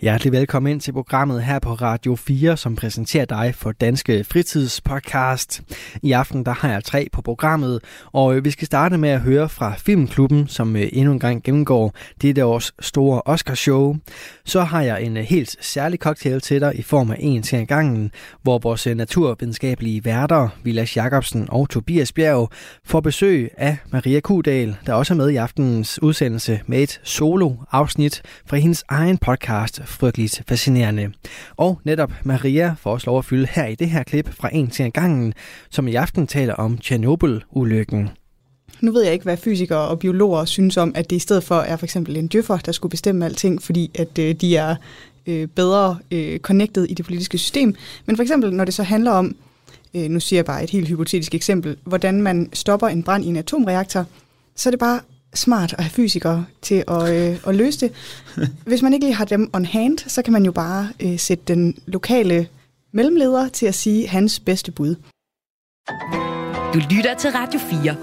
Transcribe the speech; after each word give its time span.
Hjertelig 0.00 0.32
velkommen 0.32 0.72
ind 0.72 0.80
til 0.80 0.92
programmet 0.92 1.42
her 1.42 1.58
på 1.58 1.72
Radio 1.74 2.16
4, 2.16 2.56
som 2.56 2.76
præsenterer 2.76 3.24
dig 3.24 3.54
for 3.54 3.72
Danske 3.72 4.24
Fritidspodcast. 4.24 5.62
I 6.02 6.12
aften 6.12 6.44
der 6.44 6.52
har 6.52 6.72
jeg 6.72 6.84
tre 6.84 7.08
på 7.12 7.22
programmet, 7.22 7.80
og 8.12 8.36
øh, 8.36 8.44
vi 8.44 8.50
skal 8.50 8.66
starte 8.66 8.98
med 8.98 9.08
at 9.08 9.20
høre 9.20 9.48
fra 9.48 9.74
Filmklubben, 9.78 10.48
som 10.48 10.76
øh, 10.76 10.88
endnu 10.92 11.12
en 11.12 11.18
gang 11.18 11.42
gennemgår 11.42 11.94
dette 12.22 12.44
års 12.44 12.72
store 12.80 13.22
Oscarshow. 13.24 13.96
Så 14.44 14.60
har 14.60 14.82
jeg 14.82 15.02
en 15.02 15.16
øh, 15.16 15.22
helt 15.22 15.56
særlig 15.60 15.98
cocktail 15.98 16.40
til 16.40 16.60
dig 16.60 16.78
i 16.78 16.82
form 16.82 17.10
af 17.10 17.16
en 17.18 17.42
til 17.42 17.66
gangen, 17.66 18.10
hvor 18.42 18.58
vores 18.58 18.86
naturvidenskabelige 18.86 20.04
værter, 20.04 20.48
Vilas 20.62 20.96
Jacobsen 20.96 21.46
og 21.50 21.68
Tobias 21.68 22.12
Bjerg, 22.12 22.50
får 22.84 23.00
besøg 23.00 23.50
af 23.56 23.76
Maria 23.92 24.20
Kudal, 24.20 24.76
der 24.86 24.92
også 24.92 25.14
er 25.14 25.18
med 25.18 25.30
i 25.30 25.36
aftenens 25.36 26.02
udsendelse 26.02 26.60
med 26.66 26.82
et 26.82 27.00
solo-afsnit 27.04 28.22
fra 28.46 28.56
hendes 28.56 28.84
egen 28.88 29.18
podcast 29.18 29.87
frygteligt 29.88 30.42
fascinerende. 30.48 31.12
Og 31.56 31.80
netop 31.84 32.12
Maria 32.24 32.74
får 32.80 32.92
også 32.92 33.06
lov 33.06 33.18
at 33.18 33.24
fylde 33.24 33.48
her 33.50 33.66
i 33.66 33.74
det 33.74 33.90
her 33.90 34.02
klip 34.02 34.34
fra 34.34 34.50
en 34.52 34.70
til 34.70 34.84
en 34.84 34.92
gangen, 34.92 35.34
som 35.70 35.88
i 35.88 35.94
aften 35.94 36.26
taler 36.26 36.54
om 36.54 36.78
Tjernobyl-ulykken. 36.78 38.08
Nu 38.80 38.92
ved 38.92 39.02
jeg 39.02 39.12
ikke, 39.12 39.22
hvad 39.22 39.36
fysikere 39.36 39.88
og 39.88 39.98
biologer 39.98 40.44
synes 40.44 40.76
om, 40.76 40.92
at 40.94 41.10
det 41.10 41.16
i 41.16 41.18
stedet 41.18 41.44
for 41.44 41.54
er 41.54 41.76
for 41.76 41.86
eksempel 41.86 42.16
en 42.16 42.26
djøffer, 42.26 42.56
der 42.56 42.72
skulle 42.72 42.90
bestemme 42.90 43.24
alting, 43.24 43.62
fordi 43.62 43.90
at 43.94 44.18
øh, 44.18 44.34
de 44.34 44.56
er 44.56 44.76
øh, 45.26 45.48
bedre 45.48 45.98
øh, 46.10 46.38
connected 46.38 46.84
i 46.84 46.94
det 46.94 47.04
politiske 47.04 47.38
system. 47.38 47.74
Men 48.06 48.16
for 48.16 48.22
eksempel, 48.22 48.52
når 48.52 48.64
det 48.64 48.74
så 48.74 48.82
handler 48.82 49.10
om, 49.10 49.36
øh, 49.94 50.10
nu 50.10 50.20
siger 50.20 50.38
jeg 50.38 50.44
bare 50.44 50.64
et 50.64 50.70
helt 50.70 50.88
hypotetisk 50.88 51.34
eksempel, 51.34 51.76
hvordan 51.84 52.22
man 52.22 52.48
stopper 52.52 52.88
en 52.88 53.02
brand 53.02 53.24
i 53.24 53.28
en 53.28 53.36
atomreaktor, 53.36 54.06
så 54.56 54.68
er 54.68 54.70
det 54.70 54.80
bare 54.80 55.00
smart 55.34 55.72
at 55.72 55.84
have 55.84 55.90
fysikere 55.90 56.46
til 56.62 56.84
at, 56.88 57.14
øh, 57.14 57.38
at 57.46 57.54
løse 57.54 57.80
det. 57.80 57.92
Hvis 58.66 58.82
man 58.82 58.92
ikke 58.92 59.06
lige 59.06 59.14
har 59.14 59.24
dem 59.24 59.50
on 59.52 59.64
hand, 59.64 59.98
så 59.98 60.22
kan 60.22 60.32
man 60.32 60.44
jo 60.44 60.52
bare 60.52 60.88
øh, 61.00 61.18
sætte 61.18 61.44
den 61.48 61.78
lokale 61.86 62.48
mellemleder 62.92 63.48
til 63.48 63.66
at 63.66 63.74
sige 63.74 64.08
hans 64.08 64.40
bedste 64.40 64.72
bud. 64.72 64.94
Du 66.74 66.78
lytter 66.90 67.14
til 67.18 67.30
Radio 67.30 67.60
4. 67.60 67.96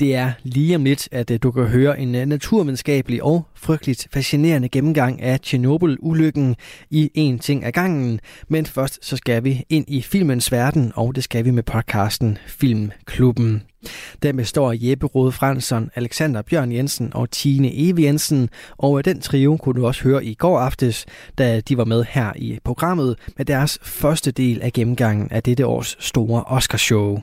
Det 0.00 0.14
er 0.14 0.32
lige 0.42 0.76
om 0.76 0.84
lidt, 0.84 1.08
at 1.12 1.30
øh, 1.30 1.38
du 1.42 1.50
kan 1.50 1.64
høre 1.64 2.00
en 2.00 2.14
øh, 2.14 2.26
naturvidenskabelig 2.26 3.22
og 3.22 3.46
frygteligt 3.62 4.08
fascinerende 4.12 4.68
gennemgang 4.68 5.22
af 5.22 5.40
Tjernobyl-ulykken 5.40 6.56
i 6.90 7.10
en 7.14 7.38
ting 7.38 7.64
ad 7.64 7.72
gangen. 7.72 8.20
Men 8.48 8.66
først 8.66 8.98
så 9.02 9.16
skal 9.16 9.44
vi 9.44 9.64
ind 9.68 9.84
i 9.88 10.02
filmens 10.02 10.52
verden, 10.52 10.92
og 10.94 11.14
det 11.14 11.24
skal 11.24 11.44
vi 11.44 11.50
med 11.50 11.62
podcasten 11.62 12.38
Filmklubben. 12.46 13.62
Den 14.22 14.36
består 14.36 14.72
af 14.72 14.76
Jeppe 14.80 15.06
Rode 15.06 15.32
Fransson, 15.32 15.90
Alexander 15.94 16.42
Bjørn 16.42 16.72
Jensen 16.72 17.10
og 17.14 17.30
Tine 17.30 17.70
Eve 17.74 18.02
Jensen, 18.02 18.48
og 18.78 19.04
den 19.04 19.20
trio 19.20 19.56
kunne 19.56 19.80
du 19.80 19.86
også 19.86 20.02
høre 20.02 20.24
i 20.24 20.34
går 20.34 20.58
aftes, 20.58 21.06
da 21.38 21.60
de 21.60 21.76
var 21.76 21.84
med 21.84 22.04
her 22.08 22.32
i 22.36 22.58
programmet 22.64 23.18
med 23.36 23.44
deres 23.44 23.78
første 23.82 24.30
del 24.30 24.62
af 24.62 24.72
gennemgangen 24.72 25.28
af 25.30 25.42
dette 25.42 25.66
års 25.66 25.96
store 26.00 26.44
Oscarshow. 26.44 27.18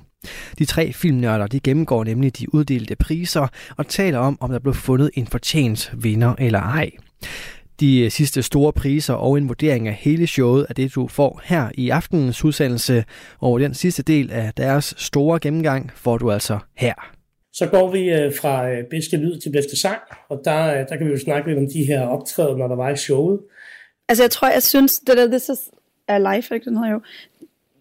De 0.58 0.66
tre 0.66 0.94
filmnørder 0.94 1.48
de 1.48 1.60
gennemgår 1.60 2.04
nemlig 2.04 2.40
de 2.40 2.54
uddelte 2.54 2.96
priser 2.96 3.48
og 3.78 3.88
taler 3.88 4.20
om, 4.20 4.38
om 4.42 4.52
der 4.52 4.60
blev 4.60 4.74
fundet 4.74 5.10
en 5.14 5.28
fortjent 5.28 5.92
vinder 5.98 6.29
eller 6.40 6.60
ej. 6.60 6.92
De 7.80 8.10
sidste 8.10 8.44
store 8.44 8.74
priser 8.74 9.14
og 9.14 9.38
en 9.38 9.48
vurdering 9.48 9.88
af 9.88 9.94
hele 9.94 10.28
showet 10.28 10.66
er 10.70 10.74
det, 10.74 10.96
du 10.96 11.08
får 11.08 11.42
her 11.44 11.70
i 11.74 11.90
aftenens 11.90 12.46
udsendelse, 12.46 13.04
og 13.40 13.60
den 13.60 13.74
sidste 13.74 14.04
del 14.04 14.32
af 14.32 14.54
deres 14.58 14.94
store 14.98 15.40
gennemgang 15.40 15.92
får 15.96 16.18
du 16.18 16.32
altså 16.32 16.60
her. 16.76 16.94
Så 17.54 17.68
går 17.68 17.92
vi 17.92 18.10
øh, 18.10 18.34
fra 18.42 18.70
øh, 18.70 18.84
bedste 18.90 19.18
lyd 19.18 19.40
til 19.40 19.52
bedste 19.52 19.80
sang, 19.80 20.00
og 20.30 20.42
der, 20.46 20.66
øh, 20.66 20.88
der 20.90 20.98
kan 20.98 21.08
vi 21.08 21.12
jo 21.12 21.20
snakke 21.20 21.50
lidt 21.50 21.60
om 21.60 21.68
de 21.74 21.86
her 21.86 22.02
optrædener, 22.02 22.68
der 22.68 22.76
var 22.76 22.90
i 22.90 22.98
showet. 22.98 23.40
Altså 24.10 24.24
jeg 24.24 24.32
tror, 24.32 24.50
jeg 24.50 24.64
synes, 24.64 25.00
det 25.00 25.18
der 25.18 25.28
This 25.28 25.50
is 25.50 25.60
a 26.08 26.36
life, 26.36 26.56
ikke? 26.56 26.66
Den 26.66 26.78
hedder 26.78 26.92
jo, 26.92 27.02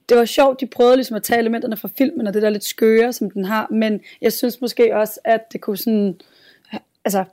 det 0.08 0.16
var 0.16 0.24
sjovt, 0.24 0.60
de 0.60 0.66
prøvede 0.66 0.96
ligesom 0.96 1.16
at 1.16 1.22
tage 1.22 1.40
elementerne 1.40 1.76
fra 1.76 1.88
filmen, 1.98 2.26
og 2.26 2.34
det 2.34 2.42
der 2.42 2.50
lidt 2.50 2.64
skøre, 2.64 3.12
som 3.12 3.30
den 3.30 3.44
har, 3.44 3.68
men 3.70 4.00
jeg 4.20 4.32
synes 4.32 4.60
måske 4.60 4.96
også, 4.96 5.20
at 5.24 5.40
det 5.52 5.60
kunne 5.60 5.76
sådan, 5.76 6.20
altså, 7.04 7.24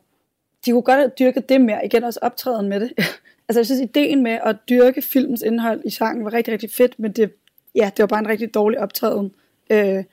de 0.65 0.71
kunne 0.71 0.81
godt 0.81 0.99
have 0.99 1.11
dyrket 1.19 1.49
det 1.49 1.61
mere, 1.61 1.85
igen 1.85 2.03
også 2.03 2.19
optræden 2.21 2.69
med 2.69 2.79
det. 2.79 2.91
altså 3.47 3.59
jeg 3.59 3.65
synes, 3.65 3.81
ideen 3.81 4.23
med 4.23 4.39
at 4.43 4.55
dyrke 4.69 5.01
filmens 5.01 5.41
indhold 5.41 5.81
i 5.85 5.89
sangen 5.89 6.25
var 6.25 6.33
rigtig, 6.33 6.51
rigtig 6.51 6.71
fedt, 6.71 6.99
men 6.99 7.11
det, 7.11 7.31
ja, 7.75 7.91
det 7.97 8.03
var 8.03 8.07
bare 8.07 8.19
en 8.19 8.27
rigtig 8.27 8.53
dårlig 8.53 8.79
optræden. 8.79 9.31
Øh, 9.69 10.03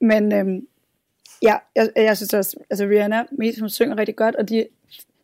men 0.00 0.32
øh, 0.32 0.62
ja, 1.42 1.56
jeg, 1.76 1.90
jeg 1.96 2.16
synes 2.16 2.34
også, 2.34 2.56
altså 2.70 2.84
Rihanna, 2.84 3.24
hun 3.60 3.70
synger 3.70 3.98
rigtig 3.98 4.16
godt, 4.16 4.34
og 4.34 4.48
de, 4.48 4.66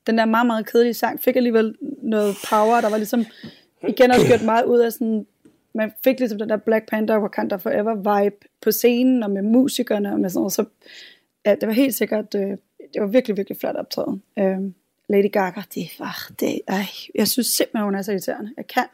den 0.06 0.19
der 0.19 0.25
meget, 0.25 0.47
meget 0.47 0.66
kedelige 0.66 0.94
sang 0.94 1.20
fik 1.20 1.36
alligevel 1.36 1.75
noget 2.03 2.34
power, 2.50 2.81
der 2.81 2.91
var 2.91 2.97
ligesom 2.97 3.25
igen 3.88 4.10
også 4.10 4.26
gjort 4.26 4.44
meget 4.44 4.65
ud 4.65 4.78
af 4.78 4.92
sådan 4.92 5.26
man 5.76 5.92
fik 6.04 6.19
ligesom 6.19 6.38
den 6.38 6.48
der 6.48 6.56
Black 6.56 6.88
Panther 6.88 7.19
Wakanda 7.19 7.56
Forever 7.56 7.94
vibe 7.94 8.36
på 8.60 8.70
scenen, 8.70 9.22
og 9.22 9.31
med 9.31 9.42
musikerne, 9.42 10.12
og 10.12 10.20
med 10.20 10.31
sådan 10.31 10.38
noget, 10.38 10.53
så 10.53 10.65
ja, 11.47 11.54
det 11.54 11.66
var 11.66 11.72
helt 11.72 11.94
sikkert, 11.94 12.34
øh, 12.34 12.56
det 12.96 13.02
var 13.02 13.08
virkelig, 13.08 13.36
virkelig 13.36 13.58
flot 13.58 13.76
optræden. 13.76 14.22
Øh, 14.38 14.58
Lady 15.08 15.32
Gaga, 15.32 15.62
det 15.74 15.90
var, 15.98 16.30
det, 16.40 16.60
ej, 16.68 16.84
jeg 17.14 17.28
synes 17.28 17.46
simpelthen, 17.46 17.84
hun 17.84 17.94
er 17.94 18.02
så 18.02 18.12
irriterende. 18.12 18.52
Jeg 18.56 18.66
kan 18.66 18.84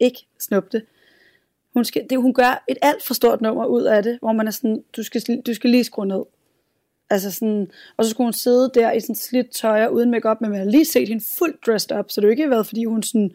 ikke 0.00 0.26
snuppe 0.40 0.68
det. 0.72 0.84
Hun, 1.74 1.84
skal, 1.84 2.06
det, 2.10 2.18
hun 2.18 2.34
gør 2.34 2.64
et 2.68 2.78
alt 2.82 3.02
for 3.02 3.14
stort 3.14 3.40
nummer 3.40 3.66
ud 3.66 3.82
af 3.82 4.02
det, 4.02 4.18
hvor 4.18 4.32
man 4.32 4.46
er 4.46 4.50
sådan, 4.50 4.84
du 4.96 5.02
skal, 5.02 5.42
du 5.46 5.54
skal 5.54 5.70
lige 5.70 5.84
skrue 5.84 6.06
ned. 6.06 6.22
Altså 7.10 7.30
sådan, 7.30 7.70
og 7.96 8.04
så 8.04 8.10
skulle 8.10 8.26
hun 8.26 8.32
sidde 8.32 8.70
der 8.74 8.92
i 8.92 9.00
sådan 9.00 9.14
slidt 9.14 9.50
tøj 9.50 9.84
og 9.84 9.94
uden 9.94 10.10
makeup, 10.10 10.40
men 10.40 10.50
man 10.50 10.58
har 10.58 10.66
lige 10.66 10.84
set 10.84 11.08
hende 11.08 11.24
fuldt 11.38 11.66
dressed 11.66 11.98
up, 11.98 12.10
så 12.10 12.20
det 12.20 12.24
er 12.24 12.28
jo 12.28 12.30
ikke 12.30 12.50
været, 12.50 12.66
fordi 12.66 12.84
hun 12.84 13.02
sådan 13.02 13.32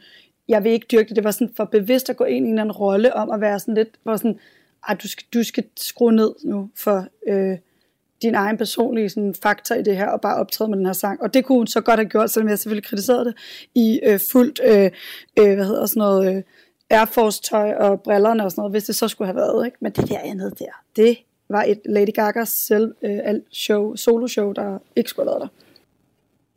jeg 0.47 0.63
vil 0.63 0.71
ikke 0.71 0.87
dyrke 0.91 1.07
det. 1.07 1.15
Det 1.15 1.23
var 1.23 1.31
sådan 1.31 1.53
for 1.55 1.65
bevidst 1.65 2.09
at 2.09 2.17
gå 2.17 2.23
ind 2.23 2.45
i 2.45 2.49
en 2.49 2.53
eller 2.53 2.61
anden 2.61 2.71
rolle 2.71 3.13
om 3.13 3.31
at 3.31 3.41
være 3.41 3.59
sådan 3.59 3.73
lidt, 3.73 3.89
hvor 4.03 4.15
sådan, 4.15 4.39
at 4.89 5.03
du 5.03 5.07
skal, 5.07 5.25
du 5.33 5.43
skal 5.43 5.63
skrue 5.77 6.11
ned 6.11 6.31
nu 6.43 6.69
for 6.75 7.07
øh, 7.27 7.57
din 8.21 8.35
egen 8.35 8.57
personlige 8.57 9.09
sådan, 9.09 9.35
faktor 9.43 9.75
i 9.75 9.83
det 9.83 9.97
her, 9.97 10.07
og 10.07 10.21
bare 10.21 10.35
optræde 10.35 10.69
med 10.69 10.77
den 10.77 10.85
her 10.85 10.93
sang. 10.93 11.21
Og 11.21 11.33
det 11.33 11.45
kunne 11.45 11.57
hun 11.57 11.67
så 11.67 11.81
godt 11.81 11.99
have 11.99 12.09
gjort, 12.09 12.29
selvom 12.29 12.49
jeg 12.49 12.59
selvfølgelig 12.59 12.85
kritiserede 12.85 13.25
det, 13.25 13.35
i 13.75 13.99
øh, 14.03 14.19
fuldt, 14.31 14.61
øh, 14.65 14.91
øh, 15.39 15.55
hvad 15.55 15.65
hedder 15.65 15.85
sådan 15.85 15.99
noget, 15.99 16.35
øh, 16.35 16.43
Air 16.89 17.05
Force 17.05 17.41
tøj 17.41 17.73
og 17.73 18.01
brillerne 18.01 18.45
og 18.45 18.51
sådan 18.51 18.61
noget, 18.61 18.73
hvis 18.73 18.83
det 18.83 18.95
så 18.95 19.07
skulle 19.07 19.27
have 19.27 19.35
været, 19.35 19.65
ikke? 19.65 19.77
Men 19.81 19.91
det 19.91 20.09
der 20.09 20.19
andet 20.19 20.59
der, 20.59 20.83
det 20.95 21.17
var 21.49 21.63
et 21.63 21.79
Lady 21.85 22.13
Gagas 22.13 22.49
selv 22.49 22.95
øh, 23.01 23.19
show, 23.51 23.95
solo 23.95 24.27
show, 24.27 24.51
der 24.51 24.77
ikke 24.95 25.09
skulle 25.09 25.29
have 25.29 25.39
været 25.39 25.49
der. 25.51 25.65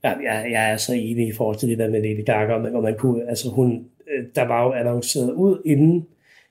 Ja, 0.08 0.32
jeg, 0.32 0.52
jeg 0.52 0.72
er 0.72 0.76
så 0.76 0.92
enig 0.92 1.28
i 1.28 1.32
forhold 1.32 1.56
til 1.56 1.68
det 1.68 1.78
der 1.78 1.90
med 1.90 2.02
Lady 2.02 2.24
Gaga, 2.24 2.52
og 2.52 2.82
man 2.82 2.96
kunne, 2.98 3.28
altså 3.28 3.48
hun, 3.48 3.86
øh, 4.10 4.24
der 4.34 4.42
var 4.42 4.64
jo 4.64 4.72
annonceret 4.72 5.32
ud 5.32 5.62
inden 5.64 6.06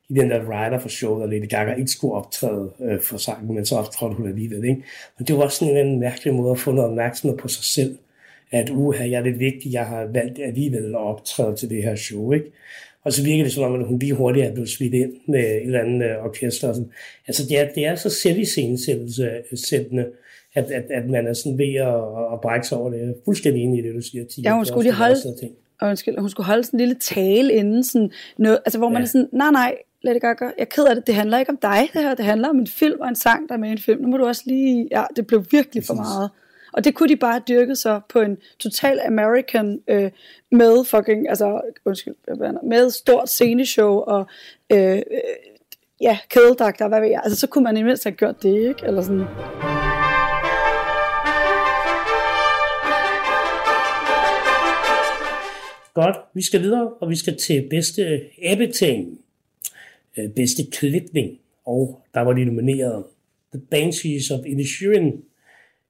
i 0.10 0.14
den 0.14 0.30
der 0.30 0.40
rider 0.40 0.80
for 0.80 0.90
showet, 0.90 1.24
at 1.24 1.30
Lady 1.30 1.50
Gaga 1.50 1.74
ikke 1.74 1.92
skulle 1.92 2.14
optræde 2.14 2.72
øh, 2.82 3.02
for 3.02 3.18
sangen, 3.18 3.56
men 3.56 3.66
så 3.66 3.76
optrådte 3.76 4.16
hun 4.16 4.28
alligevel. 4.28 4.64
Ikke? 4.64 4.84
Men 5.18 5.28
det 5.28 5.38
var 5.38 5.44
også 5.44 5.58
sådan 5.58 5.88
en 5.88 6.00
mærkelig 6.00 6.34
måde 6.34 6.52
at 6.52 6.60
få 6.60 6.72
noget 6.72 6.90
opmærksomhed 6.90 7.38
på 7.38 7.48
sig 7.48 7.64
selv, 7.64 7.98
at 8.52 8.70
uha, 8.70 9.10
jeg 9.10 9.20
er 9.20 9.24
lidt 9.24 9.40
vigtig, 9.40 9.74
jeg 9.74 9.86
har 9.86 10.06
valgt 10.06 10.40
alligevel 10.40 10.86
at 10.86 10.96
optræde 10.96 11.56
til 11.56 11.70
det 11.70 11.84
her 11.84 11.96
show. 11.96 12.32
Ikke? 12.32 12.46
Og 13.04 13.14
så 13.14 13.24
virker 13.24 13.44
det 13.44 13.54
som 13.54 13.64
om, 13.64 13.80
at 13.80 13.88
hun 13.88 14.00
lige 14.00 14.14
hurtigt 14.14 14.46
er 14.46 14.54
blevet 14.54 14.70
smidt 14.70 14.94
ind 14.94 15.14
med 15.28 15.40
et 15.40 15.62
eller 15.62 15.80
andet 15.80 16.06
øh, 16.06 16.26
orkester. 16.26 16.74
sådan. 16.74 16.92
Altså 17.28 17.44
det 17.50 17.60
er, 17.60 17.68
det 17.76 17.86
er 17.86 17.96
så 17.96 18.10
selv 18.10 18.40
i 18.40 18.46
scenesættende, 18.46 20.08
at, 20.56 20.72
at, 20.72 20.84
at 20.92 21.10
man 21.10 21.28
er 21.28 21.34
sådan 21.34 21.58
ved 21.58 21.74
at, 21.76 22.34
at 22.34 22.42
brække 22.42 22.68
sig 22.68 22.78
over 22.78 22.90
det. 22.90 23.00
Jeg 23.00 23.08
er 23.08 23.14
fuldstændig 23.26 23.64
enig 23.64 23.80
i 23.80 23.88
det, 23.88 23.96
du 23.96 24.02
siger. 24.02 24.26
Ja, 24.44 24.56
hun 24.56 24.66
skulle 24.66 24.84
lige 24.84 24.94
holde, 24.94 25.16
og 25.82 25.90
undskyld, 25.90 26.20
hun 26.20 26.30
skulle 26.30 26.48
holde 26.48 26.64
sådan 26.64 26.80
en 26.80 26.86
lille 26.86 27.00
tale 27.02 27.54
inden, 27.54 27.84
sådan 27.84 28.12
noget, 28.38 28.60
altså 28.66 28.78
hvor 28.78 28.90
man 28.90 28.98
ja. 28.98 29.02
er 29.02 29.08
sådan, 29.08 29.30
nej 29.34 29.52
nej, 29.52 29.76
Lady 30.02 30.20
Gaga, 30.20 30.46
jeg 30.46 30.54
er 30.58 30.66
ked 30.66 30.86
af 30.86 30.96
det, 30.96 31.08
det 31.08 31.16
handler 31.16 31.40
ikke 31.40 31.50
om 31.50 31.58
dig, 31.58 31.90
det 31.94 32.02
her, 32.02 32.16
det 32.16 32.26
handler 32.26 32.50
om 32.50 32.60
en 32.60 32.68
film 32.68 33.02
og 33.02 33.08
en 33.08 33.16
sang, 33.16 33.50
der 33.50 33.56
er 33.56 33.60
med 33.60 33.70
i 33.70 33.72
en 33.72 33.78
film. 33.78 34.02
Nu 34.02 34.08
må 34.08 34.18
du 34.18 34.26
også 34.26 34.44
lige, 34.46 34.88
ja, 34.92 35.04
det 35.16 35.28
blev 35.28 35.46
virkelig 35.52 35.84
for 35.86 35.94
meget. 35.94 36.30
Og 36.74 36.84
det 36.84 36.96
kunne 36.96 37.10
de 37.10 37.16
bare 37.16 37.42
dyrke 37.48 37.76
sig 37.76 38.02
på 38.10 38.20
en 38.20 38.38
total 38.60 39.00
American 39.06 39.80
øh, 39.88 40.12
med 40.52 40.86
fucking, 40.86 41.30
altså, 41.30 41.62
undskyld, 41.86 42.16
med 42.64 42.90
stort 42.90 43.30
sceneshow 43.30 43.94
og 43.94 44.28
øh, 44.70 44.96
øh, 44.96 45.02
ja, 46.02 46.18
kædedragter, 46.30 46.88
hvad 46.88 47.00
ved 47.00 47.10
jeg. 47.10 47.22
Altså, 47.24 47.40
så 47.40 47.48
kunne 47.48 47.64
man 47.64 47.78
i 47.78 47.84
mindst 47.84 48.04
have 48.04 48.16
gjort 48.16 48.44
det, 48.44 48.68
ikke? 48.68 48.86
Eller 48.86 49.02
sådan. 49.02 49.26
Godt, 55.94 56.18
vi 56.34 56.42
skal 56.44 56.62
videre, 56.62 56.90
og 57.02 57.10
vi 57.10 57.16
skal 57.16 57.38
til 57.38 57.68
bedste 57.70 58.22
ebbeting, 58.42 59.20
øh, 60.24 60.30
bedste 60.36 60.62
klipning, 60.72 61.40
og 61.66 62.02
der 62.14 62.22
var 62.22 62.34
de 62.34 62.46
nomineret 62.46 63.04
The 63.54 63.62
Banshees 63.72 64.32
of 64.32 64.46
Inisherin, 64.46 65.24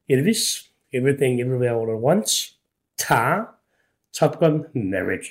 Elvis, 0.09 0.71
Everything 0.93 1.41
Everywhere 1.41 1.81
All 1.81 1.89
at 1.89 2.03
Once, 2.03 2.53
Tar, 2.97 3.59
Top 4.13 4.39
Gun 4.39 4.63
Maverick. 4.73 5.23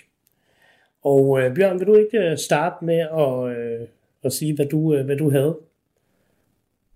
Og 1.04 1.40
øh, 1.40 1.54
Bjørn, 1.54 1.78
vil 1.78 1.86
du 1.86 1.94
ikke 1.94 2.18
øh, 2.18 2.38
starte 2.38 2.84
med 2.84 2.98
at, 2.98 3.56
øh, 3.56 3.88
at 4.24 4.32
sige, 4.32 4.54
hvad 4.54 4.66
du, 4.66 4.94
øh, 4.94 5.04
hvad 5.04 5.16
du 5.16 5.30
havde? 5.30 5.58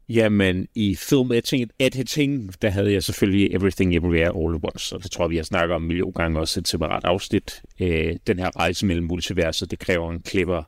Jamen, 0.09 0.69
i 0.75 0.95
film 0.95 1.33
editing, 1.33 1.71
editing, 1.79 2.63
der 2.63 2.69
havde 2.69 2.93
jeg 2.93 3.03
selvfølgelig 3.03 3.55
Everything 3.55 3.97
Everywhere 3.97 4.29
All 4.29 4.55
at 4.55 4.61
Once, 4.65 4.97
og 4.97 5.03
det 5.03 5.11
tror 5.11 5.25
jeg, 5.25 5.31
vi 5.31 5.37
har 5.37 5.43
snakket 5.43 5.75
om 5.75 5.83
en 5.83 5.89
million 5.89 6.13
gange 6.13 6.41
også 6.41 6.61
et 6.61 6.69
separat 6.69 7.05
afsnit. 7.05 7.63
Øh, 7.81 8.17
den 8.27 8.39
her 8.39 8.59
rejse 8.59 8.87
mellem 8.87 9.07
multiverset, 9.07 9.71
det 9.71 9.79
kræver 9.79 10.11
en 10.11 10.25
clever 10.29 10.63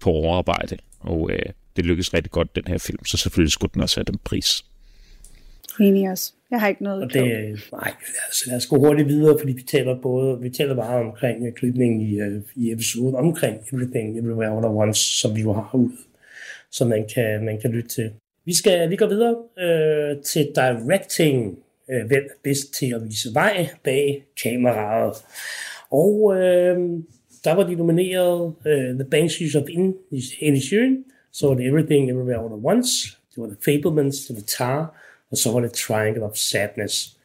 på 0.00 0.10
overarbejde, 0.10 0.76
og 1.00 1.30
øh, 1.32 1.52
det 1.76 1.86
lykkedes 1.86 2.14
rigtig 2.14 2.30
godt, 2.30 2.56
den 2.56 2.64
her 2.66 2.78
film, 2.78 3.04
så 3.04 3.16
selvfølgelig 3.16 3.52
skulle 3.52 3.70
den 3.74 3.82
også 3.82 3.96
have 3.96 4.04
den 4.04 4.18
pris. 4.24 4.64
Enig 5.80 6.10
også. 6.10 6.32
Jeg 6.50 6.60
har 6.60 6.68
ikke 6.68 6.82
noget 6.82 7.02
og 7.02 7.12
det, 7.12 7.22
nej, 7.72 7.92
altså 8.26 8.44
lad 8.46 8.56
os 8.56 8.66
gå 8.66 8.78
hurtigt 8.78 9.08
videre, 9.08 9.38
fordi 9.40 9.52
vi 9.52 9.62
taler 9.62 10.00
både, 10.02 10.40
vi 10.40 10.50
taler 10.50 10.74
bare 10.74 11.04
omkring 11.06 11.42
uh, 11.42 11.52
klipningen 11.52 12.00
i, 12.00 12.22
uh, 12.22 12.42
i 12.54 12.72
episoden, 12.72 13.14
omkring 13.14 13.56
Everything 13.72 14.18
Everywhere 14.18 14.56
All 14.56 14.64
at 14.64 14.70
Once, 14.70 15.20
som 15.20 15.36
vi 15.36 15.40
jo 15.40 15.52
har 15.52 15.70
ud, 15.74 15.90
som 16.70 16.88
man 16.88 17.08
kan, 17.14 17.44
man 17.44 17.60
kan 17.60 17.70
lytte 17.70 17.88
til. 17.88 18.10
Vi 18.44 18.54
skal 18.54 18.90
vi 18.90 18.96
går 18.96 19.06
videre 19.06 19.36
uh, 19.36 20.22
til 20.22 20.52
directing, 20.54 21.58
uh, 21.88 22.06
hvem 22.06 22.22
er 22.24 22.38
bedst 22.44 22.74
til 22.74 22.94
at 22.94 23.04
vise 23.04 23.28
vej 23.34 23.68
bag 23.84 24.24
kameraet. 24.42 25.16
Og 25.90 26.20
uh, 26.20 27.02
der 27.44 27.52
var 27.54 27.62
de 27.62 27.74
nomineret 27.74 28.40
uh, 28.40 28.98
The 29.00 29.04
Banshees 29.10 29.54
of 29.54 29.68
Inisherin, 30.40 31.04
så 31.32 31.48
var 31.48 31.54
det 31.54 31.66
Everything 31.66 32.10
Everywhere 32.10 32.38
All 32.38 32.52
at 32.52 32.76
Once, 32.76 33.16
det 33.34 33.42
var 33.42 33.46
The 33.46 33.56
Fablemans, 33.64 34.26
det 34.26 34.36
var 34.36 34.42
Tar, 34.42 35.02
og 35.30 35.36
så 35.36 35.52
var 35.52 35.60
det 35.60 35.72
Triangle 35.72 36.22
of 36.24 36.36
Sadness. 36.36 37.18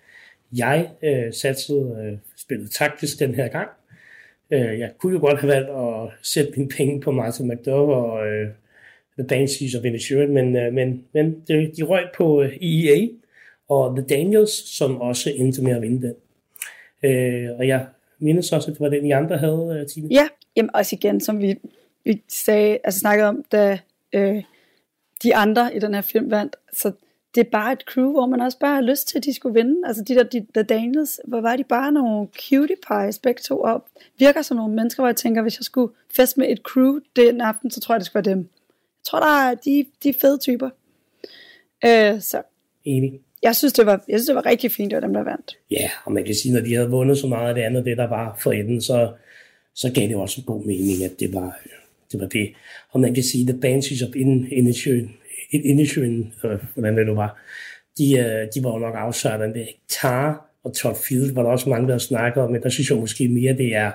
Jeg 0.57 0.89
øh, 1.03 1.33
satsede, 1.33 1.97
øh, 2.05 2.17
spillet 2.37 2.71
taktisk 2.71 3.19
den 3.19 3.35
her 3.35 3.47
gang. 3.47 3.69
Øh, 4.51 4.79
jeg 4.79 4.91
kunne 4.97 5.13
jo 5.13 5.19
godt 5.19 5.39
have 5.39 5.53
valgt 5.53 5.69
at 5.69 6.09
sætte 6.21 6.53
mine 6.57 6.69
penge 6.69 7.01
på 7.01 7.11
Martin 7.11 7.47
McDowell 7.47 7.93
og 7.93 8.27
øh, 8.27 8.49
The 9.17 9.27
Banshees 9.27 9.75
of 9.75 9.85
Inisherin, 9.85 10.33
men, 10.33 10.55
øh, 10.55 10.73
men, 10.73 11.05
men 11.13 11.43
de, 11.47 11.71
de 11.77 11.83
røg 11.83 12.05
på 12.17 12.41
øh, 12.41 12.57
EEA 12.61 13.07
og 13.69 13.95
The 13.97 14.05
Daniels, 14.07 14.77
som 14.77 15.01
også 15.01 15.29
endte 15.35 15.63
med 15.63 15.75
at 15.75 15.81
vinde 15.81 16.07
den. 16.07 16.15
Øh, 17.03 17.49
og 17.57 17.67
jeg 17.67 17.85
mindes 18.23 18.51
også, 18.51 18.71
at 18.71 18.73
det 18.73 18.81
var 18.81 18.89
den, 18.89 19.05
I 19.05 19.11
andre 19.11 19.37
havde, 19.37 19.79
øh, 19.79 19.87
Tine. 19.87 20.07
Ja, 20.11 20.27
jamen 20.55 20.75
også 20.75 20.95
igen, 20.95 21.21
som 21.21 21.41
vi, 21.41 21.55
vi 22.03 22.21
sagde, 22.27 22.77
altså 22.83 22.99
snakkede 22.99 23.27
om, 23.27 23.43
da 23.51 23.79
øh, 24.13 24.43
de 25.23 25.35
andre 25.35 25.75
i 25.75 25.79
den 25.79 25.93
her 25.93 26.01
film 26.01 26.31
vandt, 26.31 26.55
så 26.73 26.91
det 27.35 27.41
er 27.41 27.49
bare 27.51 27.73
et 27.73 27.81
crew, 27.81 28.11
hvor 28.11 28.25
man 28.25 28.41
også 28.41 28.59
bare 28.59 28.75
har 28.75 28.81
lyst 28.81 29.07
til, 29.07 29.17
at 29.17 29.23
de 29.23 29.33
skulle 29.33 29.53
vinde. 29.53 29.87
Altså 29.87 30.03
de 30.03 30.15
der 30.15 30.23
de, 30.23 30.45
The 30.53 30.63
Daniels, 30.63 31.19
hvor 31.27 31.41
var 31.41 31.55
de 31.55 31.63
bare 31.63 31.91
nogle 31.91 32.27
cutie 32.27 32.75
pies 32.87 33.19
begge 33.19 33.41
to, 33.41 33.61
og 33.61 33.85
virker 34.19 34.41
som 34.41 34.57
nogle 34.57 34.75
mennesker, 34.75 35.01
hvor 35.01 35.07
jeg 35.07 35.15
tænker, 35.15 35.41
hvis 35.41 35.59
jeg 35.59 35.63
skulle 35.63 35.93
feste 36.15 36.39
med 36.39 36.49
et 36.49 36.57
crew 36.57 36.99
den 37.15 37.41
aften, 37.41 37.71
så 37.71 37.79
tror 37.79 37.95
jeg, 37.95 37.99
det 37.99 38.05
skulle 38.05 38.25
være 38.25 38.35
dem. 38.35 38.39
Jeg 38.39 39.05
tror, 39.05 39.19
der 39.19 39.49
er 39.49 39.55
de, 39.55 39.85
de 40.03 40.13
fede 40.13 40.37
typer. 40.37 40.69
Øh, 41.85 42.21
så. 42.21 42.41
Enig. 42.85 43.21
Jeg 43.43 43.55
synes, 43.55 43.73
det 43.73 43.85
var, 43.85 44.03
jeg 44.07 44.19
synes, 44.19 44.27
det 44.27 44.35
var 44.35 44.45
rigtig 44.45 44.71
fint, 44.71 44.91
det 44.91 44.95
var 44.95 45.01
dem, 45.01 45.13
der 45.13 45.23
vandt. 45.23 45.57
Ja, 45.71 45.89
og 46.05 46.11
man 46.11 46.25
kan 46.25 46.35
sige, 46.35 46.53
når 46.53 46.61
de 46.61 46.73
havde 46.73 46.89
vundet 46.89 47.17
så 47.17 47.27
meget 47.27 47.49
af 47.49 47.55
det 47.55 47.61
andet, 47.61 47.85
det 47.85 47.97
der 47.97 48.07
var 48.07 48.39
for 48.43 48.51
enden, 48.51 48.81
så, 48.81 49.13
så 49.75 49.91
gav 49.95 50.07
det 50.07 50.15
også 50.15 50.41
en 50.41 50.45
god 50.45 50.65
mening, 50.65 51.03
at 51.03 51.19
det 51.19 51.33
var, 51.33 51.59
det 52.11 52.21
var 52.21 52.27
det. 52.27 52.53
Og 52.91 52.99
man 52.99 53.13
kan 53.13 53.23
sige, 53.23 53.47
The 53.47 53.59
Banshees 53.61 54.01
of 54.01 54.15
In, 54.15 54.47
In, 54.51 54.73
Inisherin, 55.51 56.33
øh, 56.43 56.59
hvordan 56.73 56.97
det 56.97 57.07
nu 57.07 57.15
var, 57.15 57.41
de, 57.97 58.17
øh, 58.17 58.47
de 58.55 58.63
var 58.63 58.73
jo 58.73 58.79
nok 58.79 58.95
afsørende. 58.97 59.59
Det 59.59 59.67
Tar 59.89 60.49
og 60.63 60.73
Todd 60.73 60.95
Field 61.07 61.33
var 61.33 61.43
der 61.43 61.49
også 61.49 61.69
mange, 61.69 61.87
der 61.87 61.97
snakker 61.97 62.41
om, 62.41 62.51
men 62.51 62.63
der 62.63 62.69
synes 62.69 62.89
jeg 62.89 62.97
måske 62.97 63.27
mere, 63.27 63.57
det 63.57 63.75
er 63.75 63.91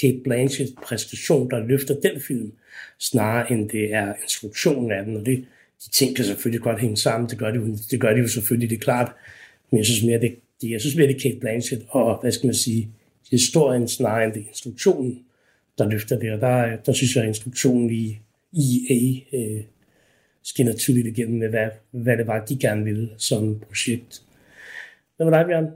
Kate 0.00 0.20
Blanchetts 0.24 0.72
præstation, 0.82 1.50
der 1.50 1.58
løfter 1.58 1.94
den 1.94 2.20
film, 2.20 2.52
snarere 2.98 3.52
end 3.52 3.70
det 3.70 3.94
er 3.94 4.14
instruktionen 4.22 4.92
af 4.92 5.04
den, 5.04 5.16
og 5.16 5.26
det, 5.26 5.44
de 5.84 5.90
ting 5.90 6.16
kan 6.16 6.24
selvfølgelig 6.24 6.62
godt 6.62 6.80
hænge 6.80 6.96
sammen, 6.96 7.30
det 7.30 7.38
gør 7.38 7.50
de, 7.50 7.78
det 7.90 8.00
gør 8.00 8.12
de 8.12 8.20
jo 8.20 8.28
selvfølgelig, 8.28 8.70
det 8.70 8.76
er 8.76 8.80
klart, 8.80 9.12
men 9.70 9.78
jeg 9.78 9.86
synes 9.86 10.04
mere, 10.04 10.20
det, 10.20 10.36
det, 10.60 10.70
jeg 10.70 10.80
synes 10.80 10.96
mere, 10.96 11.06
det 11.06 11.16
er 11.16 11.20
Kate 11.20 11.40
Blanchett, 11.40 11.84
og 11.88 12.20
hvad 12.20 12.32
skal 12.32 12.46
man 12.46 12.54
sige, 12.54 12.88
historien 13.30 13.88
snarere 13.88 14.24
end 14.24 14.32
det 14.32 14.44
instruktionen, 14.48 15.24
der 15.78 15.90
løfter 15.90 16.18
det, 16.18 16.32
og 16.32 16.40
der, 16.40 16.76
der 16.76 16.92
synes 16.92 17.16
jeg, 17.16 17.22
at 17.22 17.28
instruktionen 17.28 17.90
i 17.90 18.18
EA 18.54 19.38
øh, 19.38 19.62
skinner 20.42 20.72
tydeligt 20.72 21.06
igennem 21.06 21.38
med, 21.38 21.48
hvad, 21.48 21.68
hvad 21.90 22.16
det 22.16 22.26
var, 22.26 22.44
de 22.44 22.58
gerne 22.58 22.84
ville 22.84 23.10
som 23.16 23.60
projekt. 23.68 24.22
Hvad 25.16 25.30
var 25.30 25.38
dig, 25.38 25.46
Bjørn? 25.46 25.66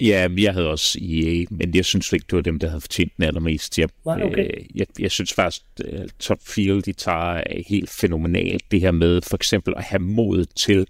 Ja, 0.00 0.28
jeg 0.38 0.52
havde 0.52 0.70
også 0.70 0.98
EA, 1.02 1.44
men 1.50 1.74
jeg 1.74 1.84
synes 1.84 2.12
ikke, 2.12 2.26
det 2.30 2.36
var 2.36 2.42
dem, 2.42 2.58
der 2.58 2.68
havde 2.68 2.80
fortjent 2.80 3.16
den 3.16 3.24
allermest. 3.24 3.78
Jeg, 3.78 3.88
okay. 4.04 4.38
øh, 4.38 4.64
jeg, 4.74 4.86
jeg 4.98 5.10
synes 5.10 5.32
faktisk, 5.32 5.62
at 5.78 6.10
Top 6.18 6.38
Field, 6.46 6.82
de 6.82 6.92
tager 6.92 7.42
helt 7.68 7.90
fænomenalt 7.90 8.62
det 8.70 8.80
her 8.80 8.90
med 8.90 9.22
for 9.22 9.36
eksempel 9.36 9.74
at 9.76 9.84
have 9.84 10.00
mod 10.00 10.44
til 10.44 10.86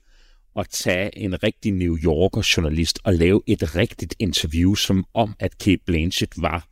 at 0.57 0.69
tage 0.71 1.19
en 1.19 1.43
rigtig 1.43 1.73
New 1.73 1.97
Yorker 2.05 2.53
journalist 2.57 2.99
og 3.05 3.15
lave 3.15 3.43
et 3.47 3.77
rigtigt 3.77 4.15
interview, 4.19 4.75
som 4.75 5.05
om 5.15 5.35
at 5.39 5.59
Kate 5.59 5.83
Blanchett 5.87 6.33
var 6.37 6.69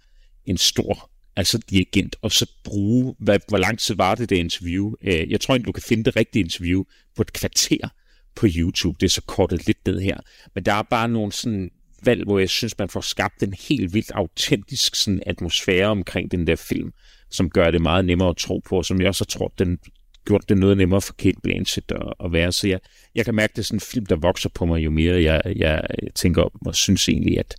en 0.47 0.57
stor 0.57 1.11
altså 1.37 1.59
dirigent, 1.71 2.17
og 2.23 2.33
så 2.33 2.51
bruge, 2.65 3.15
hvad, 3.19 3.39
hvor 3.49 3.59
lang 3.59 3.79
tid 3.79 3.95
var 3.95 4.15
det, 4.15 4.31
det 4.31 4.37
interview? 4.37 4.93
Øh, 5.03 5.31
jeg 5.31 5.41
tror 5.41 5.55
ikke, 5.55 5.67
du 5.67 5.73
kan 5.73 5.83
finde 5.83 6.05
det 6.05 6.17
rigtige 6.17 6.45
interview 6.45 6.85
på 7.17 7.23
et 7.23 7.33
kvarter 7.33 7.89
på 8.35 8.47
YouTube. 8.57 8.97
Det 9.01 9.07
er 9.07 9.11
så 9.11 9.23
kortet 9.23 9.67
lidt 9.67 9.87
ned 9.87 10.01
her. 10.01 10.17
Men 10.55 10.65
der 10.65 10.73
er 10.73 10.83
bare 10.83 11.09
nogle 11.09 11.33
sådan 11.33 11.71
valg, 12.07 12.25
hvor 12.25 12.39
jeg 12.39 12.49
synes, 12.49 12.79
man 12.79 12.89
får 12.89 13.01
skabt 13.01 13.43
en 13.43 13.55
helt 13.69 13.95
vildt 13.95 14.11
autentisk 14.15 14.95
sådan, 14.95 15.23
atmosfære 15.27 15.87
omkring 15.87 16.31
den 16.31 16.47
der 16.47 16.57
film, 16.57 16.93
som 17.31 17.51
gør 17.51 17.71
det 17.71 17.83
meget 17.83 18.05
nemmere 18.05 18.29
at 18.29 18.37
tro 18.37 18.59
på, 18.59 18.77
og 18.77 18.85
som 18.85 19.01
jeg 19.01 19.09
også 19.09 19.25
tror, 19.25 19.53
den 19.59 19.79
gjort 20.27 20.49
det 20.49 20.59
noget 20.59 20.77
nemmere 20.77 21.01
for 21.01 21.15
Kate 21.15 21.41
Blanchett 21.43 21.93
at, 21.93 22.13
at 22.25 22.33
være. 22.33 22.53
Så 22.53 22.69
jeg, 22.69 22.81
jeg 23.15 23.25
kan 23.25 23.35
mærke, 23.35 23.53
det 23.53 23.59
er 23.59 23.63
sådan 23.63 23.77
en 23.77 23.81
film, 23.81 24.07
der 24.07 24.17
vokser 24.17 24.49
på 24.55 24.67
mig, 24.67 24.85
jo 24.85 24.91
mere 24.91 25.23
jeg, 25.23 25.43
jeg 25.57 25.89
tænker 26.15 26.43
om, 26.43 26.67
og 26.67 26.75
synes 26.75 27.09
egentlig, 27.09 27.39
at, 27.39 27.55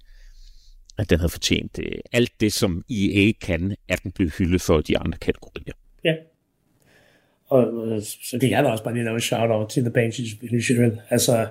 at 0.97 1.09
den 1.09 1.19
havde 1.19 1.29
fortjent 1.29 1.79
øh, 1.79 1.99
alt 2.11 2.31
det, 2.39 2.53
som 2.53 2.83
EA 2.89 3.31
kan, 3.41 3.75
at 3.89 4.03
den 4.03 4.11
blev 4.11 4.29
hyldet 4.29 4.61
for 4.61 4.81
de 4.81 4.97
andre 4.97 5.17
kategorier. 5.17 5.73
Ja. 6.03 6.15
Og 7.47 7.87
øh, 7.87 8.01
så 8.01 8.37
kan 8.39 8.49
jeg 8.49 8.63
da 8.63 8.69
også 8.69 8.83
bare 8.83 8.93
lige 8.93 9.05
lave 9.05 9.17
et 9.17 9.23
shout-out 9.23 9.69
til 9.69 9.83
The 9.83 9.91
Banshees 9.91 10.29
Initiative. 10.41 10.97
Altså, 11.09 11.47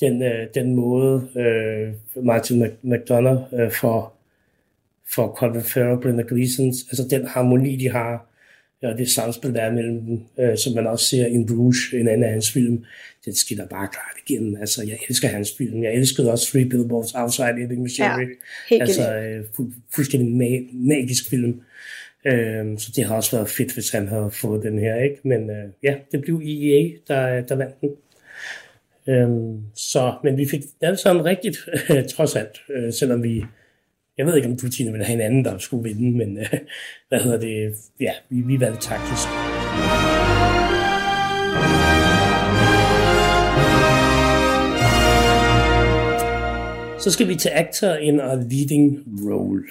den, 0.00 0.22
øh, 0.22 0.46
den 0.54 0.74
måde 0.74 1.28
øh, 1.36 2.24
Martin 2.24 2.64
McDonough 2.82 3.42
øh, 3.60 3.70
for, 3.70 4.12
for 5.14 5.28
Colin 5.28 5.62
Farrell 5.62 5.90
og 5.90 6.00
Brenda 6.00 6.22
Gleeson, 6.28 6.66
altså 6.66 7.06
den 7.10 7.26
harmoni, 7.26 7.76
de 7.76 7.88
har, 7.90 8.26
og 8.82 8.98
det 8.98 9.10
samspil, 9.10 9.54
der 9.54 9.60
er 9.60 9.72
mellem 9.72 10.00
dem, 10.00 10.20
øh, 10.38 10.58
som 10.58 10.74
man 10.74 10.86
også 10.86 11.06
ser 11.06 11.26
i 11.26 11.32
en 11.34 11.46
Bruges, 11.46 11.76
en 11.92 12.08
anden 12.08 12.24
af 12.24 12.30
hans 12.30 12.52
film, 12.52 12.84
det 13.24 13.36
skiller 13.36 13.66
bare 13.66 13.88
klart 13.92 14.16
igennem. 14.28 14.56
Altså, 14.60 14.84
jeg 14.86 14.98
elsker 15.08 15.28
hans 15.28 15.52
film. 15.58 15.82
Jeg 15.82 15.94
elskede 15.94 16.32
også 16.32 16.46
Three 16.52 16.64
Billboards 16.64 17.14
Outside 17.14 17.62
Ebbing, 17.64 17.82
Missouri. 17.82 18.08
Ja, 18.70 18.76
altså, 18.80 19.14
øh, 19.16 19.44
fu- 19.54 19.72
fuldstændig 19.94 20.28
ma- 20.28 20.76
magisk 20.88 21.30
film. 21.30 21.60
Øh, 22.24 22.78
så 22.78 22.92
det 22.96 23.04
har 23.04 23.16
også 23.16 23.36
været 23.36 23.48
fedt, 23.48 23.74
hvis 23.74 23.90
han 23.90 24.08
havde 24.08 24.30
fået 24.32 24.62
den 24.62 24.78
her, 24.78 24.96
ikke? 24.96 25.16
Men 25.24 25.50
øh, 25.50 25.68
ja, 25.82 25.94
det 26.12 26.20
blev 26.20 26.42
EA, 26.44 26.88
der, 27.08 27.40
der 27.40 27.54
vandt 27.54 27.80
den. 27.80 27.90
Øh, 29.06 29.28
så, 29.74 30.14
men 30.24 30.36
vi 30.36 30.46
fik 30.50 30.60
det 30.80 30.98
sådan 30.98 31.24
rigtigt, 31.24 31.56
trods 32.14 32.36
alt, 32.36 32.60
øh, 32.74 32.92
selvom 32.92 33.22
vi 33.22 33.44
jeg 34.20 34.26
ved 34.26 34.36
ikke, 34.36 34.48
om 34.48 34.56
Putin 34.56 34.92
ville 34.92 35.04
have 35.04 35.14
en 35.14 35.20
anden, 35.20 35.44
der 35.44 35.58
skulle 35.58 35.82
vinde, 35.82 36.18
men 36.18 36.38
øh, 36.38 36.52
hvad 37.08 37.20
hedder 37.20 37.38
det? 37.38 37.74
Ja, 38.00 38.12
vi, 38.28 38.40
vi 38.40 38.60
valgte 38.60 38.80
taktisk. 38.80 39.28
Så 47.04 47.10
skal 47.10 47.28
vi 47.28 47.34
til 47.34 47.50
actor 47.54 47.92
in 47.94 48.20
a 48.20 48.34
leading 48.34 49.06
role. 49.22 49.64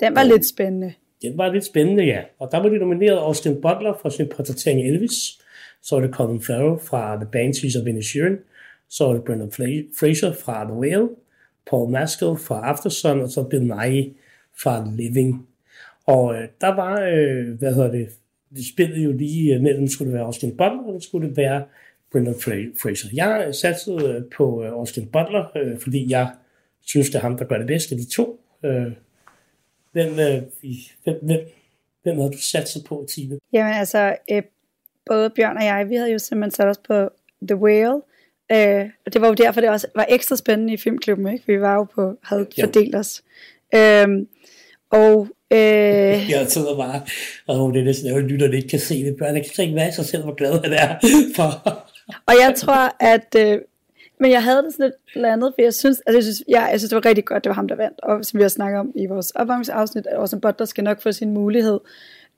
Den 0.00 0.14
var 0.14 0.22
lidt 0.22 0.48
spændende. 0.48 0.92
Den 1.22 1.38
var 1.38 1.52
lidt 1.52 1.64
spændende, 1.64 2.04
ja. 2.04 2.22
Og 2.38 2.48
der 2.52 2.58
var 2.58 2.68
de 2.68 2.78
nomineret 2.78 3.18
Austin 3.18 3.54
Butler 3.54 3.98
for 4.02 4.08
sin 4.08 4.28
portrættering 4.36 4.80
Elvis. 4.80 5.39
Så 5.82 5.94
var 5.94 6.02
det 6.06 6.14
Colin 6.14 6.42
Farrell 6.42 6.80
fra 6.80 7.16
The 7.16 7.28
Banshees 7.32 7.76
of 7.76 7.86
Inisherin. 7.86 8.36
Så 8.88 9.04
var 9.04 9.12
det 9.12 9.24
Brendan 9.24 9.52
Fraser 9.98 10.32
fra 10.32 10.64
The 10.64 10.74
Whale. 10.74 11.08
Paul 11.70 11.90
Maskell 11.90 12.36
fra 12.36 12.68
Aftersun, 12.68 13.20
og 13.20 13.28
så 13.28 13.42
Bill 13.42 13.64
Nye 13.64 14.14
fra 14.62 14.90
Living. 14.96 15.46
Og 16.06 16.34
øh, 16.34 16.48
der 16.60 16.74
var, 16.74 17.00
øh, 17.00 17.58
hvad 17.58 17.74
hedder 17.74 17.90
det, 17.90 18.08
det 18.54 18.66
spillede 18.72 19.00
jo 19.00 19.12
lige 19.12 19.54
øh, 19.54 19.60
mellem, 19.60 19.88
skulle 19.88 20.10
det 20.10 20.14
være 20.14 20.26
Austin 20.26 20.50
Butler, 20.50 20.86
eller 20.86 21.00
skulle 21.00 21.28
det 21.28 21.36
være 21.36 21.64
Brendan 22.12 22.34
Fraser. 22.82 23.08
Jeg 23.12 23.44
øh, 23.46 23.54
satte 23.54 24.06
øh, 24.06 24.22
på 24.36 24.64
øh, 24.64 24.72
Austin 24.72 25.06
Butler, 25.06 25.56
øh, 25.56 25.78
fordi 25.78 26.10
jeg 26.10 26.30
synes, 26.80 27.06
det 27.06 27.14
er 27.14 27.20
ham, 27.20 27.38
der 27.38 27.44
gør 27.44 27.58
det 27.58 27.66
bedste 27.66 27.94
af 27.94 28.00
de 28.00 28.10
to. 28.10 28.40
Øh, 28.64 28.92
hvem, 29.92 30.12
øh, 30.12 30.42
hvem, 31.04 31.16
hvem, 31.22 31.40
hvem 32.02 32.16
havde 32.16 32.32
du 32.32 32.38
sat 32.38 32.68
på, 32.88 33.06
Tine? 33.14 33.38
Jamen 33.52 33.72
altså, 33.72 34.16
øh, 34.32 34.42
både 35.06 35.30
Bjørn 35.30 35.56
og 35.56 35.64
jeg, 35.64 35.88
vi 35.88 35.94
havde 35.94 36.12
jo 36.12 36.18
simpelthen 36.18 36.50
sat 36.50 36.66
os 36.68 36.78
på 36.78 37.08
The 37.48 37.56
Whale, 37.56 38.00
Øh, 38.52 38.84
og 39.06 39.12
det 39.12 39.20
var 39.20 39.28
jo 39.28 39.34
derfor, 39.34 39.60
det 39.60 39.70
også 39.70 39.86
var 39.94 40.06
ekstra 40.08 40.36
spændende 40.36 40.72
i 40.72 40.76
filmklubben, 40.76 41.32
ikke? 41.32 41.46
Vi 41.46 41.60
var 41.60 41.74
jo 41.74 41.84
på, 41.94 42.14
havde 42.22 42.46
fordelt 42.60 42.94
os. 42.94 43.22
Øh, 43.74 44.08
Og 44.90 45.28
øh, 45.50 46.30
Jeg 46.30 46.46
sidder 46.48 46.76
bare, 46.76 47.02
og 47.46 47.74
det 47.74 47.80
er 47.80 47.84
næsten 47.84 48.08
ærgerligt, 48.08 48.32
lytterne 48.32 48.56
ikke 48.56 48.68
kan 48.68 48.78
se 48.78 49.04
det. 49.04 49.16
Børn, 49.18 49.34
jeg 49.36 49.44
kan 49.56 49.64
ikke 49.64 49.76
være 49.76 49.92
sig 49.92 50.04
selv, 50.04 50.22
hvor 50.22 50.34
glad 50.34 50.52
han 50.64 50.72
er 50.72 50.98
for. 51.36 51.78
og 52.26 52.34
jeg 52.40 52.54
tror, 52.56 52.96
at... 53.00 53.34
Øh, 53.38 53.58
men 54.22 54.30
jeg 54.30 54.42
havde 54.44 54.62
det 54.62 54.72
sådan 54.72 54.86
lidt 54.86 54.94
blandet, 55.14 55.52
for 55.56 55.62
jeg 55.62 55.74
synes, 55.74 56.00
altså 56.06 56.16
jeg 56.16 56.22
synes, 56.22 56.42
ja, 56.48 56.62
jeg 56.62 56.80
synes, 56.80 56.88
det 56.90 56.96
var 56.96 57.06
rigtig 57.06 57.24
godt, 57.24 57.44
det 57.44 57.50
var 57.50 57.54
ham, 57.54 57.68
der 57.68 57.76
vandt. 57.76 58.00
Og 58.00 58.24
som 58.24 58.38
vi 58.38 58.42
har 58.42 58.48
snakket 58.48 58.80
om 58.80 58.92
i 58.94 59.06
vores 59.06 59.30
opvarmningsafsnit, 59.30 60.06
at 60.06 60.16
også 60.16 60.38
Butler 60.38 60.66
skal 60.66 60.84
nok 60.84 61.02
få 61.02 61.12
sin 61.12 61.30
mulighed. 61.30 61.78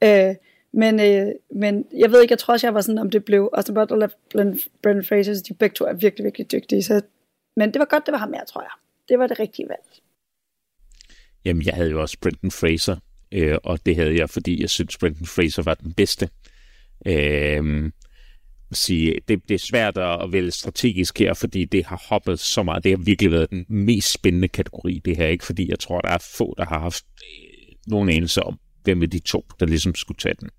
Øh, 0.05 0.35
men, 0.73 1.01
øh, 1.01 1.33
men 1.55 1.85
jeg 1.99 2.11
ved 2.11 2.23
ikke, 2.23 2.33
jeg 2.33 2.39
tror 2.39 2.55
også, 2.55 2.67
jeg 2.67 2.75
var 2.75 2.81
sådan, 2.81 2.99
om 2.99 3.11
det 3.11 3.25
blev 3.25 3.51
Austin 3.53 3.75
Butler 3.75 3.97
eller 3.97 4.09
Brendan 4.83 5.05
Fraser, 5.05 5.43
de 5.49 5.55
begge 5.55 5.75
to 5.75 5.85
er 5.85 5.93
virkelig, 5.93 6.25
virkelig 6.25 6.53
dygtige. 6.53 6.83
Så, 6.83 7.01
men 7.57 7.73
det 7.73 7.79
var 7.79 7.85
godt, 7.85 8.07
det 8.07 8.13
var 8.13 8.19
ham 8.19 8.35
jeg 8.35 8.45
tror 8.49 8.63
jeg. 8.63 8.71
Det 9.09 9.19
var 9.19 9.27
det 9.27 9.39
rigtige 9.41 9.69
valg. 9.69 9.83
Jamen, 11.45 11.67
jeg 11.67 11.75
havde 11.75 11.91
jo 11.91 12.01
også 12.01 12.17
Brendan 12.21 12.51
Fraser, 12.51 12.97
øh, 13.33 13.59
og 13.65 13.87
det 13.87 13.97
havde 13.97 14.17
jeg, 14.17 14.31
fordi 14.31 14.61
jeg 14.61 14.71
synes, 14.71 14.99
Brendan 14.99 15.27
Fraser 15.27 15.63
var 15.63 15.75
den 15.75 15.93
bedste. 15.93 16.29
Øh, 17.07 17.91
sige, 18.73 19.21
det, 19.29 19.49
det 19.49 19.55
er 19.55 19.59
svært 19.59 19.99
at 19.99 20.33
vælge 20.33 20.51
strategisk 20.51 21.19
her, 21.19 21.35
fordi 21.35 21.65
det 21.65 21.85
har 21.87 22.05
hoppet 22.09 22.41
så 22.41 22.63
meget. 22.63 22.85
Det 22.85 22.93
har 22.93 23.05
virkelig 23.05 23.33
været 23.33 23.51
den 23.51 23.67
mest 23.69 24.13
spændende 24.13 24.49
kategori, 24.49 25.01
det 25.05 25.17
her. 25.17 25.27
Ikke 25.27 25.45
fordi 25.45 25.71
jeg 25.71 25.79
tror, 25.79 26.01
der 26.01 26.09
er 26.09 26.19
få, 26.39 26.55
der 26.59 26.65
har 26.65 26.79
haft 26.79 27.05
øh, 27.05 27.75
nogen 27.87 28.09
anelse 28.09 28.43
om, 28.43 28.59
hvem 28.83 29.03
af 29.03 29.11
de 29.11 29.19
to, 29.19 29.47
der 29.61 29.67
ligesom 29.67 29.95
skulle 29.95 30.19
tage 30.19 30.35
den. 30.41 30.51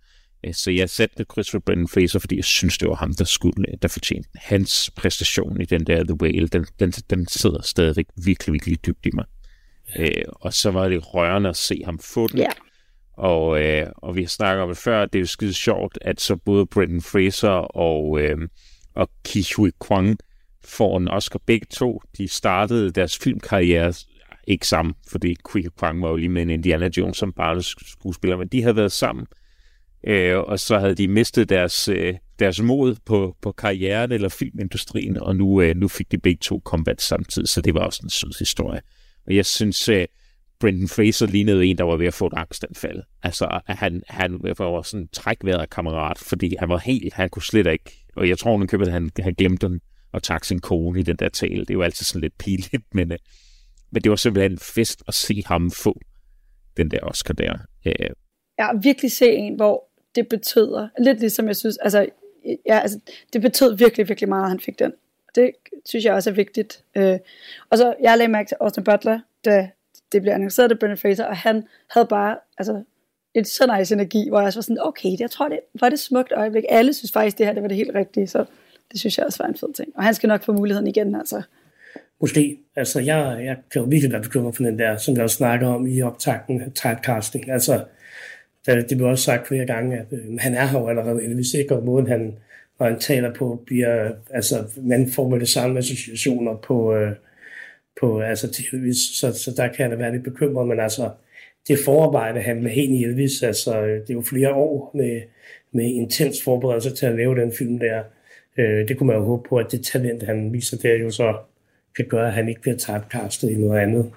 Øh, 0.45 0.53
så 0.53 0.71
jeg 0.71 0.89
satte 0.89 1.25
Christopher 1.31 1.59
Brendan 1.59 1.87
Fraser, 1.87 2.19
fordi 2.19 2.35
jeg 2.35 2.43
synes, 2.43 2.77
det 2.77 2.89
var 2.89 2.95
ham, 2.95 3.13
der 3.13 3.25
skulle, 3.25 3.65
der 3.81 3.87
fortjente 3.87 4.29
Hans 4.35 4.91
præstation 4.95 5.61
i 5.61 5.65
den 5.65 5.87
der 5.87 6.03
The 6.03 6.21
Whale, 6.21 6.47
den, 6.47 6.65
den, 6.79 6.91
den 6.91 7.27
sidder 7.27 7.61
stadigvæk 7.61 8.05
virkelig, 8.25 8.53
virkelig 8.53 8.85
dybt 8.85 9.05
i 9.05 9.09
mig. 9.13 9.25
Øh, 9.99 10.23
og 10.29 10.53
så 10.53 10.71
var 10.71 10.89
det 10.89 11.13
rørende 11.13 11.49
at 11.49 11.57
se 11.57 11.81
ham 11.85 11.99
få 11.99 12.27
den. 12.27 12.37
Ja. 12.37 12.49
Og, 13.17 13.63
øh, 13.63 13.87
og 13.97 14.15
vi 14.15 14.21
har 14.21 14.27
snakket 14.27 14.63
om 14.63 14.69
det 14.69 14.77
før, 14.77 15.05
det 15.05 15.15
er 15.15 15.19
jo 15.19 15.25
skide 15.25 15.53
sjovt, 15.53 15.97
at 16.01 16.21
så 16.21 16.35
både 16.35 16.65
Brendan 16.65 17.01
Fraser 17.01 17.49
og, 17.77 18.21
øh, 18.21 18.37
og 18.95 19.09
Ki 19.25 19.45
Hui 19.55 19.71
Kwang 19.79 20.17
får 20.65 20.97
en 20.97 21.07
Oscar 21.07 21.39
begge 21.45 21.67
to. 21.71 22.01
De 22.17 22.27
startede 22.27 22.91
deres 22.91 23.17
filmkarriere 23.17 23.93
ikke 24.47 24.67
sammen, 24.67 24.95
fordi 25.11 25.35
Qui 25.51 25.67
Kwang 25.77 26.01
var 26.01 26.09
jo 26.09 26.15
lige 26.15 26.29
med 26.29 26.41
en 26.41 26.49
Indiana 26.49 26.89
Jones 26.97 27.17
som 27.17 27.33
skuespiller, 27.77 28.37
men 28.37 28.47
de 28.47 28.61
havde 28.61 28.75
været 28.75 28.91
sammen. 28.91 29.27
Øh, 29.31 29.42
Øh, 30.07 30.39
og 30.39 30.59
så 30.59 30.79
havde 30.79 30.95
de 30.95 31.07
mistet 31.07 31.49
deres, 31.49 31.87
øh, 31.87 32.13
deres 32.39 32.61
mod 32.61 32.95
på, 33.05 33.35
på 33.41 33.51
karrieren 33.51 34.11
eller 34.11 34.29
filmindustrien, 34.29 35.17
og 35.17 35.35
nu, 35.35 35.61
øh, 35.61 35.75
nu 35.75 35.87
fik 35.87 36.11
de 36.11 36.17
begge 36.17 36.39
to 36.41 36.61
combat 36.65 37.01
samtidig, 37.01 37.49
så 37.49 37.61
det 37.61 37.73
var 37.73 37.79
også 37.79 37.99
en 38.03 38.09
sød 38.09 38.39
historie. 38.39 38.81
Og 39.27 39.35
jeg 39.35 39.45
synes, 39.45 39.89
øh, 39.89 40.05
Brendan 40.59 40.87
Fraser 40.87 41.27
lignede 41.27 41.65
en, 41.65 41.77
der 41.77 41.83
var 41.83 41.97
ved 41.97 42.07
at 42.07 42.13
få 42.13 42.27
et 42.27 42.33
angstanfald. 42.35 43.03
Altså, 43.23 43.59
han, 43.65 44.03
han 44.07 44.39
var 44.43 44.81
sådan 44.81 45.03
en 45.03 45.09
trækværet 45.13 45.69
kammerat, 45.69 46.17
fordi 46.17 46.55
han 46.59 46.69
var 46.69 46.77
helt, 46.77 47.13
han 47.13 47.29
kunne 47.29 47.43
slet 47.43 47.67
ikke, 47.67 47.91
og 48.15 48.29
jeg 48.29 48.37
tror, 48.37 48.57
han 48.57 48.67
købte, 48.67 48.91
han, 48.91 49.09
han 49.19 49.33
glemte 49.33 49.67
den 49.67 49.81
og 50.13 50.23
tak 50.23 50.45
sin 50.45 50.59
kone 50.59 50.99
i 50.99 51.03
den 51.03 51.15
der 51.15 51.29
tale. 51.29 51.59
Det 51.59 51.69
er 51.69 51.73
jo 51.73 51.81
altid 51.81 52.05
sådan 52.05 52.21
lidt 52.21 52.37
pinligt, 52.37 52.83
men, 52.93 53.11
øh, 53.11 53.17
men 53.91 54.01
det 54.01 54.09
var 54.09 54.15
simpelthen 54.15 54.51
en 54.51 54.57
fest 54.57 55.03
at 55.07 55.13
se 55.13 55.43
ham 55.45 55.71
få 55.71 55.99
den 56.77 56.91
der 56.91 56.99
Oscar 57.03 57.33
der. 57.33 57.53
Øh. 57.85 58.09
Jeg 58.57 58.65
har 58.65 58.81
virkelig 58.83 59.11
se 59.11 59.31
en, 59.31 59.55
hvor 59.55 59.92
det 60.15 60.27
betyder, 60.27 60.87
lidt 60.99 61.19
ligesom 61.19 61.47
jeg 61.47 61.55
synes, 61.55 61.77
altså, 61.77 62.07
ja, 62.65 62.79
altså 62.79 62.99
det 63.33 63.41
betød 63.41 63.77
virkelig, 63.77 64.09
virkelig 64.09 64.29
meget, 64.29 64.43
at 64.43 64.49
han 64.49 64.59
fik 64.59 64.79
den. 64.79 64.93
Det 65.35 65.51
synes 65.85 66.05
jeg 66.05 66.13
også 66.13 66.29
er 66.29 66.33
vigtigt. 66.33 66.83
Øh, 66.95 67.19
og 67.69 67.77
så, 67.77 67.95
jeg 68.01 68.17
lagde 68.17 68.31
mærke 68.31 68.47
til 68.47 68.57
Austin 68.59 68.83
Butler, 68.83 69.19
da 69.45 69.69
det 70.11 70.21
blev 70.21 70.33
annonceret 70.33 70.71
af 70.71 70.79
Brendan 70.79 70.97
Fraser, 70.97 71.25
og 71.25 71.37
han 71.37 71.63
havde 71.89 72.07
bare, 72.07 72.37
altså, 72.57 72.83
en 73.33 73.45
så 73.45 73.77
nice 73.77 73.95
energi, 73.95 74.29
hvor 74.29 74.39
jeg 74.39 74.47
også 74.47 74.59
var 74.59 74.61
sådan, 74.61 74.81
okay, 74.81 75.19
jeg 75.19 75.31
tror, 75.31 75.49
det 75.49 75.59
var 75.79 75.89
det 75.89 75.99
smukt 75.99 76.31
øjeblik. 76.31 76.63
Alle 76.69 76.93
synes 76.93 77.11
faktisk, 77.11 77.37
det 77.37 77.45
her 77.45 77.53
det 77.53 77.61
var 77.61 77.67
det 77.67 77.77
helt 77.77 77.95
rigtige, 77.95 78.27
så 78.27 78.45
det 78.91 78.99
synes 78.99 79.17
jeg 79.17 79.25
også 79.25 79.43
var 79.43 79.49
en 79.49 79.57
fed 79.57 79.73
ting. 79.73 79.89
Og 79.95 80.03
han 80.03 80.13
skal 80.13 80.27
nok 80.27 80.43
få 80.43 80.53
muligheden 80.53 80.87
igen, 80.87 81.15
altså. 81.15 81.41
Måske. 82.21 82.59
Altså, 82.75 82.99
jeg, 82.99 83.41
jeg 83.45 83.57
kan 83.71 83.81
jo 83.81 83.87
virkelig 83.87 84.11
være 84.11 84.21
bekymret 84.21 84.55
for 84.55 84.63
den 84.63 84.79
der, 84.79 84.97
som 84.97 85.15
vi 85.15 85.21
også 85.21 85.35
snakker 85.35 85.67
om 85.67 85.87
i 85.87 86.01
optakten, 86.01 86.71
typecasting. 86.71 87.51
Altså, 87.51 87.85
det, 88.65 88.89
det 88.89 88.97
blev 88.97 89.09
også 89.09 89.23
sagt 89.23 89.47
flere 89.47 89.65
gange, 89.65 89.97
at 89.97 90.05
øh, 90.11 90.37
han 90.39 90.53
er 90.53 90.65
her 90.65 90.79
jo 90.79 90.87
allerede, 90.87 91.23
eller 91.23 91.35
hvis 91.35 91.53
ikke, 91.53 91.75
og 91.75 91.85
måden 91.85 92.07
han, 92.07 92.37
når 92.79 92.87
han 92.87 92.99
taler 92.99 93.33
på, 93.33 93.63
bliver, 93.65 94.11
altså, 94.29 94.55
man 94.77 95.11
får 95.11 95.29
med 95.29 95.39
det 95.39 95.49
samme 95.49 95.79
associationer 95.79 96.55
på, 96.55 96.95
øh, 96.95 97.11
på 98.01 98.19
altså, 98.19 98.51
til 98.51 98.95
så, 98.95 99.33
så 99.33 99.53
der 99.57 99.67
kan 99.67 99.83
jeg 99.83 99.91
da 99.91 99.95
være 99.95 100.11
lidt 100.11 100.23
bekymret, 100.23 100.67
men 100.67 100.79
altså, 100.79 101.09
det 101.67 101.79
forarbejde, 101.85 102.41
han 102.41 102.63
med 102.63 102.71
Hen 102.71 102.93
i 102.93 103.03
Elvis, 103.03 103.43
altså, 103.43 103.81
øh, 103.81 104.01
det 104.01 104.09
er 104.09 104.13
jo 104.13 104.21
flere 104.21 104.53
år 104.53 104.91
med, 104.93 105.21
med 105.71 105.85
intens 105.85 106.43
forberedelse 106.43 106.95
til 106.95 107.05
at 107.05 107.15
lave 107.15 107.41
den 107.41 107.51
film 107.51 107.79
der. 107.79 108.03
Øh, 108.57 108.87
det 108.87 108.97
kunne 108.97 109.07
man 109.07 109.15
jo 109.15 109.23
håbe 109.23 109.49
på, 109.49 109.57
at 109.57 109.71
det 109.71 109.85
talent, 109.85 110.23
han 110.23 110.53
viser 110.53 110.77
der, 110.77 110.95
jo 110.95 111.11
så 111.11 111.37
kan 111.95 112.05
gøre, 112.05 112.27
at 112.27 112.33
han 112.33 112.49
ikke 112.49 112.61
bliver 112.61 112.77
typecastet 112.77 113.49
i 113.49 113.55
noget 113.55 113.79
andet. 113.79 114.11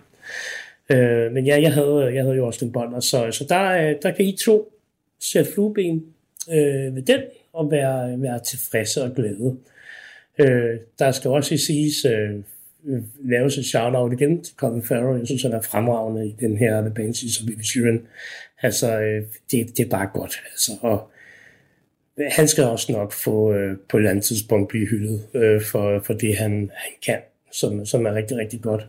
Øh, 0.90 1.32
men 1.32 1.46
ja, 1.46 1.60
jeg 1.60 1.74
havde, 1.74 2.10
jeg 2.14 2.22
havde 2.22 2.36
jo 2.36 2.46
også 2.46 2.64
den 2.64 2.72
bånd, 2.72 3.02
så, 3.02 3.30
så 3.30 3.46
der, 3.48 3.88
øh, 3.88 3.94
der 4.02 4.10
kan 4.10 4.24
I 4.24 4.36
to 4.44 4.72
sætte 5.20 5.52
flueben 5.52 6.04
øh, 6.50 6.96
ved 6.96 7.02
den, 7.02 7.20
og 7.52 7.70
være, 7.70 8.22
være 8.22 8.40
tilfredse 8.40 9.02
og 9.02 9.14
glade. 9.14 9.56
Øh, 10.38 10.78
der 10.98 11.10
skal 11.10 11.30
også 11.30 11.56
siges, 11.56 12.04
øh, 12.04 12.30
laves 13.24 13.58
et 13.58 13.64
shout-out 13.64 14.12
igen 14.12 14.44
til 14.44 14.54
Colin 14.56 14.82
Farrell. 14.82 15.18
Jeg 15.18 15.26
synes, 15.26 15.42
han 15.42 15.52
er 15.52 15.60
fremragende 15.60 16.28
i 16.28 16.36
den 16.40 16.56
her 16.56 16.80
The 16.80 16.94
Banshees 16.94 17.40
of 17.42 17.48
Inisherin. 17.48 18.00
Altså, 18.62 19.00
øh, 19.00 19.22
det, 19.50 19.76
det 19.76 19.84
er 19.84 19.90
bare 19.90 20.08
godt. 20.14 20.42
Altså, 20.52 20.72
og 20.80 21.10
han 22.30 22.48
skal 22.48 22.64
også 22.64 22.92
nok 22.92 23.12
få 23.12 23.54
øh, 23.54 23.76
på 23.88 23.96
et 23.96 24.00
eller 24.00 24.10
andet 24.10 24.24
tidspunkt 24.24 24.68
blive 24.68 24.86
hyldet 24.86 25.26
øh, 25.34 25.62
for, 25.62 26.00
for 26.00 26.12
det, 26.12 26.36
han, 26.36 26.52
han 26.74 26.92
kan, 27.06 27.18
som, 27.52 27.86
som 27.86 28.06
er 28.06 28.14
rigtig, 28.14 28.36
rigtig 28.36 28.60
godt. 28.62 28.88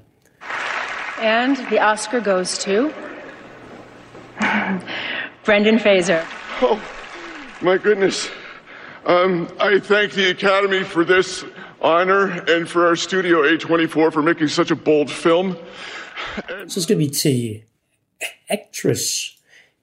And 1.20 1.58
the 1.70 1.80
Oscar 1.80 2.20
goes 2.22 2.58
to 2.60 2.94
Brendan 5.46 5.80
Fraser. 5.80 6.24
Oh, 6.62 6.80
my 7.62 7.78
goodness. 7.78 8.30
Um, 9.06 9.48
I 9.60 9.80
thank 9.80 10.12
the 10.12 10.30
Academy 10.30 10.84
for 10.84 11.04
this 11.04 11.44
honor 11.82 12.44
and 12.48 12.70
for 12.70 12.86
our 12.86 12.96
studio 12.96 13.42
A24 13.42 14.14
for 14.14 14.22
making 14.22 14.48
such 14.48 14.72
a 14.72 14.76
bold 14.76 15.10
film. 15.10 15.56
Så 16.68 16.82
skal 16.82 16.98
vi 16.98 17.08
til 17.08 17.62
Actress 18.50 19.38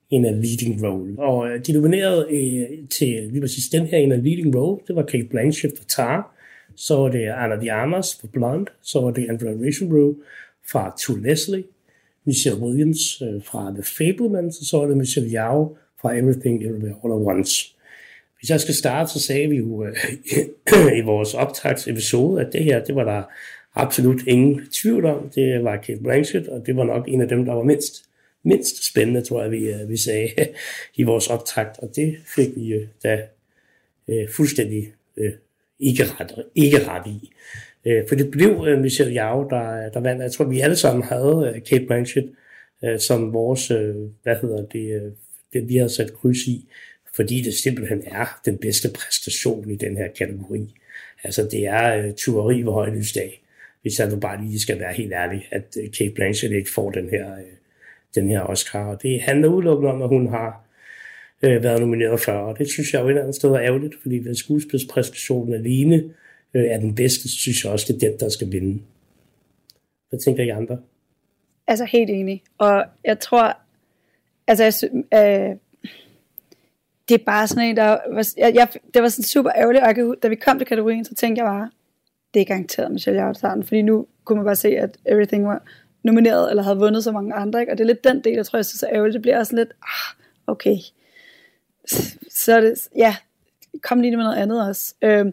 in 0.09 0.25
a 0.25 0.31
Leading 0.31 0.83
Role. 0.83 1.19
Og 1.19 1.67
de 1.67 1.71
er 1.71 1.75
nominerede 1.75 2.27
øh, 2.29 2.87
til 2.89 3.29
lige 3.31 3.41
præcis 3.41 3.69
den 3.69 3.85
her 3.85 3.97
in 3.97 4.11
a 4.11 4.15
Leading 4.15 4.55
Role, 4.55 4.81
det 4.87 4.95
var 4.95 5.03
Kate 5.03 5.27
Blanchett 5.29 5.77
for 5.77 5.85
Tar, 5.85 6.35
så 6.75 6.95
var 6.95 7.09
det 7.09 7.27
Anna 7.27 7.55
de 7.55 7.71
Armas 7.71 8.17
for 8.19 8.27
Blonde, 8.27 8.71
så 8.81 9.01
var 9.01 9.11
det 9.11 9.29
Andrea 9.29 9.53
Riseborough 9.65 10.15
fra 10.71 10.95
To 10.99 11.15
Leslie, 11.15 11.63
Michelle 12.25 12.59
Williams 12.59 13.21
øh, 13.21 13.43
fra 13.43 13.71
The 13.71 13.83
Fablemans, 13.83 14.59
og 14.59 14.65
så 14.65 14.77
var 14.77 14.85
det 14.85 14.97
Michelle 14.97 15.29
Yao 15.29 15.77
fra 16.01 16.17
Everything 16.17 16.63
Everywhere 16.63 16.95
All 17.03 17.13
at 17.13 17.35
Once. 17.35 17.75
Hvis 18.39 18.49
jeg 18.49 18.61
skal 18.61 18.73
starte, 18.73 19.11
så 19.11 19.19
sagde 19.19 19.49
vi 19.49 19.55
jo 19.55 19.85
øh, 19.85 19.95
i 20.99 21.01
vores 21.01 21.33
optagsepisode, 21.33 22.41
at 22.41 22.53
det 22.53 22.63
her, 22.63 22.83
det 22.83 22.95
var 22.95 23.03
der 23.03 23.23
absolut 23.75 24.27
ingen 24.27 24.61
tvivl 24.71 25.05
om. 25.05 25.29
Det 25.35 25.63
var 25.63 25.77
Kate 25.77 25.99
Blanchett, 26.03 26.47
og 26.47 26.65
det 26.65 26.75
var 26.75 26.83
nok 26.83 27.07
en 27.07 27.21
af 27.21 27.27
dem, 27.27 27.45
der 27.45 27.53
var 27.53 27.63
mindst, 27.63 28.09
mindst 28.43 28.87
spændende, 28.91 29.21
tror 29.21 29.41
jeg, 29.41 29.51
vi, 29.51 29.69
øh, 29.69 29.89
vi 29.89 29.97
sagde 29.97 30.29
i 30.95 31.03
vores 31.03 31.27
optakt. 31.27 31.79
Og 31.79 31.95
det 31.95 32.17
fik 32.35 32.55
vi 32.55 32.73
øh, 32.73 32.87
da 33.03 33.21
øh, 34.07 34.29
fuldstændig 34.29 34.93
øh, 35.17 35.31
ikke, 35.79 36.03
ret, 36.03 36.45
ikke 36.55 36.87
ret 36.87 37.07
i. 37.07 37.31
Øh, 37.85 38.07
for 38.07 38.15
det 38.15 38.31
blev 38.31 38.65
øh, 38.67 38.81
Michelle 38.81 39.15
Yao, 39.15 39.47
der, 39.49 39.89
der 39.89 39.99
vandt. 39.99 40.23
Jeg 40.23 40.31
tror, 40.31 40.45
vi 40.45 40.59
alle 40.59 40.75
sammen 40.75 41.03
havde 41.03 41.53
øh, 41.55 41.63
Kate 41.63 41.85
Blanchett 41.85 42.27
øh, 42.83 42.99
som 42.99 43.33
vores, 43.33 43.71
øh, 43.71 43.95
hvad 44.23 44.35
hedder 44.41 44.65
det, 44.65 45.01
øh, 45.01 45.11
det, 45.53 45.69
vi 45.69 45.75
har 45.75 45.87
sat 45.87 46.13
kryds 46.13 46.47
i 46.47 46.69
fordi 47.15 47.41
det 47.41 47.53
simpelthen 47.53 48.03
er 48.05 48.41
den 48.45 48.57
bedste 48.57 48.89
præstation 48.95 49.71
i 49.71 49.75
den 49.75 49.97
her 49.97 50.07
kategori. 50.07 50.75
Altså 51.23 51.47
det 51.51 51.65
er 51.65 51.97
øh, 51.97 52.05
uh, 52.05 52.13
tueri 52.17 52.61
ved 52.61 52.71
højlysdag, 52.71 53.43
hvis 53.81 53.99
jeg 53.99 54.09
nu 54.09 54.15
bare 54.15 54.41
lige 54.45 54.59
skal 54.59 54.79
være 54.79 54.93
helt 54.93 55.13
ærlig, 55.13 55.47
at 55.51 55.77
uh, 55.77 55.91
Kate 55.97 56.11
Blanchett 56.15 56.53
ikke 56.53 56.69
får 56.69 56.91
den 56.91 57.09
her, 57.09 57.33
øh, 57.33 57.43
den 58.15 58.29
her 58.29 58.41
Oscar. 58.41 58.85
Og 58.85 59.01
det 59.01 59.21
handler 59.21 59.47
udelukkende 59.47 59.93
om, 59.93 60.01
at 60.01 60.09
hun 60.09 60.27
har 60.27 60.61
været 61.41 61.79
nomineret 61.79 62.19
før, 62.19 62.37
og 62.37 62.57
det 62.57 62.69
synes 62.69 62.93
jeg 62.93 63.01
jo 63.01 63.05
et 63.05 63.09
eller 63.09 63.21
andet 63.21 63.35
sted 63.35 63.49
er 63.49 63.61
ærgerligt, 63.61 63.95
fordi 64.01 64.17
hvis 64.17 64.37
skuespilspræstationen 64.37 65.53
alene 65.53 66.03
øh, 66.55 66.63
er 66.63 66.79
den 66.79 66.95
bedste, 66.95 67.29
så 67.29 67.35
synes 67.35 67.63
jeg 67.63 67.71
også, 67.71 67.93
det 67.93 68.03
er 68.03 68.09
den, 68.09 68.19
der 68.19 68.29
skal 68.29 68.51
vinde. 68.51 68.81
Hvad 70.09 70.19
tænker 70.19 70.43
I 70.43 70.49
andre? 70.49 70.77
Altså 71.67 71.85
helt 71.85 72.09
enig, 72.09 72.43
og 72.57 72.85
jeg 73.03 73.19
tror, 73.19 73.57
altså 74.47 74.63
jeg, 74.63 74.73
øh, 74.93 75.57
det 77.09 77.15
er 77.15 77.25
bare 77.25 77.47
sådan 77.47 77.69
en, 77.69 77.77
der... 77.77 77.97
Jeg, 78.37 78.55
jeg, 78.55 78.67
det 78.93 79.01
var 79.01 79.09
sådan 79.09 79.23
super 79.23 79.51
ærgerligt, 79.55 79.83
og 79.83 79.97
jeg, 79.97 80.15
da 80.23 80.27
vi 80.27 80.35
kom 80.35 80.57
til 80.57 80.67
kategorien, 80.67 81.05
så 81.05 81.15
tænkte 81.15 81.39
jeg 81.39 81.47
bare, 81.47 81.69
det 82.33 82.41
er 82.41 82.45
garanteret 82.45 82.91
Michelle 82.91 83.21
Jarlsson, 83.21 83.63
fordi 83.63 83.81
nu 83.81 84.07
kunne 84.23 84.35
man 84.35 84.45
bare 84.45 84.55
se, 84.55 84.67
at 84.67 84.97
everything 85.05 85.47
var 85.47 85.63
nomineret, 86.03 86.49
eller 86.49 86.63
havde 86.63 86.77
vundet 86.77 87.03
så 87.03 87.11
mange 87.11 87.33
andre, 87.33 87.59
ikke? 87.59 87.71
og 87.71 87.77
det 87.77 87.83
er 87.83 87.87
lidt 87.87 88.03
den 88.03 88.23
del, 88.23 88.33
jeg 88.33 88.45
tror, 88.45 88.57
jeg 88.57 88.65
synes 88.65 88.83
er 88.83 88.89
ærgerligt. 88.91 89.13
Det 89.13 89.21
bliver 89.21 89.39
også 89.39 89.55
lidt, 89.55 89.69
ah, 89.69 90.25
okay, 90.47 90.75
så 92.43 92.55
er 92.55 92.61
det, 92.61 92.89
ja, 92.95 93.15
kom 93.83 94.01
lige 94.01 94.17
med 94.17 94.23
noget 94.23 94.37
andet 94.37 94.67
også. 94.67 94.93
Øh, 95.01 95.25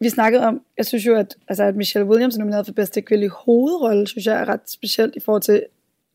vi 0.00 0.08
snakkede 0.08 0.46
om, 0.46 0.62
jeg 0.78 0.86
synes 0.86 1.06
jo, 1.06 1.14
at, 1.14 1.36
altså, 1.48 1.64
at 1.64 1.76
Michelle 1.76 2.08
Williams 2.08 2.34
er 2.34 2.38
nomineret 2.38 2.66
for 2.66 2.72
bedste 2.72 3.02
kvindelige 3.02 3.30
hovedrolle, 3.30 4.08
synes 4.08 4.26
jeg 4.26 4.40
er 4.40 4.48
ret 4.48 4.70
specielt 4.70 5.16
i 5.16 5.20
forhold 5.20 5.42
til, 5.42 5.62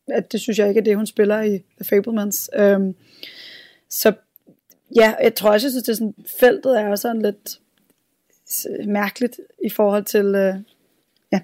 at 0.08 0.32
det 0.32 0.40
synes 0.40 0.58
jeg 0.58 0.68
ikke 0.68 0.78
er 0.78 0.84
det, 0.84 0.96
hun 0.96 1.06
spiller 1.06 1.42
i 1.42 1.48
The 1.80 1.84
Fablemans. 1.84 2.50
Øh, 2.56 2.80
så 3.88 4.12
ja, 4.96 5.14
jeg 5.22 5.34
tror 5.34 5.50
også, 5.50 5.66
jeg 5.66 5.70
synes, 5.72 5.84
det 5.84 5.92
er 5.92 5.96
sådan, 5.96 6.14
feltet 6.40 6.80
er 6.80 6.88
også 6.88 7.02
sådan 7.02 7.22
lidt 7.22 7.60
mærkeligt 8.88 9.40
i 9.64 9.70
forhold 9.70 10.04
til, 10.04 10.26
øh, 10.26 10.54
ja, 11.32 11.40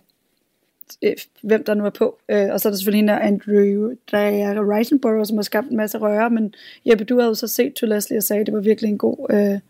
øh, 1.03 1.17
hvem 1.43 1.65
der 1.65 1.75
nu 1.75 1.87
er 1.87 1.91
på. 1.91 2.19
Øh, 2.29 2.49
og 2.53 2.61
så 2.61 2.69
er 2.69 2.71
der 2.71 2.77
selvfølgelig 2.77 2.99
hende 2.99 3.13
Andrew 3.13 3.95
Diana 4.11 4.61
Risenborough, 4.61 5.27
som 5.27 5.37
har 5.37 5.43
skabt 5.43 5.69
en 5.69 5.77
masse 5.77 5.99
røre, 5.99 6.31
men 6.31 6.55
Jeppe, 6.85 7.05
du 7.05 7.19
havde 7.19 7.29
jo 7.29 7.35
så 7.35 7.49
set 7.49 7.75
til 7.75 7.89
Leslie 7.89 8.19
og 8.19 8.23
sagde, 8.23 8.41
at 8.41 8.47
det 8.47 8.55
var 8.55 8.61
virkelig 8.61 8.89
en 8.89 8.99
god, 8.99 9.27
øh, 9.31 9.61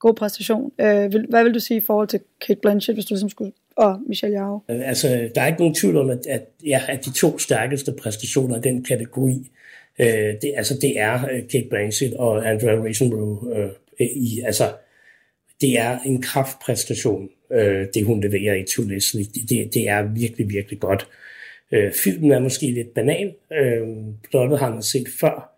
god 0.00 0.14
præstation. 0.14 0.72
Øh, 0.80 1.14
hvad 1.28 1.44
vil 1.44 1.54
du 1.54 1.60
sige 1.60 1.78
i 1.78 1.84
forhold 1.86 2.08
til 2.08 2.20
Kate 2.46 2.60
Blanchett, 2.60 2.96
hvis 2.96 3.04
du 3.04 3.14
ligesom 3.14 3.28
skulle 3.28 3.52
og 3.76 4.00
Michelle 4.06 4.38
Yao? 4.38 4.60
Øh, 4.68 4.88
altså, 4.88 5.30
der 5.34 5.40
er 5.40 5.46
ikke 5.46 5.58
nogen 5.58 5.74
tvivl 5.74 5.96
om, 5.96 6.10
at, 6.10 6.26
at, 6.26 6.48
ja, 6.66 6.82
at 6.88 7.04
de 7.04 7.12
to 7.12 7.38
stærkeste 7.38 7.92
præstationer 7.92 8.56
i 8.56 8.60
den 8.60 8.84
kategori, 8.84 9.50
øh, 9.98 10.06
det, 10.42 10.52
altså, 10.56 10.74
det 10.80 11.00
er 11.00 11.14
øh, 11.14 11.48
Kate 11.52 11.66
Blanchett 11.70 12.14
og 12.14 12.50
Andrea 12.50 12.84
Riseborough. 12.84 13.58
Øh, 13.58 13.70
i, 14.00 14.40
altså, 14.44 14.72
det 15.60 15.78
er 15.78 15.98
en 15.98 16.22
kraftpræstation, 16.22 17.28
øh, 17.52 17.86
det 17.94 18.04
hun 18.04 18.20
leverer 18.20 18.54
i 18.54 18.64
To 18.64 18.82
Leslie. 18.82 19.24
Det, 19.24 19.74
det 19.74 19.88
er 19.88 20.02
virkelig, 20.02 20.48
virkelig 20.48 20.80
godt. 20.80 21.08
Øh, 21.72 21.92
filmen 21.92 22.32
er 22.32 22.38
måske 22.38 22.66
lidt 22.70 22.94
banal. 22.94 23.34
Øh, 23.52 23.88
plottet 24.30 24.58
har 24.58 24.70
man 24.70 24.82
set 24.82 25.08
før. 25.20 25.56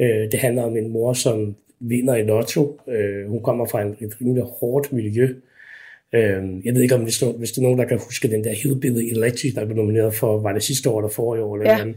Øh, 0.00 0.32
det 0.32 0.40
handler 0.40 0.62
om 0.62 0.76
en 0.76 0.88
mor, 0.88 1.12
som 1.12 1.56
vinder 1.80 2.14
i 2.14 2.22
lotto. 2.22 2.80
Øh, 2.88 3.28
hun 3.28 3.42
kommer 3.42 3.66
fra 3.66 3.82
en, 3.82 3.96
et 4.00 4.20
rimelig 4.20 4.42
hårdt 4.42 4.92
miljø. 4.92 5.34
Øh, 6.14 6.42
jeg 6.64 6.74
ved 6.74 6.82
ikke, 6.82 6.94
om 6.94 7.02
hvis, 7.02 7.24
hvis 7.38 7.52
det 7.52 7.58
er 7.58 7.62
nogen, 7.62 7.78
der 7.78 7.84
kan 7.84 7.98
huske 7.98 8.28
den 8.28 8.44
der 8.44 8.52
Hillbilly 8.52 9.12
Electric, 9.12 9.54
der 9.54 9.64
blev 9.64 9.76
nomineret 9.76 10.14
for, 10.14 10.40
var 10.40 10.52
det 10.52 10.62
sidste 10.62 10.90
år 10.90 11.00
eller 11.00 11.10
forrige 11.10 11.44
år? 11.44 11.56
Eller 11.56 11.72
ja. 11.72 11.80
Eller 11.80 11.94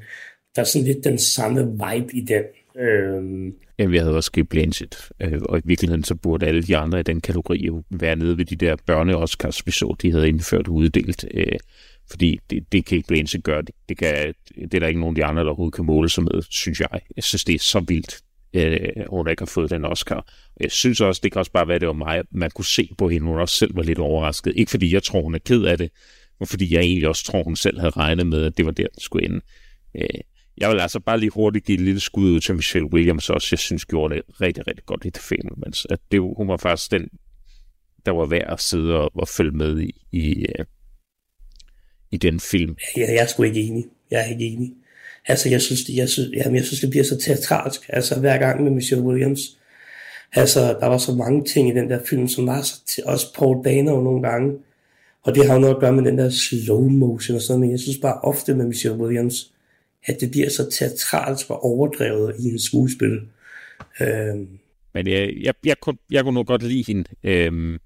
der 0.55 0.61
er 0.61 0.65
sådan 0.65 0.87
lidt 0.87 1.03
den 1.03 1.17
samme 1.17 1.61
vibe 1.71 2.15
i 2.15 2.21
den. 2.21 2.43
Øhm. 2.77 3.53
Ja, 3.79 3.85
vi 3.85 3.97
havde 3.97 4.15
også 4.15 4.31
Kate 4.31 4.45
Blanchett, 4.45 5.11
øh, 5.19 5.41
og 5.41 5.57
i 5.57 5.61
virkeligheden 5.65 6.03
så 6.03 6.15
burde 6.15 6.45
alle 6.45 6.63
de 6.63 6.77
andre 6.77 6.99
i 6.99 7.03
den 7.03 7.21
kategori 7.21 7.65
jo 7.65 7.83
være 7.89 8.15
nede 8.15 8.37
ved 8.37 8.45
de 8.45 8.55
der 8.55 8.75
børne-Oscars, 8.75 9.61
vi 9.65 9.71
så, 9.71 9.95
de 10.01 10.11
havde 10.11 10.27
indført 10.27 10.67
uddelt. 10.67 11.25
Øh, 11.33 11.59
fordi 12.09 12.39
det, 12.49 12.71
det 12.71 12.85
Kate 12.85 13.03
Blanchett 13.07 13.43
gør, 13.43 13.61
det, 13.61 13.75
det, 13.89 13.97
kan, 13.97 14.33
det 14.55 14.73
er 14.73 14.79
der 14.79 14.87
ikke 14.87 14.99
nogen 14.99 15.15
af 15.17 15.21
de 15.21 15.25
andre, 15.25 15.41
der 15.41 15.47
overhovedet 15.47 15.75
kan 15.75 15.85
måle 15.85 16.09
sig 16.09 16.23
med, 16.23 16.41
synes 16.49 16.79
jeg. 16.79 17.01
Jeg 17.15 17.23
synes, 17.23 17.43
det 17.43 17.55
er 17.55 17.59
så 17.59 17.79
vildt, 17.87 18.21
øh, 18.53 18.79
hun 19.09 19.29
ikke 19.29 19.41
har 19.41 19.45
fået 19.45 19.69
den 19.69 19.85
Oscar. 19.85 20.27
Jeg 20.59 20.71
synes 20.71 21.01
også, 21.01 21.21
det 21.23 21.31
kan 21.31 21.39
også 21.39 21.51
bare 21.51 21.67
være, 21.67 21.79
det 21.79 21.87
var 21.87 21.93
mig, 21.93 22.23
man 22.31 22.51
kunne 22.51 22.65
se 22.65 22.89
på 22.97 23.09
hende, 23.09 23.27
hun 23.27 23.39
også 23.39 23.57
selv 23.57 23.75
var 23.75 23.83
lidt 23.83 23.99
overrasket. 23.99 24.53
Ikke 24.55 24.71
fordi 24.71 24.93
jeg 24.93 25.03
tror, 25.03 25.21
hun 25.21 25.35
er 25.35 25.39
ked 25.39 25.63
af 25.63 25.77
det, 25.77 25.91
men 26.39 26.47
fordi 26.47 26.73
jeg 26.73 26.81
egentlig 26.81 27.07
også 27.07 27.23
tror, 27.25 27.43
hun 27.43 27.55
selv 27.55 27.79
havde 27.79 27.91
regnet 27.91 28.27
med, 28.27 28.45
at 28.45 28.57
det 28.57 28.65
var 28.65 28.71
der, 28.71 28.87
den 28.87 28.99
skulle 28.99 29.25
ende. 29.25 29.41
Øh, 29.95 30.19
jeg 30.57 30.69
vil 30.69 30.79
altså 30.79 30.99
bare 30.99 31.19
lige 31.19 31.29
hurtigt 31.29 31.65
give 31.65 31.75
et 31.75 31.83
lille 31.83 31.99
skud 31.99 32.31
ud 32.31 32.39
til 32.39 32.55
Michelle 32.55 32.93
Williams 32.93 33.29
også. 33.29 33.47
Jeg 33.51 33.59
synes, 33.59 33.85
gjorde 33.85 34.15
det 34.15 34.23
rigtig, 34.41 34.67
rigtig 34.67 34.85
godt 34.85 35.05
i 35.05 35.09
The 35.09 35.21
film. 35.21 35.63
At 35.89 35.99
det, 36.11 36.19
hun 36.19 36.47
var 36.47 36.57
faktisk 36.57 36.91
den, 36.91 37.07
der 38.05 38.11
var 38.11 38.25
værd 38.25 38.53
at 38.53 38.61
sidde 38.61 38.95
og, 38.95 39.11
og 39.15 39.27
følge 39.27 39.51
med 39.51 39.79
i, 39.79 39.91
i, 40.11 40.45
øh, 40.59 40.65
i 42.11 42.17
den 42.17 42.39
film. 42.39 42.75
Jeg, 42.97 43.07
jeg 43.09 43.23
er 43.23 43.25
sgu 43.25 43.43
ikke 43.43 43.61
enig. 43.61 43.85
Jeg 44.11 44.19
er 44.19 44.31
ikke 44.31 44.45
enig. 44.45 44.73
Altså, 45.27 45.49
jeg 45.49 45.61
synes, 45.61 45.83
det, 45.83 45.95
jeg, 45.95 46.09
synes, 46.09 46.29
jamen, 46.33 46.55
jeg 46.55 46.65
synes, 46.65 46.79
det 46.79 46.89
bliver 46.89 47.03
så 47.03 47.17
teatralsk. 47.17 47.81
Altså, 47.89 48.19
hver 48.19 48.37
gang 48.37 48.63
med 48.63 48.71
Michelle 48.71 49.03
Williams. 49.03 49.39
Altså, 50.35 50.59
der 50.59 50.87
var 50.87 50.97
så 50.97 51.11
mange 51.11 51.45
ting 51.45 51.69
i 51.69 51.73
den 51.73 51.89
der 51.89 51.99
film, 52.09 52.27
som 52.27 52.47
var 52.47 52.61
så 52.61 52.85
til 52.85 53.03
også 53.05 53.33
Paul 53.37 53.65
Dano 53.65 54.01
nogle 54.01 54.21
gange. 54.29 54.57
Og 55.23 55.35
det 55.35 55.47
har 55.47 55.53
jo 55.53 55.59
noget 55.59 55.75
at 55.75 55.79
gøre 55.79 55.93
med 55.93 56.03
den 56.03 56.17
der 56.17 56.29
slow 56.29 56.89
motion 56.89 57.35
og 57.35 57.41
sådan 57.41 57.49
noget, 57.49 57.59
men 57.59 57.71
jeg 57.71 57.79
synes 57.79 57.97
bare 57.97 58.21
ofte 58.21 58.53
med 58.55 58.65
Michelle 58.65 58.97
Williams, 58.97 59.53
at 60.05 60.17
det 60.21 60.31
bliver 60.31 60.49
så 60.49 60.69
teatralsk 60.69 61.49
og 61.49 61.65
overdrevet 61.65 62.35
i 62.39 62.43
en 62.43 62.59
skuespil. 62.59 63.19
Øhm. 64.01 64.47
Men 64.93 65.07
jeg, 65.07 65.33
jeg, 65.41 65.53
jeg, 65.65 65.79
kunne, 65.79 65.97
jeg 66.11 66.23
kunne 66.23 66.33
nok 66.33 66.47
godt 66.47 66.63
lide 66.63 66.83
hende. 66.87 67.03
Øhm, 67.23 67.77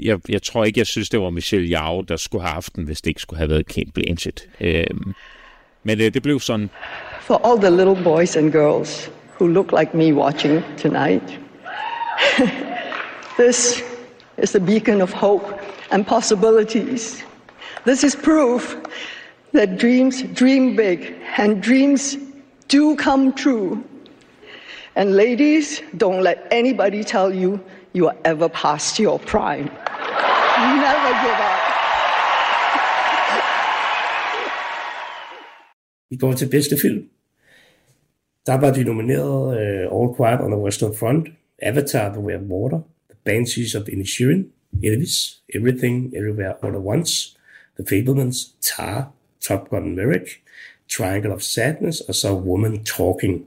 jeg, 0.00 0.20
jeg 0.28 0.42
tror 0.42 0.64
ikke, 0.64 0.78
jeg 0.78 0.86
synes, 0.86 1.08
det 1.08 1.20
var 1.20 1.30
Michelle 1.30 1.68
Yao, 1.68 2.00
der 2.00 2.16
skulle 2.16 2.42
have 2.42 2.52
haft 2.52 2.76
den, 2.76 2.84
hvis 2.84 3.00
det 3.00 3.10
ikke 3.10 3.20
skulle 3.20 3.38
have 3.38 3.50
været 3.50 3.66
Kate 3.66 3.90
Blanchett. 3.94 4.48
Øhm, 4.60 5.12
øh, 5.84 5.98
det 5.98 6.22
blev 6.22 6.40
sådan. 6.40 6.70
For 7.20 7.46
all 7.46 7.58
the 7.60 7.70
little 7.70 8.04
boys 8.04 8.36
and 8.36 8.52
girls 8.52 9.10
who 9.38 9.48
look 9.48 9.72
like 9.72 9.94
me 9.94 10.12
watching 10.12 10.64
tonight, 10.76 11.38
this 13.38 13.82
is 14.38 14.54
a 14.54 14.60
beacon 14.60 15.00
of 15.00 15.12
hope 15.12 15.44
and 15.90 16.06
possibilities. 16.06 17.24
This 17.84 18.04
is 18.04 18.16
proof 18.16 18.76
that 19.52 19.78
dreams 19.78 20.22
dream 20.34 20.76
big 20.76 21.14
and 21.36 21.62
dreams 21.62 22.16
do 22.68 22.96
come 22.96 23.32
true. 23.32 23.84
And 24.96 25.14
ladies, 25.16 25.82
don't 25.96 26.22
let 26.22 26.46
anybody 26.50 27.04
tell 27.04 27.32
you 27.32 27.60
you 27.92 28.08
are 28.08 28.16
ever 28.24 28.48
past 28.48 28.98
your 28.98 29.18
prime. 29.18 29.66
Never 29.66 31.12
give 31.22 31.40
up. 31.40 31.57
Vi 36.10 36.16
går 36.16 36.32
til 36.32 36.48
bedste 36.48 36.76
film. 36.82 37.08
Der 38.46 38.54
var 38.54 38.72
de 38.72 38.84
nomineret 38.84 39.46
uh, 39.46 40.00
All 40.00 40.16
Quiet 40.16 40.40
on 40.40 40.50
the 40.50 40.60
Western 40.60 40.94
Front, 40.94 41.28
Avatar 41.62 42.12
The 42.12 42.20
Way 42.20 42.34
of 42.34 42.42
Water, 42.42 42.80
The 43.10 43.18
Banshees 43.24 43.74
of 43.74 43.88
Inisherin, 43.88 44.46
Elvis, 44.84 45.42
Everything 45.54 46.16
Everywhere 46.16 46.54
All 46.62 46.74
at 46.74 46.82
Once, 46.82 47.38
The 47.78 47.86
Fablemans, 47.88 48.36
Tar, 48.60 49.12
Top 49.40 49.70
Gun 49.70 49.96
Maverick, 49.96 50.42
Triangle 50.88 51.32
of 51.32 51.40
Sadness, 51.40 52.00
og 52.00 52.14
så 52.14 52.34
Woman 52.34 52.84
Talking. 52.84 53.46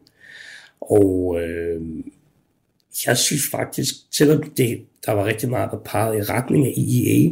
Og 0.82 1.42
øh, 1.42 1.82
jeg 3.08 3.18
synes 3.18 3.48
faktisk, 3.52 3.96
selvom 4.12 4.44
det, 4.44 4.86
der 5.06 5.12
var 5.12 5.26
rigtig 5.26 5.50
meget, 5.50 5.72
der 5.72 5.78
pegede 5.78 6.18
i 6.18 6.22
retning 6.22 6.66
af 6.66 6.74
IEA, 6.78 7.32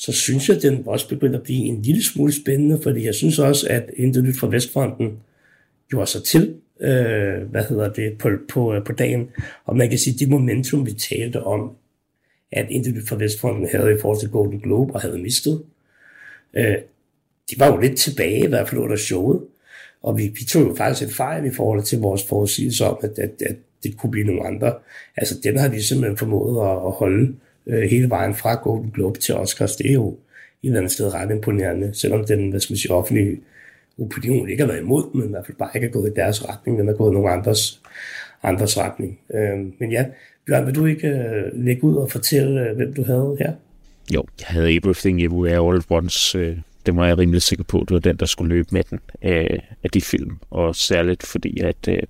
så 0.00 0.12
synes 0.12 0.48
jeg, 0.48 0.56
at 0.56 0.62
den 0.62 0.82
også 0.86 1.08
begyndte 1.08 1.38
at 1.38 1.42
blive 1.42 1.64
en 1.64 1.82
lille 1.82 2.04
smule 2.04 2.32
spændende, 2.32 2.80
fordi 2.82 3.04
jeg 3.04 3.14
synes 3.14 3.38
også, 3.38 3.66
at 3.70 3.90
Intet 3.96 4.24
Nyt 4.24 4.38
fra 4.38 4.48
Vestfronten 4.48 5.18
gjorde 5.88 6.06
sig 6.06 6.24
til, 6.24 6.54
øh, 6.80 7.42
hvad 7.50 7.64
hedder 7.64 7.92
det, 7.92 8.18
på, 8.18 8.30
på, 8.48 8.74
øh, 8.74 8.84
på 8.84 8.92
dagen. 8.92 9.28
Og 9.64 9.76
man 9.76 9.88
kan 9.88 9.98
sige, 9.98 10.14
at 10.14 10.20
det 10.20 10.28
momentum, 10.28 10.86
vi 10.86 10.92
talte 10.92 11.42
om, 11.42 11.70
at 12.52 12.66
Intet 12.70 12.94
Nyt 12.94 13.08
fra 13.08 13.16
Vestfronten 13.16 13.68
havde 13.72 13.94
i 13.94 14.00
forhold 14.00 14.20
til 14.20 14.30
Golden 14.30 14.60
Globe 14.60 14.92
og 14.92 15.00
havde 15.00 15.18
mistet, 15.18 15.62
øh, 16.54 16.76
de 17.50 17.58
var 17.58 17.66
jo 17.66 17.76
lidt 17.80 17.96
tilbage, 17.96 18.44
i 18.44 18.48
hvert 18.48 18.68
fald 18.68 18.80
under 18.80 18.96
showet. 18.96 19.40
Og 20.02 20.18
vi, 20.18 20.22
vi 20.22 20.44
tog 20.48 20.62
jo 20.62 20.74
faktisk 20.74 21.08
et 21.08 21.14
fejl 21.14 21.46
i 21.46 21.54
forhold 21.54 21.82
til 21.82 21.98
vores 21.98 22.24
forudsigelse 22.24 22.84
om, 22.84 22.98
at, 23.02 23.18
at, 23.18 23.42
at 23.46 23.56
det 23.82 23.96
kunne 23.96 24.10
blive 24.10 24.26
nogle 24.26 24.46
andre. 24.46 24.74
Altså, 25.16 25.34
den 25.44 25.58
har 25.58 25.68
de 25.68 25.82
simpelthen 25.82 26.16
formået 26.16 26.70
at, 26.70 26.86
at 26.86 26.92
holde 26.92 27.34
øh, 27.66 27.82
hele 27.82 28.10
vejen 28.10 28.34
fra 28.34 28.54
Golden 28.54 28.90
Globe 28.90 29.18
til 29.18 29.34
Oscars. 29.34 29.76
Det 29.76 29.90
er 29.90 29.94
jo 29.94 30.08
et 30.08 30.16
eller 30.62 30.78
andet 30.78 30.92
sted 30.92 31.14
ret 31.14 31.30
imponerende, 31.30 31.90
selvom 31.94 32.24
den, 32.24 32.50
hvad 32.50 32.60
skal 32.60 32.72
man 32.72 32.78
sige, 32.78 32.92
offentlige 32.92 33.40
opinion 33.98 34.48
ikke 34.48 34.62
har 34.62 34.68
været 34.68 34.80
imod, 34.80 35.14
men 35.14 35.26
i 35.26 35.30
hvert 35.30 35.46
fald 35.46 35.56
bare 35.56 35.70
ikke 35.74 35.86
er 35.86 35.90
gået 35.90 36.10
i 36.10 36.14
deres 36.14 36.48
retning, 36.48 36.78
den 36.78 36.88
er 36.88 36.92
gået 36.92 37.10
i 37.10 37.14
nogle 37.14 37.30
andres, 37.30 37.82
andres 38.42 38.78
retning. 38.78 39.18
Øh, 39.34 39.58
men 39.78 39.92
ja, 39.92 40.04
Bjørn, 40.46 40.66
vil 40.66 40.74
du 40.74 40.86
ikke 40.86 41.08
øh, 41.08 41.64
lægge 41.64 41.84
ud 41.84 41.96
og 41.96 42.10
fortælle, 42.10 42.68
øh, 42.68 42.76
hvem 42.76 42.94
du 42.94 43.04
havde 43.04 43.36
her? 43.40 43.52
Jo, 44.14 44.24
jeg 44.40 44.46
havde 44.46 44.76
Everything 44.76 45.22
Everywhere 45.22 45.68
All 45.68 45.76
at 45.76 45.84
Once 45.90 46.38
øh, 46.38 46.56
det 46.86 46.96
var 46.96 47.06
jeg 47.06 47.18
rimelig 47.18 47.42
sikker 47.42 47.64
på, 47.64 47.80
at 47.80 47.88
det 47.88 47.94
var 47.94 48.00
den, 48.00 48.16
der 48.16 48.26
skulle 48.26 48.48
løbe 48.48 48.68
med 48.72 48.84
den 48.90 49.00
af, 49.22 49.68
af 49.84 49.90
de 49.90 50.00
film. 50.00 50.38
Og 50.50 50.76
særligt 50.76 51.26
fordi, 51.26 51.60
at, 51.60 51.88
øh, 51.88 52.02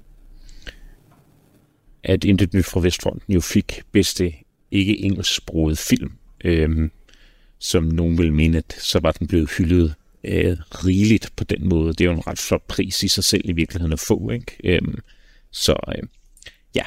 at 2.05 2.25
Intet 2.25 2.55
Nyt 2.55 2.67
fra 2.67 2.81
Vestfronten 2.81 3.35
jo 3.35 3.41
fik 3.41 3.83
bedste 3.93 4.33
ikke 4.71 5.05
engelsksproget 5.05 5.79
film. 5.79 6.13
Øhm, 6.45 6.91
som 7.59 7.85
nogen 7.85 8.19
vil 8.19 8.33
mene, 8.33 8.59
at 8.59 8.73
så 8.79 8.99
var 8.99 9.13
den 9.13 9.27
blevet 9.27 9.51
hyldet 9.59 9.95
øh, 10.25 10.57
rigeligt 10.61 11.33
på 11.37 11.45
den 11.45 11.69
måde. 11.69 11.89
Det 11.89 12.01
er 12.01 12.05
jo 12.05 12.13
en 12.13 12.27
ret 12.27 12.39
flot 12.39 12.63
pris 12.69 13.03
i 13.03 13.09
sig 13.09 13.25
selv 13.25 13.49
i 13.49 13.53
virkeligheden 13.53 13.93
at 13.93 14.01
få. 14.01 14.31
Ikke? 14.31 14.57
Øhm, 14.65 14.99
så 15.51 15.77
øh, 15.89 16.03
ja, 16.75 16.83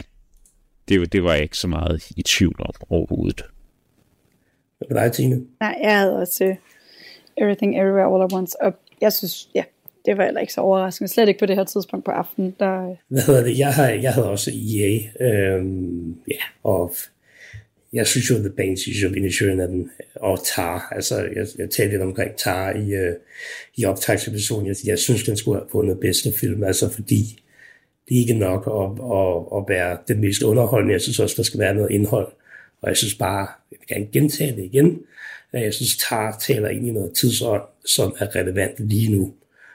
det, 0.89 1.13
det 1.13 1.23
var 1.23 1.33
jeg 1.33 1.43
ikke 1.43 1.57
så 1.57 1.67
meget 1.67 2.11
i 2.17 2.21
tvivl 2.21 2.55
om 2.59 2.73
overhovedet. 2.89 3.45
Hvad 4.77 4.87
med 4.89 5.03
dig, 5.03 5.11
Tine? 5.11 5.45
Nej, 5.59 5.75
jeg 5.81 5.99
havde 5.99 6.15
også 6.15 6.45
øh, 6.45 6.55
Everything 7.37 7.75
Everywhere 7.77 8.13
All 8.13 8.23
at 8.23 8.33
Once. 8.33 8.61
Og 8.61 8.73
jeg 9.01 9.13
synes, 9.13 9.49
ja, 9.55 9.63
det 10.05 10.17
var 10.17 10.23
heller 10.23 10.41
ikke 10.41 10.53
så 10.53 10.61
overraskende. 10.61 11.11
Slet 11.11 11.27
ikke 11.27 11.39
på 11.39 11.45
det 11.45 11.55
her 11.55 11.63
tidspunkt 11.63 12.05
på 12.05 12.11
aftenen. 12.11 12.55
Der... 12.59 12.95
Hvad 13.07 13.21
hedder 13.21 13.43
det? 13.43 13.57
Jeg, 13.57 13.73
har, 13.73 13.89
jeg 13.89 14.13
havde 14.13 14.29
også 14.29 14.51
EA. 14.51 14.99
Øhm, 15.27 16.15
ja, 16.27 16.43
og 16.63 16.95
jeg 17.93 18.07
synes 18.07 18.29
jo, 18.29 18.35
The 18.35 18.49
Banshees 18.49 19.03
of 19.03 19.15
Inisherin 19.15 19.59
er 19.59 19.67
den, 19.67 19.89
og 20.15 20.45
Tar, 20.45 20.87
altså 20.91 21.17
jeg, 21.17 21.47
jeg 21.57 21.69
talte 21.69 21.91
lidt 21.91 22.01
omkring 22.01 22.35
Tar 22.35 22.71
i, 22.71 22.93
øh, 22.93 23.15
i 23.75 23.85
optagsepisoden, 23.85 24.67
jeg, 24.67 24.75
jeg 24.85 24.99
synes, 24.99 25.23
den 25.23 25.37
skulle 25.37 25.59
have 25.59 25.69
fundet 25.71 25.99
bedste 25.99 26.33
film, 26.39 26.63
altså 26.63 26.89
fordi 26.89 27.39
det 28.09 28.15
er 28.15 28.19
ikke 28.19 28.33
nok 28.33 28.67
at, 28.67 29.05
at, 29.19 29.57
at 29.57 29.63
være 29.67 29.97
den 30.07 30.21
mest 30.21 30.41
underholdende, 30.41 30.93
jeg 30.93 31.01
synes 31.01 31.19
også, 31.19 31.35
der 31.37 31.43
skal 31.43 31.59
være 31.59 31.75
noget 31.75 31.91
indhold, 31.91 32.33
og 32.81 32.89
jeg 32.89 32.97
synes 32.97 33.15
bare, 33.15 33.47
jeg 33.71 33.77
vil 33.79 33.87
gerne 33.87 34.07
gentage 34.11 34.55
det 34.55 34.63
igen, 34.63 34.99
at 35.53 35.63
jeg 35.63 35.73
synes, 35.73 35.97
Tar 35.97 36.37
taler 36.47 36.69
ind 36.69 36.87
i 36.87 36.91
noget 36.91 37.13
tidsånd, 37.15 37.61
som 37.85 38.15
er 38.19 38.35
relevant 38.35 38.89
lige 38.89 39.11
nu 39.11 39.33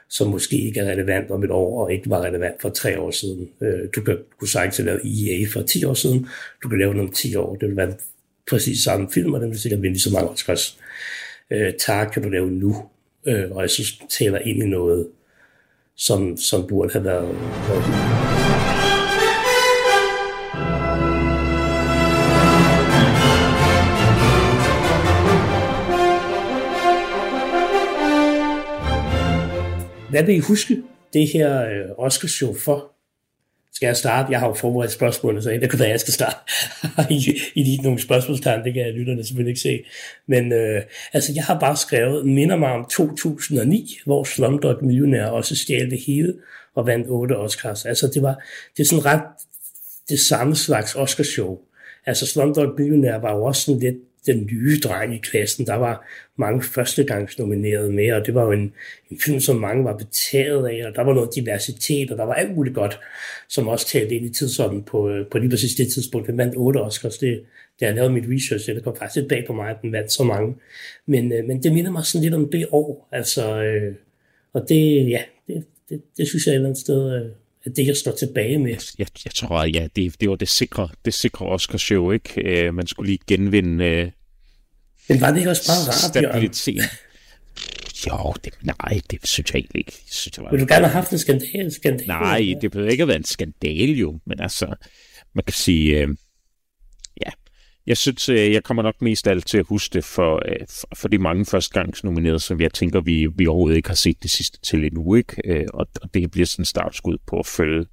som 0.09 0.27
måske 0.27 0.57
ikke 0.57 0.79
er 0.79 0.91
relevant 0.91 1.31
om 1.31 1.43
et 1.43 1.51
år, 1.51 1.83
og 1.83 1.93
ikke 1.93 2.09
var 2.09 2.21
relevant 2.21 2.61
for 2.61 2.69
tre 2.69 2.99
år 2.99 3.11
siden. 3.11 3.49
Øh, 3.61 3.79
du 3.95 4.01
kan 4.01 4.17
kunne 4.39 4.47
sagtens 4.47 4.79
lave 4.79 4.99
EA 5.05 5.45
for 5.53 5.61
10 5.61 5.85
år 5.85 5.93
siden, 5.93 6.27
du 6.63 6.69
kan 6.69 6.79
lave 6.79 6.93
den 6.93 6.99
om 6.99 7.11
10 7.11 7.35
år. 7.35 7.55
Det 7.55 7.69
vil 7.69 7.77
være 7.77 7.93
præcis 8.49 8.83
samme 8.83 9.07
film, 9.13 9.33
og 9.33 9.41
den 9.41 9.49
vil 9.49 9.59
sikkert 9.59 9.81
vinde 9.81 9.99
så 9.99 10.09
mange 10.13 10.29
Oscars. 10.29 10.77
Øh, 11.51 11.73
tak 11.79 12.11
kan 12.13 12.23
du 12.23 12.29
lave 12.29 12.51
nu, 12.51 12.75
øh, 13.25 13.51
og 13.51 13.61
jeg 13.61 13.69
synes, 13.69 13.97
den 13.97 14.07
taler 14.07 14.39
ind 14.39 14.63
i 14.63 14.65
noget, 14.65 15.07
som, 15.95 16.37
som 16.37 16.67
burde 16.67 16.93
have 16.93 17.05
været, 17.05 17.35
været 17.69 18.28
Hvad 30.09 30.23
vil 30.23 30.35
I 30.35 30.39
huske 30.39 30.83
det 31.13 31.27
her 31.27 31.61
øh, 31.65 31.85
Oscarshow 31.97 32.53
for? 32.53 32.91
Skal 33.73 33.87
jeg 33.87 33.97
starte? 33.97 34.31
Jeg 34.31 34.39
har 34.39 34.47
jo 34.47 34.53
forberedt 34.53 34.91
spørgsmålene, 34.91 35.41
så 35.41 35.49
det 35.49 35.69
kunne 35.69 35.79
være, 35.79 35.89
jeg 35.89 35.99
skal 35.99 36.13
starte. 36.13 36.37
I, 37.13 37.35
I 37.55 37.63
lige 37.63 37.81
nogle 37.81 38.01
spørgsmålstegn, 38.01 38.63
det 38.63 38.73
kan 38.73 38.85
jeg 38.85 38.93
lytterne 38.93 39.23
selvfølgelig 39.23 39.51
ikke 39.51 39.61
se. 39.61 39.83
Men 40.27 40.53
øh, 40.53 40.81
altså, 41.13 41.31
jeg 41.35 41.43
har 41.43 41.59
bare 41.59 41.77
skrevet, 41.77 42.25
minder 42.25 42.55
mig 42.55 42.71
om 42.71 42.85
2009, 42.91 43.97
hvor 44.05 44.23
Slumdog 44.23 44.85
Millionaire 44.85 45.31
også 45.31 45.55
stjal 45.55 45.89
det 45.89 45.99
hele 46.07 46.33
og 46.75 46.87
vandt 46.87 47.07
otte 47.09 47.37
Oscars. 47.37 47.85
Altså, 47.85 48.07
det 48.13 48.21
var 48.21 48.43
det 48.77 48.83
er 48.83 48.87
sådan 48.87 49.05
ret 49.05 49.23
det 50.09 50.19
samme 50.19 50.55
slags 50.55 50.95
Oscarshow. 50.95 51.57
Altså, 52.05 52.25
Slumdog 52.25 52.75
Millionaire 52.77 53.21
var 53.21 53.35
jo 53.35 53.43
også 53.43 53.61
sådan 53.61 53.79
lidt 53.79 53.97
den 54.25 54.49
nye 54.51 54.79
dreng 54.83 55.15
i 55.15 55.17
klassen. 55.17 55.67
Der 55.67 55.75
var 55.75 56.07
mange 56.35 56.63
førstegangsnominerede 56.63 57.91
med, 57.91 58.11
og 58.11 58.25
det 58.25 58.33
var 58.33 58.43
jo 58.43 58.51
en, 58.51 58.73
en 59.11 59.19
film, 59.25 59.39
som 59.39 59.55
mange 59.55 59.83
var 59.83 59.97
betaget 59.97 60.67
af, 60.67 60.87
og 60.87 60.95
der 60.95 61.01
var 61.03 61.13
noget 61.13 61.35
diversitet, 61.35 62.11
og 62.11 62.17
der 62.17 62.23
var 62.23 62.33
alt 62.33 62.55
muligt 62.55 62.75
godt, 62.75 62.99
som 63.49 63.67
også 63.67 63.87
talte 63.87 64.15
ind 64.15 64.25
i 64.25 64.33
tidsånden 64.33 64.83
på, 64.83 65.09
øh, 65.09 65.27
på 65.31 65.37
lige 65.37 65.49
præcis 65.49 65.75
det 65.75 65.93
tidspunkt. 65.93 66.27
Den 66.27 66.37
vandt 66.37 66.55
otte 66.57 66.77
Oscars, 66.77 67.17
det, 67.17 67.43
det 67.79 67.87
har 67.87 67.95
lavet 67.95 68.13
mit 68.13 68.25
research, 68.27 68.69
det 68.69 68.83
kom 68.83 68.95
faktisk 68.95 69.15
lidt 69.15 69.29
bag 69.29 69.43
på 69.47 69.53
mig, 69.53 69.69
at 69.69 69.77
den 69.81 69.91
vandt 69.91 70.11
så 70.11 70.23
mange. 70.23 70.55
Men, 71.05 71.31
øh, 71.33 71.45
men 71.45 71.63
det 71.63 71.73
minder 71.73 71.91
mig 71.91 72.05
sådan 72.05 72.23
lidt 72.23 72.33
om 72.33 72.49
det 72.51 72.67
år, 72.71 73.09
altså, 73.11 73.63
øh, 73.63 73.95
og 74.53 74.69
det, 74.69 75.09
ja, 75.09 75.21
det, 75.47 75.65
det, 75.89 76.01
det 76.17 76.27
synes 76.27 76.45
jeg 76.45 76.51
et 76.51 76.55
eller 76.55 76.69
andet 76.69 76.81
sted, 76.81 77.15
øh, 77.15 77.31
det, 77.75 77.87
jeg 77.87 77.97
står 77.97 78.11
tilbage 78.11 78.59
med. 78.59 78.75
Jeg, 78.99 79.07
jeg 79.25 79.33
tror, 79.35 79.63
ja, 79.63 79.87
det, 79.95 80.21
det 80.21 80.29
var 80.29 80.35
det 80.35 80.49
sikre, 80.49 80.89
det 81.05 81.13
sikre 81.13 81.45
Oscar-show, 81.45 82.11
ikke? 82.11 82.67
Uh, 82.67 82.73
man 82.75 82.87
skulle 82.87 83.09
lige 83.11 83.19
genvinde 83.27 84.03
uh, 84.03 84.11
Men 85.09 85.21
var 85.21 85.31
det 85.31 85.37
ikke 85.37 85.49
også 85.49 85.67
bare 85.67 85.87
rart, 85.87 86.15
stabilitet. 86.15 86.81
Jo, 88.07 88.33
det, 88.43 88.53
nej, 88.61 89.01
det 89.11 89.19
synes 89.23 89.53
jeg 89.53 89.59
egentlig 89.59 89.79
ikke. 89.79 89.93
Jeg 89.95 90.13
synes, 90.13 90.35
det 90.35 90.43
var 90.43 90.51
Vil 90.51 90.59
du 90.59 90.65
gerne 90.65 90.85
have 90.85 90.93
haft 90.93 91.11
en 91.11 91.19
skandal? 91.19 91.71
skandal 91.71 92.07
nej, 92.07 92.55
det 92.61 92.71
behøver 92.71 92.91
ikke 92.91 93.03
at 93.03 93.07
være 93.07 93.17
en 93.17 93.23
skandal 93.23 93.89
jo, 93.89 94.19
men 94.25 94.39
altså, 94.39 94.75
man 95.33 95.43
kan 95.43 95.53
sige, 95.53 95.99
ja, 95.99 96.05
jeg 97.89 97.97
synes, 97.97 98.29
øh, 98.29 98.51
jeg 98.51 98.63
kommer 98.63 98.83
nok 98.83 99.01
mest 99.01 99.27
alt 99.27 99.47
til 99.47 99.57
at 99.57 99.65
huske 99.69 99.93
det 99.93 99.99
øh, 99.99 100.03
for, 100.03 100.41
for 100.95 101.07
de 101.07 101.17
mange 101.17 101.45
førstegangsnominerede, 101.45 102.39
som 102.39 102.61
jeg 102.61 102.73
tænker, 102.73 103.01
vi, 103.01 103.27
vi 103.35 103.47
overhovedet 103.47 103.77
ikke 103.77 103.89
har 103.89 103.95
set 103.95 104.23
det 104.23 104.31
sidste 104.31 104.59
til 104.61 104.85
endnu. 104.85 105.15
Ikke? 105.15 105.35
Øh, 105.45 105.65
og, 105.73 105.87
og 106.01 106.13
det 106.13 106.31
bliver 106.31 106.45
sådan 106.45 106.61
en 106.61 106.65
startskud 106.65 107.17
på 107.27 107.39
at 107.39 107.45
følge 107.45 107.85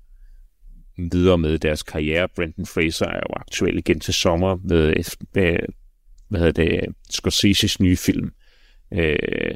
videre 0.99 1.39
med 1.39 1.59
deres 1.59 1.83
karriere. 1.83 2.29
Brendan 2.37 2.67
Fraser 2.67 3.07
er 3.07 3.17
jo 3.17 3.35
aktuel 3.37 3.79
igen 3.79 4.01
til 4.01 4.15
sommer 4.15 4.57
med, 4.65 4.95
med 5.35 5.59
hvad 6.29 6.41
hedder 6.41 6.65
det, 6.65 6.95
Scorsese's 7.13 7.77
nye 7.81 7.97
film. 7.97 8.33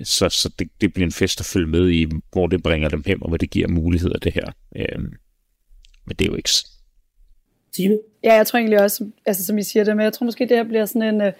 så 0.04 0.28
så 0.28 0.50
det, 0.58 0.68
det 0.80 0.92
bliver 0.92 1.06
en 1.06 1.12
fest 1.12 1.40
at 1.40 1.46
følge 1.46 1.66
med 1.66 1.90
i, 1.90 2.06
hvor 2.32 2.46
det 2.46 2.62
bringer 2.62 2.88
dem 2.88 3.02
hen, 3.06 3.22
og 3.22 3.28
hvad 3.28 3.38
det 3.38 3.50
giver 3.50 3.68
muligheder, 3.68 4.18
det 4.18 4.32
her. 4.32 4.52
men 6.06 6.16
det 6.18 6.24
er 6.24 6.26
jo 6.26 6.34
ikke 6.34 6.50
Tine? 7.72 7.98
Ja, 8.24 8.34
jeg 8.34 8.46
tror 8.46 8.58
egentlig 8.58 8.80
også, 8.80 9.06
altså 9.26 9.44
som 9.44 9.58
I 9.58 9.62
siger 9.62 9.84
det, 9.84 9.96
men 9.96 10.04
jeg 10.04 10.12
tror 10.12 10.24
måske, 10.24 10.46
det 10.46 10.56
her 10.56 10.64
bliver 10.64 10.84
sådan 10.84 11.14
en, 11.14 11.20
øh, 11.20 11.32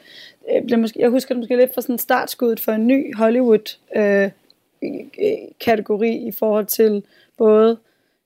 øh 0.54 0.62
bliver 0.64 0.78
måske, 0.78 1.00
jeg 1.00 1.10
husker 1.10 1.34
det 1.34 1.40
måske 1.40 1.56
lidt 1.56 1.74
for 1.74 1.80
sådan 1.80 1.98
startskuddet 1.98 2.60
for 2.60 2.72
en 2.72 2.86
ny 2.86 3.16
Hollywood 3.16 3.76
øh, 3.96 4.30
kategori 5.60 6.16
i 6.16 6.32
forhold 6.32 6.66
til 6.66 7.02
både 7.38 7.78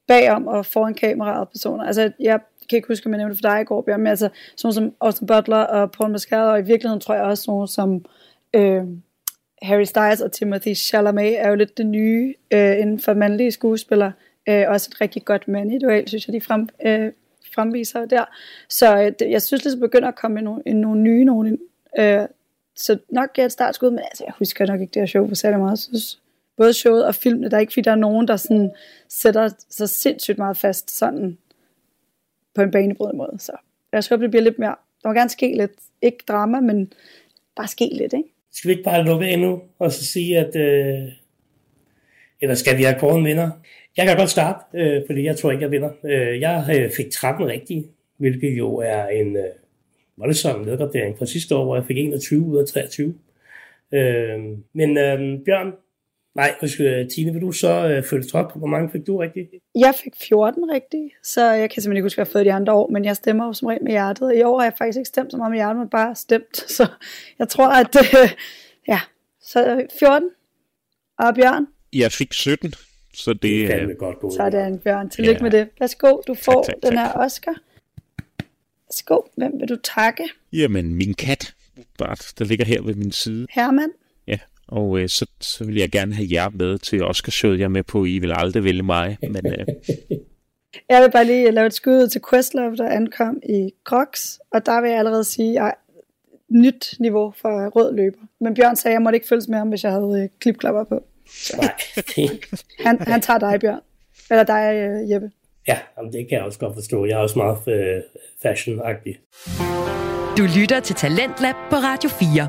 bagom 0.06 0.46
og 0.46 0.66
foran 0.66 0.94
kameraet 0.94 1.48
personer. 1.48 1.84
Altså, 1.84 2.12
jeg 2.20 2.40
kan 2.68 2.76
ikke 2.76 2.88
huske, 2.88 3.06
om 3.06 3.12
jeg 3.12 3.18
nævnte 3.18 3.36
for 3.36 3.50
dig 3.50 3.60
i 3.60 3.64
går, 3.64 3.80
Bjørn, 3.80 4.00
men 4.00 4.06
altså, 4.06 4.28
sådan 4.56 4.74
som 4.74 4.94
Austin 5.00 5.26
Butler 5.26 5.56
og 5.56 5.90
Paul 5.92 6.10
Mescal, 6.10 6.38
og 6.38 6.58
i 6.58 6.62
virkeligheden 6.62 7.00
tror 7.00 7.14
jeg 7.14 7.24
også 7.24 7.42
sådan 7.42 7.68
som 7.68 8.04
øh, 8.54 8.82
Harry 9.62 9.84
Styles 9.84 10.20
og 10.20 10.32
Timothy 10.32 10.74
Chalamet 10.74 11.40
er 11.40 11.48
jo 11.48 11.54
lidt 11.54 11.78
det 11.78 11.86
nye 11.86 12.34
øh, 12.50 12.78
inden 12.78 12.98
for 12.98 13.14
mandlige 13.14 13.50
skuespillere. 13.50 14.12
Øh, 14.48 14.64
også 14.68 14.90
et 14.92 15.00
rigtig 15.00 15.24
godt 15.24 15.48
mandidual, 15.48 16.08
synes 16.08 16.28
jeg, 16.28 16.32
de 16.32 16.40
frem, 16.40 16.68
øh, 16.86 17.12
fremviser 17.54 18.06
der. 18.06 18.24
Så 18.68 18.96
øh, 18.96 19.12
det, 19.18 19.30
jeg 19.30 19.42
synes, 19.42 19.62
det 19.62 19.80
begynder 19.80 20.08
at 20.08 20.14
komme 20.14 20.40
nogle, 20.40 20.62
nogle 20.64 21.00
nye 21.00 21.24
nogen. 21.24 21.58
Øh, 21.98 22.26
så 22.76 22.98
nok 23.08 23.38
er 23.38 23.44
et 23.44 23.52
startskud, 23.52 23.90
men 23.90 23.98
altså, 23.98 24.24
jeg 24.24 24.34
husker 24.38 24.66
nok 24.66 24.80
ikke 24.80 24.90
det 24.94 25.02
her 25.02 25.06
show 25.06 25.28
for 25.28 25.34
særlig 25.34 25.58
meget. 25.58 25.70
Jeg 25.70 25.78
synes, 25.78 26.20
både 26.56 26.72
showet 26.72 27.06
og 27.06 27.14
filmene, 27.14 27.50
der 27.50 27.56
er 27.56 27.60
ikke 27.60 27.72
fordi, 27.72 27.84
der 27.84 27.90
er 27.90 27.94
nogen, 27.96 28.28
der 28.28 28.36
sådan 28.36 28.70
sætter 29.08 29.48
sig 29.70 29.88
sindssygt 29.88 30.38
meget 30.38 30.56
fast 30.56 30.98
sådan 30.98 31.38
på 32.54 32.62
en 32.62 32.70
banebrydende 32.70 33.16
måde. 33.16 33.36
Så 33.38 33.52
jeg 33.92 34.02
håber, 34.10 34.22
det 34.22 34.30
bliver 34.30 34.44
lidt 34.44 34.58
mere, 34.58 34.74
der 35.02 35.08
må 35.08 35.14
gerne 35.14 35.30
ske 35.30 35.56
lidt, 35.56 35.72
ikke 36.02 36.24
drama, 36.28 36.60
men 36.60 36.92
bare 37.56 37.68
ske 37.68 37.88
lidt, 37.92 38.12
ikke? 38.12 38.28
Skal 38.52 38.68
vi 38.68 38.72
ikke 38.72 38.84
bare 38.84 39.04
lukke 39.04 39.26
af 39.26 39.38
nu, 39.38 39.62
og 39.78 39.92
så 39.92 40.06
sige, 40.06 40.38
at, 40.38 40.56
øh, 40.56 41.12
eller 42.40 42.54
skal 42.54 42.78
vi 42.78 42.82
have 42.82 42.98
kåren 42.98 43.24
vinder? 43.24 43.50
Jeg 43.96 44.06
kan 44.06 44.16
godt 44.16 44.30
starte, 44.30 44.78
øh, 44.78 45.02
fordi 45.06 45.24
jeg 45.24 45.36
tror 45.38 45.50
ikke, 45.50 45.62
jeg 45.62 45.70
vinder. 45.70 45.90
Øh, 46.04 46.40
jeg 46.40 46.76
øh, 46.78 46.90
fik 46.96 47.10
13 47.10 47.46
rigtige, 47.46 47.86
hvilket 48.16 48.58
jo 48.58 48.76
er 48.76 49.06
en 49.06 49.36
øh, 49.36 49.44
voldsom 50.16 50.60
nedgradering 50.60 51.18
fra 51.18 51.26
sidste 51.26 51.56
år, 51.56 51.64
hvor 51.64 51.76
jeg 51.76 51.84
fik 51.86 51.98
21 51.98 52.46
ud 52.46 52.58
af 52.58 52.66
23. 52.66 53.14
Øh, 53.92 54.38
men 54.72 54.98
øh, 54.98 55.44
Bjørn, 55.44 55.72
nej, 56.34 56.54
husk, 56.60 56.80
Tine, 57.14 57.32
vil 57.32 57.42
du 57.42 57.52
så 57.52 57.88
øh, 57.88 58.04
følge 58.04 58.24
op 58.34 58.52
på, 58.52 58.58
hvor 58.58 58.68
mange 58.68 58.90
fik 58.90 59.06
du 59.06 59.16
rigtigt? 59.16 59.50
Jeg 59.74 59.94
fik 60.04 60.12
14 60.28 60.70
rigtige, 60.72 61.10
så 61.22 61.50
jeg 61.50 61.70
kan 61.70 61.82
simpelthen 61.82 61.96
ikke 61.96 62.04
huske, 62.04 62.16
hvad 62.16 62.26
jeg 62.26 62.30
har 62.30 62.38
fået 62.38 62.46
de 62.46 62.52
andre 62.52 62.72
år, 62.72 62.88
men 62.88 63.04
jeg 63.04 63.16
stemmer 63.16 63.46
jo 63.46 63.52
som 63.52 63.66
regel 63.66 63.84
med 63.84 63.92
hjertet. 63.92 64.36
I 64.36 64.42
år 64.42 64.58
har 64.58 64.64
jeg 64.64 64.74
faktisk 64.78 64.98
ikke 64.98 65.08
stemt 65.08 65.30
så 65.30 65.36
meget 65.36 65.50
med 65.50 65.58
hjertet, 65.58 65.76
men 65.76 65.88
bare 65.88 66.14
stemt, 66.14 66.56
så 66.76 66.86
jeg 67.38 67.48
tror, 67.48 67.68
at 67.68 67.96
øh, 67.96 68.30
ja, 68.88 69.00
så 69.42 69.86
14. 69.98 70.30
Og 71.18 71.34
Bjørn? 71.34 71.66
Jeg 71.92 72.12
fik 72.12 72.32
17. 72.32 72.74
Så 73.14 73.32
det, 73.32 73.42
det 73.42 73.64
er 73.64 73.68
fandme 73.68 73.94
godt 73.94 74.18
gået. 74.20 74.32
Sådan, 74.32 74.78
Bjørn. 74.78 75.10
Tillykke 75.10 75.38
ja. 75.38 75.42
med 75.42 75.50
det. 75.50 75.68
Værsgo, 75.80 76.20
du 76.26 76.34
får 76.34 76.62
tak, 76.62 76.74
tak, 76.74 76.82
tak. 76.82 76.90
den 76.90 76.98
her 76.98 77.12
Oscar. 77.12 77.54
Værsgo, 78.88 79.20
hvem 79.36 79.52
vil 79.60 79.68
du 79.68 79.76
takke? 79.76 80.24
Jamen, 80.52 80.94
min 80.94 81.14
kat, 81.14 81.54
Bart, 81.98 82.32
der 82.38 82.44
ligger 82.44 82.64
her 82.64 82.82
ved 82.82 82.94
min 82.94 83.12
side. 83.12 83.46
Herman? 83.50 83.90
Ja, 84.26 84.38
og 84.68 84.98
øh, 84.98 85.08
så, 85.08 85.26
så 85.40 85.64
vil 85.64 85.74
jeg 85.74 85.90
gerne 85.90 86.14
have 86.14 86.28
jer 86.32 86.48
med 86.48 86.78
til 86.78 87.04
Oscarshowet. 87.04 87.58
Jeg 87.58 87.64
er 87.64 87.68
med 87.68 87.82
på, 87.82 88.04
I 88.04 88.18
vil 88.18 88.32
aldrig 88.36 88.64
vælge 88.64 88.82
mig. 88.82 89.18
Men, 89.22 89.46
øh... 89.46 89.66
jeg 90.90 91.02
vil 91.02 91.10
bare 91.10 91.24
lige 91.24 91.50
lave 91.50 91.66
et 91.66 91.74
skud 91.74 92.08
til 92.08 92.20
Questlove, 92.30 92.76
der 92.76 92.88
ankom 92.88 93.40
i 93.48 93.70
Crocs, 93.84 94.40
og 94.52 94.66
der 94.66 94.80
vil 94.80 94.90
jeg 94.90 94.98
allerede 94.98 95.24
sige, 95.24 95.60
at 95.60 95.74
nyt 96.48 96.94
niveau 97.00 97.34
for 97.36 97.68
rød 97.68 97.94
løber. 97.94 98.18
Men 98.40 98.54
Bjørn 98.54 98.76
sagde, 98.76 98.92
at 98.92 98.94
jeg 98.94 99.02
måtte 99.02 99.16
ikke 99.16 99.28
følges 99.28 99.48
med 99.48 99.58
ham, 99.58 99.68
hvis 99.68 99.84
jeg 99.84 99.92
havde 99.92 100.20
øh, 100.22 100.28
klipklapper 100.40 100.84
på. 100.84 101.04
Nej, 101.56 101.72
han, 102.86 103.00
han 103.00 103.20
tager 103.20 103.38
dig, 103.38 103.60
Bjørn. 103.60 103.80
Eller 104.30 104.44
dig, 104.44 104.74
øh, 104.74 105.10
Jeppe. 105.10 105.30
Ja, 105.68 105.78
jamen 105.96 106.12
det 106.12 106.28
kan 106.28 106.38
jeg 106.38 106.42
også 106.42 106.58
godt 106.58 106.74
forstå. 106.74 107.04
Jeg 107.04 107.14
er 107.14 107.18
også 107.18 107.38
meget 107.38 107.58
øh, 107.68 108.02
fashion-agtig. 108.42 109.14
Du 110.38 110.42
lytter 110.58 110.80
til 110.80 110.96
Talentlab 110.96 111.54
på 111.70 111.76
Radio 111.76 112.10
4. 112.10 112.48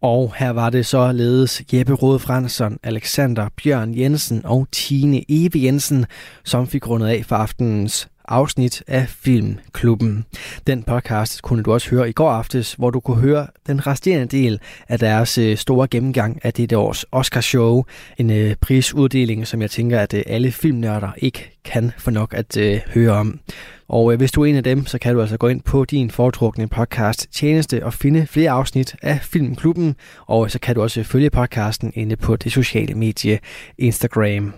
Og 0.00 0.34
her 0.36 0.50
var 0.50 0.70
det 0.70 0.86
således 0.86 1.62
Jeppe 1.72 1.92
Rode 1.92 2.18
Fransson, 2.18 2.78
Alexander 2.82 3.48
Bjørn 3.62 3.98
Jensen 3.98 4.46
og 4.46 4.66
Tine 4.72 5.24
Eve 5.28 5.64
Jensen, 5.64 6.06
som 6.44 6.66
fik 6.66 6.88
rundet 6.88 7.08
af 7.08 7.24
for 7.24 7.36
aftenens 7.36 8.08
afsnit 8.28 8.82
af 8.86 9.08
Filmklubben. 9.08 10.24
Den 10.66 10.82
podcast 10.82 11.42
kunne 11.42 11.62
du 11.62 11.72
også 11.72 11.90
høre 11.90 12.08
i 12.08 12.12
går 12.12 12.30
aftes, 12.30 12.72
hvor 12.72 12.90
du 12.90 13.00
kunne 13.00 13.20
høre 13.20 13.46
den 13.66 13.86
resterende 13.86 14.26
del 14.26 14.60
af 14.88 14.98
deres 14.98 15.38
øh, 15.38 15.56
store 15.56 15.88
gennemgang 15.88 16.40
af 16.42 16.52
dette 16.52 16.78
års 16.78 17.04
Oscar-show. 17.12 17.84
En 18.18 18.30
øh, 18.30 18.56
prisuddeling, 18.60 19.46
som 19.46 19.62
jeg 19.62 19.70
tænker, 19.70 20.00
at 20.00 20.14
øh, 20.14 20.22
alle 20.26 20.52
filmnørder 20.52 21.10
ikke 21.16 21.52
kan 21.64 21.92
få 21.98 22.10
nok 22.10 22.34
at 22.34 22.58
høre 22.94 23.12
om. 23.12 23.40
Og 23.88 24.12
øh, 24.12 24.18
hvis 24.18 24.32
du 24.32 24.42
er 24.42 24.46
en 24.46 24.56
af 24.56 24.64
dem, 24.64 24.86
så 24.86 24.98
kan 24.98 25.14
du 25.14 25.20
altså 25.20 25.36
gå 25.36 25.48
ind 25.48 25.60
på 25.60 25.84
din 25.84 26.10
foretrukne 26.10 26.68
podcast 26.68 27.26
tjeneste 27.32 27.84
og 27.84 27.94
finde 27.94 28.26
flere 28.26 28.50
afsnit 28.50 28.96
af 29.02 29.20
Filmklubben. 29.22 29.96
Og 30.26 30.50
så 30.50 30.58
kan 30.58 30.74
du 30.74 30.82
også 30.82 31.02
følge 31.02 31.30
podcasten 31.30 31.92
inde 31.94 32.16
på 32.16 32.36
det 32.36 32.52
sociale 32.52 32.94
medie 32.94 33.38
Instagram. 33.78 34.54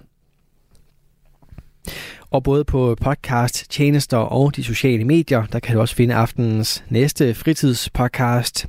Og 2.31 2.43
både 2.43 2.65
på 2.65 2.97
podcast, 3.01 3.71
tjenester 3.71 4.17
og 4.17 4.57
de 4.57 4.65
sociale 4.65 5.05
medier, 5.05 5.47
der 5.53 5.59
kan 5.59 5.75
du 5.75 5.81
også 5.81 5.95
finde 5.95 6.15
aftenens 6.15 6.85
næste 6.89 7.35
fritidspodcast. 7.35 8.67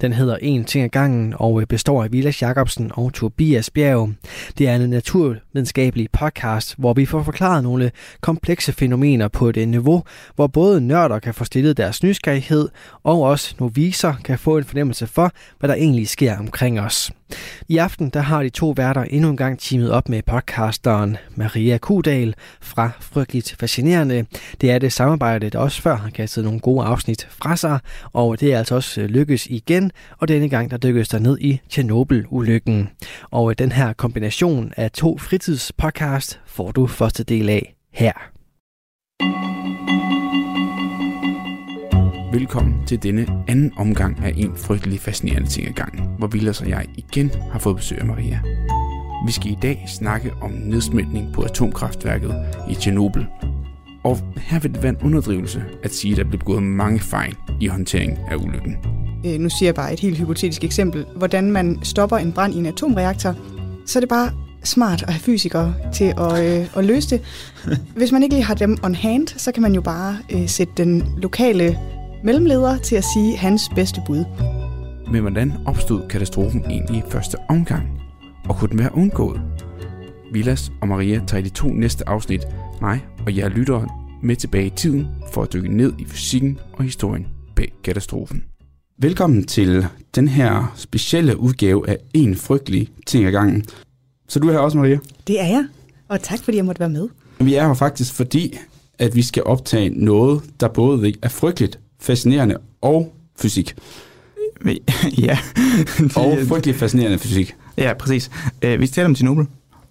Den 0.00 0.12
hedder 0.12 0.36
En 0.36 0.64
ting 0.64 0.84
ad 0.84 0.88
gangen 0.88 1.34
og 1.36 1.60
øh, 1.60 1.66
består 1.66 2.04
af 2.04 2.12
Vilas 2.12 2.42
Jacobsen 2.42 2.90
og 2.94 3.12
Tobias 3.12 3.70
Bjerg. 3.70 4.10
Det 4.58 4.68
er 4.68 4.76
en 4.76 4.90
naturvidenskabelig 4.90 6.08
podcast, 6.12 6.74
hvor 6.78 6.92
vi 6.92 7.06
får 7.06 7.22
forklaret 7.22 7.62
nogle 7.62 7.90
komplekse 8.20 8.72
fænomener 8.72 9.28
på 9.28 9.48
et 9.48 9.56
øh, 9.56 9.68
niveau, 9.68 10.02
hvor 10.34 10.46
både 10.46 10.80
nørder 10.80 11.18
kan 11.18 11.34
få 11.34 11.44
stillet 11.44 11.76
deres 11.76 12.02
nysgerrighed, 12.02 12.68
og 13.02 13.22
også 13.22 13.54
noviser 13.60 14.14
kan 14.24 14.38
få 14.38 14.58
en 14.58 14.64
fornemmelse 14.64 15.06
for, 15.06 15.32
hvad 15.58 15.68
der 15.68 15.74
egentlig 15.74 16.08
sker 16.08 16.38
omkring 16.38 16.80
os. 16.80 17.10
I 17.68 17.76
aften 17.76 18.10
der 18.10 18.20
har 18.20 18.42
de 18.42 18.48
to 18.48 18.70
værter 18.76 19.02
endnu 19.02 19.30
en 19.30 19.36
gang 19.36 19.58
teamet 19.58 19.90
op 19.90 20.08
med 20.08 20.22
podcasteren 20.22 21.16
Maria 21.34 21.78
Kudal 21.78 22.34
fra 22.60 22.90
Frygteligt 23.00 23.56
Fascinerende. 23.60 24.26
Det 24.60 24.70
er 24.70 24.78
det 24.78 24.92
samarbejde, 24.92 25.50
der 25.50 25.58
også 25.58 25.82
før 25.82 25.96
har 25.96 26.10
kastet 26.10 26.44
nogle 26.44 26.60
gode 26.60 26.84
afsnit 26.84 27.28
fra 27.30 27.56
sig, 27.56 27.78
og 28.12 28.40
det 28.40 28.52
er 28.52 28.58
altså 28.58 28.74
også 28.74 29.00
øh, 29.00 29.08
lykkes 29.08 29.46
igen, 29.46 29.92
og 30.18 30.28
denne 30.28 30.48
gang 30.48 30.70
der 30.70 30.76
dykkes 30.76 31.08
der 31.08 31.18
ned 31.18 31.38
i 31.40 31.60
Tjernobyl-ulykken. 31.68 32.90
Og 33.30 33.50
øh, 33.50 33.56
den 33.58 33.72
her 33.72 33.92
kombination 33.92 34.72
af 34.76 34.90
to 34.90 35.18
fritidspodcast 35.18 36.40
får 36.46 36.72
du 36.72 36.86
første 36.86 37.24
del 37.24 37.48
af 37.48 37.74
her. 37.92 38.35
Velkommen 42.36 42.86
til 42.86 43.02
denne 43.02 43.26
anden 43.48 43.72
omgang 43.76 44.24
af 44.24 44.32
en 44.36 44.56
frygtelig 44.56 45.00
fascinerende 45.00 45.48
ting 45.48 45.68
ad 45.68 45.72
gangen, 45.72 46.08
hvor 46.18 46.26
Vilas 46.26 46.60
og 46.60 46.68
jeg 46.68 46.86
igen 46.96 47.30
har 47.52 47.58
fået 47.58 47.76
besøg 47.76 47.98
af 47.98 48.06
Maria. 48.06 48.40
Vi 49.26 49.32
skal 49.32 49.50
i 49.50 49.58
dag 49.62 49.84
snakke 49.98 50.32
om 50.42 50.50
nedsmeltning 50.50 51.34
på 51.34 51.42
atomkraftværket 51.42 52.34
i 52.70 52.74
Tjernobyl. 52.74 53.24
Og 54.04 54.18
her 54.36 54.60
vil 54.60 54.74
det 54.74 54.82
være 54.82 54.92
en 54.92 55.06
underdrivelse 55.06 55.64
at 55.82 55.94
sige, 55.94 56.12
at 56.12 56.18
der 56.18 56.24
blev 56.24 56.38
begået 56.38 56.62
mange 56.62 57.00
fejl 57.00 57.34
i 57.60 57.66
håndteringen 57.66 58.18
af 58.30 58.36
ulykken. 58.36 58.76
Øh, 59.26 59.40
nu 59.40 59.48
siger 59.48 59.66
jeg 59.66 59.74
bare 59.74 59.92
et 59.92 60.00
helt 60.00 60.18
hypotetisk 60.18 60.64
eksempel. 60.64 61.04
Hvordan 61.16 61.52
man 61.52 61.78
stopper 61.82 62.16
en 62.16 62.32
brand 62.32 62.54
i 62.54 62.58
en 62.58 62.66
atomreaktor, 62.66 63.34
så 63.86 63.98
er 63.98 64.00
det 64.00 64.08
bare 64.08 64.30
smart 64.64 65.02
at 65.02 65.12
have 65.12 65.20
fysikere 65.20 65.74
til 65.94 66.14
at, 66.18 66.44
øh, 66.44 66.76
at 66.76 66.84
løse 66.84 67.10
det. 67.10 67.20
Hvis 67.96 68.12
man 68.12 68.22
ikke 68.22 68.34
lige 68.34 68.44
har 68.44 68.54
dem 68.54 68.76
on 68.82 68.94
hand, 68.94 69.28
så 69.28 69.52
kan 69.52 69.62
man 69.62 69.74
jo 69.74 69.80
bare 69.80 70.18
øh, 70.32 70.48
sætte 70.48 70.72
den 70.76 71.04
lokale 71.16 71.78
mellemleder 72.24 72.78
til 72.78 72.96
at 72.96 73.04
sige 73.14 73.36
hans 73.36 73.62
bedste 73.74 74.00
bud. 74.06 74.24
Men 75.10 75.20
hvordan 75.20 75.52
opstod 75.66 76.08
katastrofen 76.08 76.64
egentlig 76.70 76.96
i 76.98 77.02
første 77.10 77.36
omgang? 77.48 78.00
Og 78.48 78.56
kunne 78.56 78.70
den 78.70 78.78
være 78.78 78.94
undgået? 78.94 79.40
Vilas 80.32 80.72
og 80.80 80.88
Maria 80.88 81.20
tager 81.26 81.40
i 81.40 81.44
de 81.44 81.48
to 81.48 81.68
næste 81.68 82.08
afsnit 82.08 82.46
mig 82.80 83.04
og 83.26 83.36
jer 83.36 83.48
lyttere 83.48 83.88
med 84.22 84.36
tilbage 84.36 84.66
i 84.66 84.70
tiden 84.70 85.08
for 85.32 85.42
at 85.42 85.52
dykke 85.52 85.76
ned 85.76 85.92
i 85.98 86.04
fysikken 86.04 86.58
og 86.72 86.84
historien 86.84 87.26
bag 87.56 87.72
katastrofen. 87.84 88.44
Velkommen 88.98 89.44
til 89.44 89.86
den 90.14 90.28
her 90.28 90.72
specielle 90.76 91.36
udgave 91.40 91.88
af 91.88 91.98
En 92.14 92.36
frygtelig 92.36 92.88
ting 93.06 93.24
ad 93.24 93.32
gangen. 93.32 93.64
Så 94.28 94.38
du 94.38 94.48
er 94.48 94.52
her 94.52 94.58
også, 94.58 94.78
Maria? 94.78 94.98
Det 95.26 95.40
er 95.40 95.46
jeg, 95.46 95.66
og 96.08 96.22
tak 96.22 96.38
fordi 96.38 96.56
jeg 96.56 96.64
måtte 96.64 96.80
være 96.80 96.88
med. 96.88 97.08
Vi 97.40 97.54
er 97.54 97.66
her 97.66 97.74
faktisk 97.74 98.14
fordi, 98.14 98.58
at 98.98 99.14
vi 99.14 99.22
skal 99.22 99.42
optage 99.42 99.90
noget, 99.90 100.42
der 100.60 100.68
både 100.68 101.14
er 101.22 101.28
frygteligt, 101.28 101.78
fascinerende 102.00 102.56
og 102.80 103.14
fysik. 103.38 103.74
ja. 105.26 105.38
og 106.16 106.38
frygtelig 106.48 106.76
fascinerende 106.76 107.18
fysik. 107.18 107.54
Ja, 107.78 107.92
præcis. 107.94 108.30
Uh, 108.64 108.80
vi 108.80 108.86
taler 108.86 109.08
om 109.08 109.14
Tjernobyl, 109.14 109.44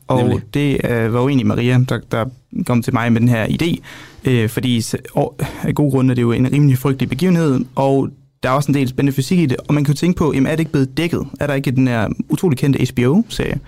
og 0.08 0.24
Nemlig. 0.24 0.42
det 0.54 0.82
uh, 0.84 1.14
var 1.14 1.22
jo 1.22 1.28
egentlig 1.28 1.48
Maria, 1.48 1.80
der, 1.90 2.00
der 2.12 2.26
kom 2.66 2.82
til 2.82 2.94
mig 2.94 3.14
med 3.14 3.22
den 3.22 3.30
her 3.30 3.48
idé, 3.48 3.82
uh, 4.30 4.50
fordi 4.50 4.86
og, 5.14 5.40
af 5.64 5.76
gode 5.76 5.92
grunde 5.92 6.12
er 6.12 6.16
det 6.16 6.22
jo 6.22 6.32
en 6.32 6.52
rimelig 6.52 6.78
frygtelig 6.78 7.10
begivenhed, 7.10 7.66
og 7.76 8.10
der 8.44 8.50
er 8.50 8.54
også 8.54 8.72
en 8.72 8.76
del 8.76 8.88
spændende 8.88 9.16
fysik 9.16 9.40
i 9.40 9.46
det, 9.46 9.58
og 9.68 9.74
man 9.74 9.84
kan 9.84 9.94
jo 9.94 9.98
tænke 9.98 10.18
på, 10.18 10.34
jamen 10.34 10.48
er 10.48 10.52
det 10.52 10.60
ikke 10.60 10.72
blevet 10.72 10.98
dækket? 10.98 11.28
Er 11.40 11.48
der 11.48 11.54
ikke 11.54 11.72
den 11.72 11.88
her 11.88 12.08
utrolig 12.30 12.58
kendte 12.58 12.88
HBO-serie? 12.92 13.60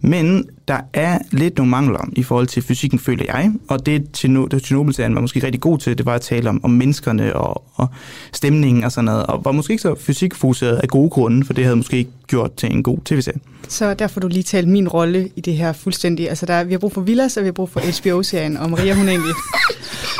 Men 0.00 0.48
der 0.68 0.80
er 0.92 1.18
lidt 1.30 1.56
nogle 1.56 1.70
mangler 1.70 2.08
i 2.12 2.22
forhold 2.22 2.46
til 2.46 2.62
fysikken, 2.62 2.98
føler 2.98 3.24
jeg. 3.28 3.52
Og 3.68 3.86
det, 3.86 4.10
Tjernobyl-serien 4.12 5.14
var 5.14 5.20
måske 5.20 5.44
rigtig 5.44 5.60
god 5.60 5.78
til, 5.78 5.98
det 5.98 6.06
var 6.06 6.14
at 6.14 6.20
tale 6.20 6.48
om, 6.48 6.64
om 6.64 6.70
menneskerne 6.70 7.36
og, 7.36 7.64
og 7.74 7.88
stemningen 8.32 8.84
og 8.84 8.92
sådan 8.92 9.04
noget. 9.04 9.26
Og 9.26 9.44
var 9.44 9.52
måske 9.52 9.70
ikke 9.70 9.82
så 9.82 9.94
fysikfokuseret 9.94 10.76
af 10.76 10.88
gode 10.88 11.10
grunde, 11.10 11.46
for 11.46 11.52
det 11.52 11.64
havde 11.64 11.76
måske 11.76 11.96
ikke 11.96 12.10
gjort 12.26 12.52
til 12.52 12.72
en 12.72 12.82
god 12.82 12.98
tv-serie. 13.04 13.38
Så 13.68 13.94
derfor 13.94 14.20
du 14.20 14.28
lige 14.28 14.42
talt 14.42 14.68
min 14.68 14.88
rolle 14.88 15.28
i 15.36 15.40
det 15.40 15.54
her 15.54 15.72
fuldstændig. 15.72 16.28
Altså 16.28 16.46
der, 16.46 16.64
vi 16.64 16.72
har 16.72 16.78
brug 16.78 16.92
for 16.92 17.00
Villas, 17.00 17.36
og 17.36 17.42
vi 17.42 17.46
har 17.46 17.52
brug 17.52 17.70
for 17.70 17.80
HBO-serien, 17.80 18.56
og 18.56 18.70
Maria 18.70 18.94
hun 18.94 19.08
egentlig... 19.08 19.32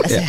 Altså, 0.04 0.18
ja. 0.18 0.28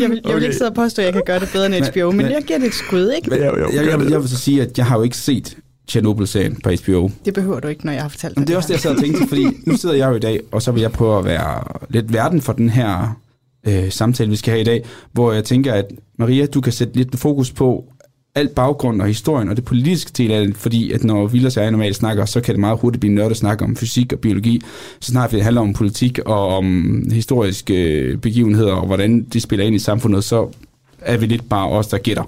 jeg, 0.00 0.10
vil, 0.10 0.20
jeg 0.24 0.34
vil 0.34 0.42
ikke 0.42 0.56
sidde 0.56 0.70
og 0.70 0.74
påstå, 0.74 1.02
at 1.02 1.06
jeg 1.06 1.12
kan 1.12 1.22
gøre 1.26 1.40
det 1.40 1.48
bedre 1.52 1.66
end 1.66 1.84
HBO, 1.92 2.10
men, 2.10 2.16
men 2.16 2.32
jeg 2.32 2.42
giver 2.46 2.58
det 2.58 2.66
et 2.68 2.74
skud, 2.74 3.10
ikke? 3.10 3.30
Men, 3.30 3.38
jo, 3.38 3.44
jo, 3.44 3.68
jeg, 3.72 3.86
jeg, 3.86 4.10
jeg 4.10 4.20
vil 4.20 4.28
så 4.28 4.38
sige, 4.38 4.62
at 4.62 4.78
jeg 4.78 4.86
har 4.86 4.96
jo 4.96 5.02
ikke 5.02 5.16
set 5.16 5.56
Chernobyl-serien 5.88 6.60
på 6.64 6.70
HBO. 6.84 7.10
Det 7.24 7.34
behøver 7.34 7.60
du 7.60 7.68
ikke, 7.68 7.86
når 7.86 7.92
jeg 7.92 8.02
har 8.02 8.08
fortalt 8.08 8.34
dig 8.34 8.40
Men 8.40 8.46
det 8.46 8.52
er 8.52 8.56
også 8.56 8.66
det, 8.66 8.72
jeg 8.72 8.80
sad 8.80 8.90
og 8.90 9.00
tænkte, 9.00 9.28
fordi 9.28 9.46
nu 9.66 9.76
sidder 9.76 9.94
jeg 9.94 10.10
jo 10.10 10.14
i 10.14 10.18
dag, 10.18 10.40
og 10.52 10.62
så 10.62 10.72
vil 10.72 10.80
jeg 10.80 10.92
prøve 10.92 11.18
at 11.18 11.24
være 11.24 11.62
lidt 11.90 12.12
verden 12.12 12.40
for 12.40 12.52
den 12.52 12.68
her 12.68 13.20
øh, 13.66 13.90
samtale, 13.90 14.30
vi 14.30 14.36
skal 14.36 14.50
have 14.50 14.60
i 14.60 14.64
dag, 14.64 14.84
hvor 15.12 15.32
jeg 15.32 15.44
tænker, 15.44 15.72
at 15.72 15.86
Maria, 16.18 16.46
du 16.46 16.60
kan 16.60 16.72
sætte 16.72 16.96
lidt 16.96 17.18
fokus 17.18 17.52
på 17.52 17.84
alt 18.34 18.54
baggrund 18.54 19.00
og 19.00 19.06
historien 19.06 19.48
og 19.48 19.56
det 19.56 19.64
politiske 19.64 20.10
del 20.16 20.30
af 20.30 20.46
det, 20.46 20.56
fordi 20.56 20.92
at 20.92 21.04
når 21.04 21.26
Vilders 21.26 21.56
og 21.56 21.62
jeg 21.62 21.70
normalt 21.70 21.96
snakker, 21.96 22.24
så 22.24 22.40
kan 22.40 22.54
det 22.54 22.60
meget 22.60 22.78
hurtigt 22.78 23.00
blive 23.00 23.14
nørdet 23.14 23.36
snak 23.36 23.62
om 23.62 23.76
fysik 23.76 24.12
og 24.12 24.18
biologi, 24.18 24.60
så 25.00 25.10
snart 25.10 25.30
det 25.30 25.42
handler 25.42 25.60
om 25.60 25.72
politik 25.72 26.18
og 26.18 26.48
om 26.48 27.02
historiske 27.12 28.18
begivenheder 28.22 28.72
og 28.72 28.86
hvordan 28.86 29.22
de 29.22 29.40
spiller 29.40 29.66
ind 29.66 29.76
i 29.76 29.78
samfundet, 29.78 30.24
så 30.24 30.48
er 31.04 31.16
vi 31.16 31.26
lidt 31.26 31.48
bare 31.48 31.68
os, 31.68 31.86
der 31.86 31.98
gætter. 31.98 32.24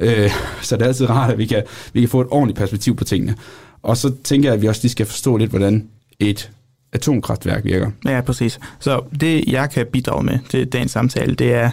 Øh, 0.00 0.30
så 0.62 0.76
det 0.76 0.82
er 0.82 0.86
altid 0.86 1.10
rart, 1.10 1.30
at 1.30 1.38
vi 1.38 1.46
kan, 1.46 1.62
vi 1.92 2.00
kan 2.00 2.08
få 2.08 2.20
et 2.20 2.26
ordentligt 2.30 2.58
perspektiv 2.58 2.96
på 2.96 3.04
tingene. 3.04 3.36
Og 3.82 3.96
så 3.96 4.12
tænker 4.24 4.48
jeg, 4.48 4.54
at 4.54 4.62
vi 4.62 4.66
også 4.66 4.80
lige 4.82 4.92
skal 4.92 5.06
forstå 5.06 5.36
lidt, 5.36 5.50
hvordan 5.50 5.88
et 6.20 6.50
atomkraftværk 6.92 7.64
virker. 7.64 7.90
Ja, 8.04 8.20
præcis. 8.20 8.60
Så 8.80 9.00
det, 9.20 9.44
jeg 9.46 9.70
kan 9.70 9.86
bidrage 9.92 10.24
med 10.24 10.38
til 10.48 10.66
dagens 10.66 10.90
samtale, 10.90 11.34
det 11.34 11.54
er 11.54 11.70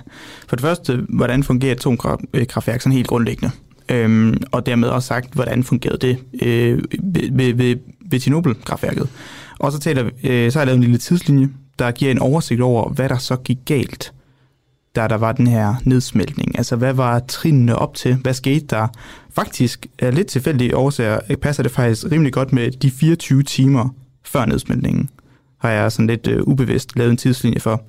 for 0.48 0.56
det 0.56 0.64
første, 0.64 1.06
hvordan 1.10 1.44
fungerer 1.44 1.72
et 1.72 1.78
atomkraftværk 1.78 2.82
sådan 2.82 2.94
helt 2.94 3.08
grundlæggende. 3.08 3.52
Øhm, 3.90 4.38
og 4.52 4.66
dermed 4.66 4.88
også 4.88 5.08
sagt, 5.08 5.34
hvordan 5.34 5.64
fungerede 5.64 5.98
det 5.98 6.18
øh, 6.42 6.84
ved, 7.04 7.54
ved, 7.54 7.76
ved 8.06 8.20
Tjernobyl-kraftværket. 8.20 9.10
Og 9.60 9.72
så, 9.72 9.80
taler, 9.80 10.10
øh, 10.24 10.52
så 10.52 10.60
har 10.60 10.62
jeg 10.62 10.68
lavet 10.68 10.78
en 10.78 10.84
lille 10.84 10.98
tidslinje, 10.98 11.50
der 11.80 11.92
giver 11.92 12.12
en 12.12 12.20
oversigt 12.20 12.62
over, 12.62 12.90
hvad 12.90 13.10
der 13.10 13.18
så 13.18 13.36
gik 13.36 13.58
galt 13.66 14.14
da 15.00 15.08
der 15.08 15.16
var 15.16 15.32
den 15.32 15.48
her 15.48 15.76
nedsmeltning? 15.84 16.58
Altså, 16.58 16.76
hvad 16.76 16.94
var 16.94 17.20
trinene 17.20 17.76
op 17.76 17.94
til? 17.96 18.16
Hvad 18.16 18.34
skete 18.34 18.66
der? 18.66 18.88
Faktisk 19.30 19.88
er 20.00 20.12
lidt 20.12 20.28
tilfældige 20.28 20.78
årsager, 20.78 21.20
passer 21.42 21.64
det 21.64 21.72
faktisk 21.72 22.06
rimelig 22.12 22.34
godt 22.34 22.54
med 22.54 22.72
de 22.72 22.92
24 22.92 23.44
timer 23.44 23.90
før 24.26 24.46
nedsmeltningen, 24.46 25.10
har 25.58 25.70
jeg 25.70 25.92
sådan 25.92 26.08
lidt 26.08 26.28
øh, 26.28 26.44
ubevidst 26.44 26.96
lavet 26.96 27.12
en 27.12 27.18
tidslinje 27.18 27.60
for. 27.60 27.82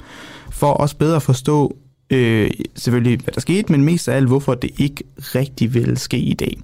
For 0.50 0.66
også 0.66 0.96
bedre 0.96 1.16
at 1.16 1.22
forstå 1.22 1.76
øh, 2.10 2.50
selvfølgelig, 2.76 3.20
hvad 3.24 3.34
der 3.34 3.40
skete, 3.40 3.72
men 3.72 3.84
mest 3.84 4.08
af 4.08 4.16
alt, 4.16 4.26
hvorfor 4.26 4.54
det 4.54 4.70
ikke 4.78 5.04
rigtig 5.18 5.74
vil 5.74 5.98
ske 5.98 6.18
i 6.18 6.34
dag. 6.34 6.58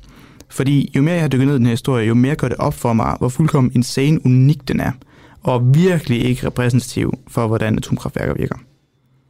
Fordi 0.48 0.92
jo 0.96 1.02
mere 1.02 1.14
jeg 1.14 1.22
har 1.22 1.28
dykket 1.28 1.46
ned 1.46 1.54
i 1.54 1.58
den 1.58 1.66
her 1.66 1.72
historie, 1.72 2.06
jo 2.06 2.14
mere 2.14 2.34
går 2.34 2.48
det 2.48 2.56
op 2.56 2.74
for 2.74 2.92
mig, 2.92 3.16
hvor 3.18 3.28
fuldkommen 3.28 3.72
insane 3.74 4.26
unik 4.26 4.68
den 4.68 4.80
er, 4.80 4.92
og 5.42 5.74
virkelig 5.74 6.24
ikke 6.24 6.46
repræsentativ 6.46 7.18
for, 7.28 7.46
hvordan 7.46 7.76
atomkraftværker 7.78 8.34
virker. 8.34 8.56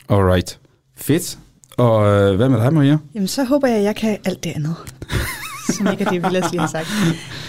Alright. 0.09 0.59
Fedt. 0.97 1.39
Og 1.77 2.07
øh, 2.07 2.37
hvad 2.37 2.49
med 2.49 2.61
dig, 2.61 2.75
Maria? 2.75 2.99
Jamen, 3.15 3.29
så 3.29 3.45
håber 3.45 3.69
jeg, 3.69 3.77
at 3.77 3.85
jeg 3.85 3.97
kan 3.97 4.19
alt 4.25 4.45
det 4.45 4.51
andet. 4.51 4.77
som 5.77 5.87
ikke 5.93 6.05
er 6.05 6.11
det, 6.11 6.23
Vilas 6.23 6.51
lige 6.51 6.61
har 6.61 6.69
sagt. 6.69 6.89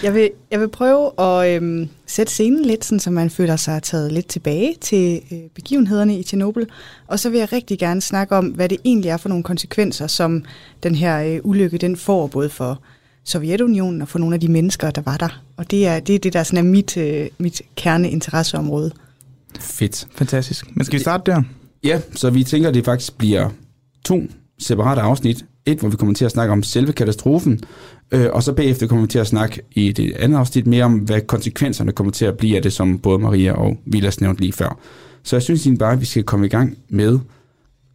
Jeg 0.02 0.14
vil, 0.14 0.30
jeg 0.50 0.60
vil 0.60 0.68
prøve 0.68 1.20
at 1.20 1.56
øhm, 1.56 1.88
sætte 2.06 2.32
scenen 2.32 2.64
lidt, 2.64 2.84
sådan, 2.84 3.00
så 3.00 3.10
man 3.10 3.30
føler 3.30 3.56
sig 3.56 3.82
taget 3.82 4.12
lidt 4.12 4.26
tilbage 4.26 4.74
til 4.80 5.20
øh, 5.32 5.38
begivenhederne 5.54 6.18
i 6.18 6.22
Tjernobyl. 6.22 6.64
Og 7.06 7.18
så 7.18 7.30
vil 7.30 7.38
jeg 7.38 7.52
rigtig 7.52 7.78
gerne 7.78 8.00
snakke 8.00 8.36
om, 8.36 8.46
hvad 8.46 8.68
det 8.68 8.78
egentlig 8.84 9.08
er 9.08 9.16
for 9.16 9.28
nogle 9.28 9.44
konsekvenser, 9.44 10.06
som 10.06 10.44
den 10.82 10.94
her 10.94 11.22
øh, 11.22 11.40
ulykke 11.44 11.78
den 11.78 11.96
får, 11.96 12.26
både 12.26 12.50
for 12.50 12.82
Sovjetunionen 13.24 14.02
og 14.02 14.08
for 14.08 14.18
nogle 14.18 14.34
af 14.34 14.40
de 14.40 14.48
mennesker, 14.48 14.90
der 14.90 15.02
var 15.02 15.16
der. 15.16 15.42
Og 15.56 15.70
det 15.70 15.86
er 15.86 16.00
det, 16.00 16.14
er 16.14 16.18
det 16.18 16.32
der 16.32 16.42
sådan 16.42 16.66
er 16.66 16.70
mit, 16.70 16.96
øh, 16.96 17.28
mit 17.38 17.62
kerneinteresseområde. 17.76 18.92
Fedt. 19.60 20.06
Fantastisk. 20.14 20.76
Men 20.76 20.84
skal 20.84 20.98
vi 20.98 21.02
starte 21.02 21.30
der? 21.30 21.42
Ja, 21.84 22.00
så 22.14 22.30
vi 22.30 22.44
tænker, 22.44 22.68
at 22.68 22.74
det 22.74 22.84
faktisk 22.84 23.18
bliver 23.18 23.48
to 24.04 24.22
separate 24.58 25.00
afsnit. 25.00 25.44
Et, 25.66 25.78
hvor 25.78 25.88
vi 25.88 25.96
kommer 25.96 26.14
til 26.14 26.24
at 26.24 26.30
snakke 26.30 26.52
om 26.52 26.62
selve 26.62 26.92
katastrofen, 26.92 27.60
øh, 28.12 28.26
og 28.32 28.42
så 28.42 28.52
bagefter 28.52 28.86
kommer 28.86 29.04
vi 29.04 29.08
til 29.08 29.18
at 29.18 29.26
snakke 29.26 29.62
i 29.72 29.92
det 29.92 30.12
andet 30.12 30.38
afsnit 30.38 30.66
mere 30.66 30.84
om, 30.84 30.94
hvad 30.94 31.20
konsekvenserne 31.20 31.92
kommer 31.92 32.12
til 32.12 32.24
at 32.24 32.36
blive 32.36 32.56
af 32.56 32.62
det, 32.62 32.72
som 32.72 32.98
både 32.98 33.18
Maria 33.18 33.52
og 33.52 33.76
Vilas 33.86 34.20
nævnte 34.20 34.40
lige 34.40 34.52
før. 34.52 34.78
Så 35.22 35.36
jeg 35.36 35.42
synes 35.42 35.66
egentlig 35.66 35.78
bare, 35.78 35.92
at 35.92 36.00
vi 36.00 36.06
skal 36.06 36.22
komme 36.22 36.46
i 36.46 36.48
gang 36.48 36.78
med 36.88 37.18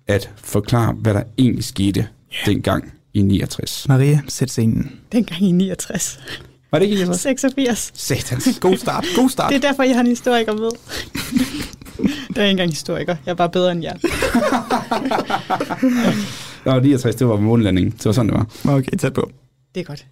at 0.08 0.30
forklare, 0.36 0.93
hvad 0.93 1.13
der 1.13 1.24
egentlig 1.38 1.63
skete 1.63 2.00
yeah. 2.00 2.46
dengang 2.46 2.93
i 3.13 3.22
69. 3.22 3.86
Maria, 3.88 4.22
sæt 4.28 4.50
scenen. 4.50 4.91
Dengang 5.12 5.43
i 5.43 5.52
69. 5.52 6.19
Var 6.72 6.80
det 6.80 6.86
ikke 6.86 6.96
i 6.96 7.00
69? 7.00 7.41
86. 7.41 7.91
Satans. 7.96 8.60
God 8.60 8.78
start. 8.78 9.06
God 9.15 9.30
start. 9.30 9.50
Det 9.50 9.56
er 9.56 9.69
derfor, 9.69 9.84
jeg 9.84 9.96
har 9.96 10.02
en 10.02 10.08
historiker 10.08 10.54
med. 10.54 10.69
Det 11.97 12.38
er 12.38 12.41
ikke 12.41 12.51
engang 12.51 12.69
historiker. 12.69 13.15
Jeg 13.25 13.32
er 13.32 13.36
bare 13.36 13.49
bedre 13.49 13.71
end 13.71 13.84
jer. 13.84 13.93
Nå, 16.65 16.79
69, 16.79 17.15
det 17.15 17.27
var 17.27 17.38
månelanding. 17.38 17.93
Det 17.97 18.06
var 18.06 18.12
sådan, 18.12 18.29
det 18.29 18.38
var. 18.38 18.73
Okay, 18.77 18.97
tæt 18.97 19.13
på. 19.13 19.32
Det 19.75 19.82
er 19.82 19.86
godt. 19.86 20.06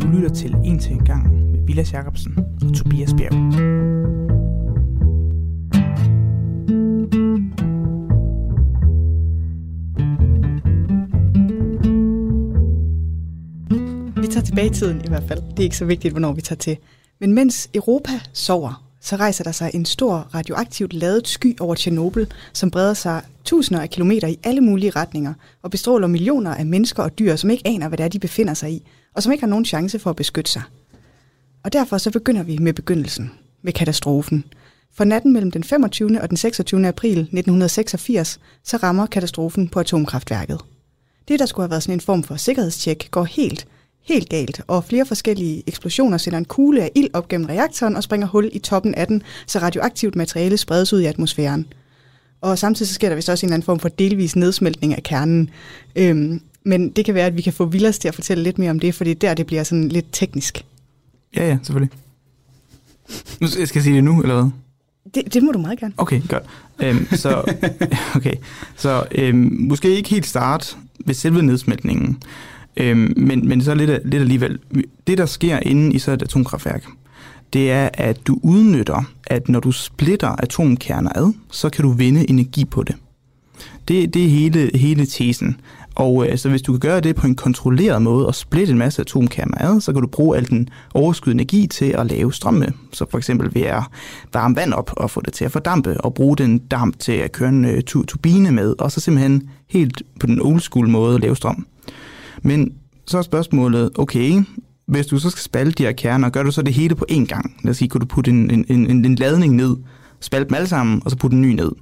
Du 0.00 0.06
lytter 0.06 0.30
til 0.34 0.54
En 0.64 0.78
til 0.78 0.92
en 0.92 1.04
gang 1.04 1.32
med 1.32 1.66
Vilas 1.66 1.92
Jacobsen 1.92 2.38
og 2.38 2.74
Tobias 2.74 3.14
Bjerg. 3.14 3.34
Vi 14.22 14.26
tager 14.26 14.44
tilbage 14.44 14.66
i 14.66 14.70
tiden 14.70 15.00
i 15.04 15.08
hvert 15.08 15.24
fald. 15.28 15.40
Det 15.50 15.58
er 15.58 15.62
ikke 15.62 15.76
så 15.76 15.84
vigtigt, 15.84 16.12
hvornår 16.12 16.32
vi 16.32 16.40
tager 16.40 16.58
til. 16.58 16.76
Men 17.20 17.32
mens 17.32 17.68
Europa 17.74 18.20
sover, 18.32 18.84
så 19.00 19.16
rejser 19.16 19.44
der 19.44 19.52
sig 19.52 19.70
en 19.74 19.84
stor 19.84 20.28
radioaktivt 20.34 20.92
ladet 20.92 21.28
sky 21.28 21.60
over 21.60 21.74
Tjernobyl, 21.74 22.26
som 22.52 22.70
breder 22.70 22.94
sig 22.94 23.22
tusinder 23.44 23.82
af 23.82 23.90
kilometer 23.90 24.28
i 24.28 24.38
alle 24.44 24.60
mulige 24.60 24.90
retninger 24.90 25.34
og 25.62 25.70
bestråler 25.70 26.06
millioner 26.06 26.54
af 26.54 26.66
mennesker 26.66 27.02
og 27.02 27.18
dyr, 27.18 27.36
som 27.36 27.50
ikke 27.50 27.66
aner, 27.66 27.88
hvad 27.88 27.98
det 27.98 28.04
er, 28.04 28.08
de 28.08 28.18
befinder 28.18 28.54
sig 28.54 28.72
i, 28.72 28.86
og 29.14 29.22
som 29.22 29.32
ikke 29.32 29.42
har 29.42 29.48
nogen 29.48 29.64
chance 29.64 29.98
for 29.98 30.10
at 30.10 30.16
beskytte 30.16 30.50
sig. 30.50 30.62
Og 31.64 31.72
derfor 31.72 31.98
så 31.98 32.10
begynder 32.10 32.42
vi 32.42 32.58
med 32.58 32.72
begyndelsen, 32.72 33.30
med 33.62 33.72
katastrofen. 33.72 34.44
For 34.94 35.04
natten 35.04 35.32
mellem 35.32 35.50
den 35.50 35.64
25. 35.64 36.20
og 36.20 36.28
den 36.28 36.36
26. 36.36 36.88
april 36.88 37.18
1986, 37.18 38.40
så 38.64 38.76
rammer 38.76 39.06
katastrofen 39.06 39.68
på 39.68 39.80
atomkraftværket. 39.80 40.60
Det, 41.28 41.38
der 41.38 41.46
skulle 41.46 41.64
have 41.64 41.70
været 41.70 41.82
sådan 41.82 41.96
en 41.96 42.00
form 42.00 42.22
for 42.22 42.36
sikkerhedstjek, 42.36 43.08
går 43.10 43.24
helt, 43.24 43.66
helt 44.04 44.28
galt, 44.28 44.62
og 44.66 44.84
flere 44.84 45.06
forskellige 45.06 45.62
eksplosioner 45.66 46.18
sender 46.18 46.38
en 46.38 46.44
kugle 46.44 46.82
af 46.82 46.90
ild 46.94 47.08
op 47.12 47.28
gennem 47.28 47.46
reaktoren 47.46 47.96
og 47.96 48.02
springer 48.02 48.26
hul 48.26 48.50
i 48.52 48.58
toppen 48.58 48.94
af 48.94 49.06
den, 49.06 49.22
så 49.46 49.58
radioaktivt 49.58 50.16
materiale 50.16 50.56
spredes 50.56 50.92
ud 50.92 51.00
i 51.00 51.04
atmosfæren. 51.04 51.66
Og 52.40 52.58
samtidig 52.58 52.88
så 52.88 52.94
sker 52.94 53.08
der 53.08 53.16
vist 53.16 53.28
også 53.28 53.46
en 53.46 53.48
eller 53.48 53.54
anden 53.54 53.66
form 53.66 53.78
for 53.78 53.88
delvis 53.88 54.36
nedsmeltning 54.36 54.94
af 54.94 55.02
kernen. 55.02 55.50
Øhm, 55.96 56.40
men 56.64 56.90
det 56.90 57.04
kan 57.04 57.14
være, 57.14 57.26
at 57.26 57.36
vi 57.36 57.42
kan 57.42 57.52
få 57.52 57.64
Villas 57.64 57.98
til 57.98 58.08
at 58.08 58.14
fortælle 58.14 58.44
lidt 58.44 58.58
mere 58.58 58.70
om 58.70 58.80
det, 58.80 58.94
fordi 58.94 59.14
der 59.14 59.34
det 59.34 59.46
bliver 59.46 59.62
sådan 59.62 59.88
lidt 59.88 60.06
teknisk. 60.12 60.64
Ja, 61.36 61.48
ja, 61.48 61.58
selvfølgelig. 61.62 61.98
Nu 63.40 63.46
skal 63.46 63.60
jeg 63.74 63.82
sige 63.82 63.96
det 63.96 64.04
nu, 64.04 64.22
eller 64.22 64.34
hvad? 64.34 64.50
Det, 65.14 65.34
det 65.34 65.42
må 65.42 65.52
du 65.52 65.58
meget 65.58 65.78
gerne. 65.78 65.94
Okay, 65.96 66.20
godt. 66.28 66.42
Øhm, 66.82 67.06
så, 67.12 67.56
okay. 68.16 68.34
så 68.76 69.06
øhm, 69.12 69.56
måske 69.58 69.96
ikke 69.96 70.10
helt 70.10 70.26
start 70.26 70.76
ved 71.06 71.14
selve 71.14 71.42
nedsmeltningen, 71.42 72.22
øhm, 72.76 73.14
men, 73.16 73.48
men 73.48 73.62
så 73.62 73.74
lidt, 73.74 73.90
lidt 74.04 74.20
alligevel. 74.20 74.58
Det, 75.06 75.18
der 75.18 75.26
sker 75.26 75.58
inde 75.58 75.94
i 75.94 75.98
så 75.98 76.12
et 76.12 76.22
atomkraftværk, 76.22 76.84
det 77.52 77.70
er, 77.70 77.88
at 77.94 78.26
du 78.26 78.38
udnytter, 78.42 79.02
at 79.26 79.48
når 79.48 79.60
du 79.60 79.72
splitter 79.72 80.28
atomkerner 80.28 81.10
ad, 81.14 81.32
så 81.50 81.70
kan 81.70 81.84
du 81.84 81.90
vinde 81.90 82.30
energi 82.30 82.64
på 82.64 82.82
det. 82.82 82.96
Det, 83.88 84.14
det 84.14 84.24
er 84.24 84.28
hele, 84.28 84.70
hele 84.74 85.06
tesen. 85.06 85.60
Og 85.94 86.28
øh, 86.28 86.38
så 86.38 86.48
hvis 86.48 86.62
du 86.62 86.72
kan 86.72 86.80
gøre 86.80 87.00
det 87.00 87.16
på 87.16 87.26
en 87.26 87.34
kontrolleret 87.34 88.02
måde 88.02 88.26
og 88.26 88.34
splitte 88.34 88.72
en 88.72 88.78
masse 88.78 89.02
atomkerner 89.02 89.56
ad, 89.60 89.80
så 89.80 89.92
kan 89.92 90.02
du 90.02 90.08
bruge 90.08 90.36
al 90.36 90.48
den 90.48 90.68
overskydende 90.94 91.42
energi 91.42 91.66
til 91.66 91.84
at 91.84 92.06
lave 92.06 92.32
strøm 92.32 92.54
med. 92.54 92.68
Så 92.92 93.06
for 93.10 93.18
eksempel 93.18 93.54
ved 93.54 93.62
at 93.62 93.82
varme 94.32 94.56
vand 94.56 94.72
op 94.72 94.90
og 94.96 95.10
få 95.10 95.20
det 95.20 95.32
til 95.32 95.44
at 95.44 95.52
fordampe, 95.52 96.00
og 96.00 96.14
bruge 96.14 96.36
den 96.36 96.58
damp 96.58 96.98
til 96.98 97.12
at 97.12 97.32
køre 97.32 97.48
en 97.48 97.64
øh, 97.64 97.82
turbine 97.82 98.50
med, 98.50 98.74
og 98.78 98.92
så 98.92 99.00
simpelthen 99.00 99.48
helt 99.68 100.02
på 100.20 100.26
den 100.26 100.40
old 100.40 100.60
school 100.60 100.88
måde 100.88 101.18
lave 101.18 101.36
strøm. 101.36 101.66
Men 102.42 102.72
så 103.06 103.18
er 103.18 103.22
spørgsmålet, 103.22 103.90
okay, 103.94 104.42
hvis 104.86 105.06
du 105.06 105.18
så 105.18 105.30
skal 105.30 105.42
spalte 105.42 105.72
de 105.72 105.82
her 105.82 105.92
kerner, 105.92 106.28
gør 106.28 106.42
du 106.42 106.50
så 106.50 106.62
det 106.62 106.74
hele 106.74 106.94
på 106.94 107.06
én 107.10 107.24
gang? 107.24 107.56
Lad 107.62 107.70
os 107.70 107.76
sige, 107.76 107.88
kunne 107.88 108.00
du 108.00 108.06
putte 108.06 108.30
en, 108.30 108.50
en, 108.50 108.64
en, 108.68 109.04
en 109.04 109.14
ladning 109.14 109.54
ned, 109.54 109.76
spalte 110.20 110.48
dem 110.48 110.54
alle 110.54 110.68
sammen, 110.68 111.02
og 111.04 111.10
så 111.10 111.16
putte 111.16 111.34
en 111.34 111.42
ny 111.42 111.52
ned. 111.52 111.72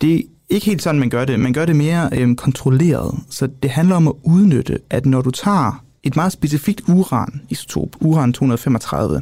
Det 0.00 0.14
er 0.14 0.22
ikke 0.50 0.66
helt 0.66 0.82
sådan, 0.82 0.98
man 1.00 1.10
gør 1.10 1.24
det. 1.24 1.40
Man 1.40 1.52
gør 1.52 1.64
det 1.66 1.76
mere 1.76 2.10
øhm, 2.12 2.36
kontrolleret. 2.36 3.18
Så 3.30 3.48
det 3.62 3.70
handler 3.70 3.96
om 3.96 4.08
at 4.08 4.14
udnytte, 4.22 4.78
at 4.90 5.06
når 5.06 5.22
du 5.22 5.30
tager 5.30 5.84
et 6.02 6.16
meget 6.16 6.32
specifikt 6.32 6.82
uran-isotop, 6.88 7.96
uran-235, 8.00 9.20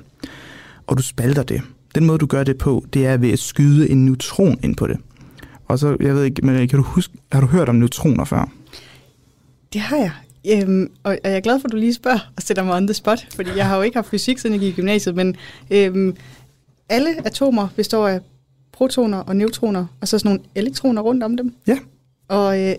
og 0.86 0.96
du 0.96 1.02
spalter 1.02 1.42
det, 1.42 1.62
den 1.94 2.04
måde, 2.04 2.18
du 2.18 2.26
gør 2.26 2.44
det 2.44 2.58
på, 2.58 2.84
det 2.92 3.06
er 3.06 3.16
ved 3.16 3.30
at 3.30 3.38
skyde 3.38 3.90
en 3.90 4.04
neutron 4.04 4.58
ind 4.62 4.76
på 4.76 4.86
det. 4.86 4.96
Og 5.68 5.78
så, 5.78 5.96
jeg 6.00 6.14
ved 6.14 6.24
ikke, 6.24 6.46
men 6.46 6.68
kan 6.68 6.76
du 6.76 6.82
huske, 6.82 7.14
har 7.32 7.40
du 7.40 7.46
hørt 7.46 7.68
om 7.68 7.74
neutroner 7.74 8.24
før? 8.24 8.48
Det 9.72 9.80
har 9.80 9.96
jeg. 9.96 10.10
Øhm, 10.52 10.90
og 11.02 11.18
jeg 11.24 11.36
er 11.36 11.40
glad 11.40 11.60
for, 11.60 11.68
at 11.68 11.72
du 11.72 11.76
lige 11.76 11.94
spørger 11.94 12.32
og 12.36 12.42
sætter 12.42 12.64
mig 12.64 12.74
on 12.74 12.86
the 12.86 12.94
spot, 12.94 13.26
fordi 13.34 13.50
jeg 13.56 13.68
har 13.68 13.76
jo 13.76 13.82
ikke 13.82 13.96
haft 13.96 14.08
fysik, 14.08 14.38
siden 14.38 14.54
jeg 14.54 14.60
gik 14.60 14.72
i 14.72 14.76
gymnasiet, 14.76 15.14
men 15.14 15.36
øhm, 15.70 16.16
alle 16.88 17.26
atomer 17.26 17.68
består 17.76 18.08
af 18.08 18.20
protoner 18.72 19.18
og 19.18 19.36
neutroner, 19.36 19.86
og 20.00 20.08
så 20.08 20.18
sådan 20.18 20.28
nogle 20.28 20.42
elektroner 20.54 21.02
rundt 21.02 21.22
om 21.22 21.36
dem. 21.36 21.54
Ja. 21.66 21.78
Og 22.28 22.62
øh, 22.62 22.74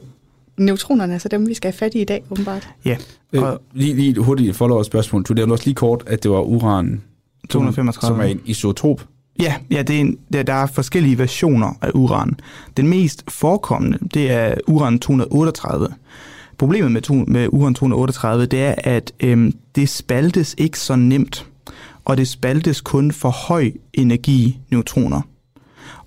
neutronerne 0.58 1.14
er 1.14 1.18
så 1.18 1.28
dem, 1.28 1.48
vi 1.48 1.54
skal 1.54 1.72
have 1.72 1.78
fat 1.78 1.96
i 1.96 2.02
i 2.02 2.06
dag, 2.06 2.24
åbenbart. 2.32 2.70
Ja. 2.86 2.98
Og 3.38 3.54
øh, 3.54 3.58
lige, 3.74 3.94
lige 3.94 4.20
hurtigt 4.20 4.56
follow 4.56 4.84
spørgsmål. 4.84 5.24
Du 5.24 5.34
nævnte 5.34 5.54
også 5.54 5.66
lige 5.66 5.76
kort, 5.76 6.04
at 6.08 6.24
det 6.24 6.32
var 6.32 6.42
uran 6.42 7.02
235. 7.50 8.08
som 8.08 8.20
er 8.20 8.32
en 8.32 8.42
isotop. 8.46 9.06
Ja, 9.40 9.56
ja 9.72 9.82
det 9.82 9.96
er 9.96 10.00
en, 10.00 10.18
der, 10.34 10.44
der 10.44 10.54
er 10.54 10.66
forskellige 10.66 11.18
versioner 11.18 11.74
af 11.82 11.92
uran. 11.94 12.40
Den 12.78 12.88
mest 12.88 13.24
forekommende, 13.28 13.98
det 14.14 14.32
er 14.32 14.56
uran 14.68 15.00
238. 15.00 15.88
Problemet 16.58 16.92
med, 16.92 17.02
to, 17.02 17.14
med 17.14 17.48
uran 17.52 17.74
238, 17.74 18.46
det 18.46 18.64
er, 18.64 18.76
at 18.78 19.14
øhm, 19.20 19.54
det 19.76 19.90
spaltes 19.90 20.56
ikke 20.58 20.80
så 20.80 20.96
nemt, 20.96 21.46
og 22.06 22.18
det 22.18 22.28
spaltes 22.28 22.82
kun 22.82 23.12
for 23.12 23.30
høj 23.30 23.72
energi 23.94 24.60
neutroner 24.72 25.22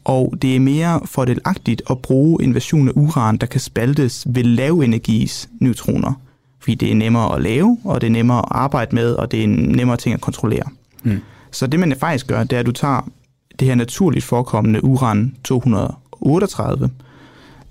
og 0.08 0.34
det 0.42 0.56
er 0.56 0.60
mere 0.60 1.00
fordelagtigt 1.04 1.82
at 1.90 1.98
bruge 1.98 2.42
en 2.42 2.54
version 2.54 2.88
af 2.88 2.92
uran, 2.96 3.36
der 3.36 3.46
kan 3.46 3.60
spaltes 3.60 4.26
ved 4.30 4.44
lav 4.44 4.78
energis 4.78 5.48
neutroner. 5.60 6.12
Fordi 6.60 6.74
det 6.74 6.90
er 6.90 6.94
nemmere 6.94 7.36
at 7.36 7.42
lave, 7.42 7.78
og 7.84 8.00
det 8.00 8.06
er 8.06 8.10
nemmere 8.10 8.38
at 8.38 8.44
arbejde 8.50 8.94
med, 8.94 9.12
og 9.12 9.30
det 9.30 9.44
er 9.44 9.48
nemmere 9.48 9.96
ting 9.96 10.14
at 10.14 10.20
kontrollere. 10.20 10.64
Mm. 11.02 11.18
Så 11.50 11.66
det 11.66 11.80
man 11.80 11.96
faktisk 12.00 12.26
gør, 12.26 12.44
det 12.44 12.56
er, 12.56 12.60
at 12.60 12.66
du 12.66 12.72
tager 12.72 13.10
det 13.58 13.68
her 13.68 13.74
naturligt 13.74 14.24
forekommende 14.24 14.84
uran 14.84 15.34
238, 15.44 16.90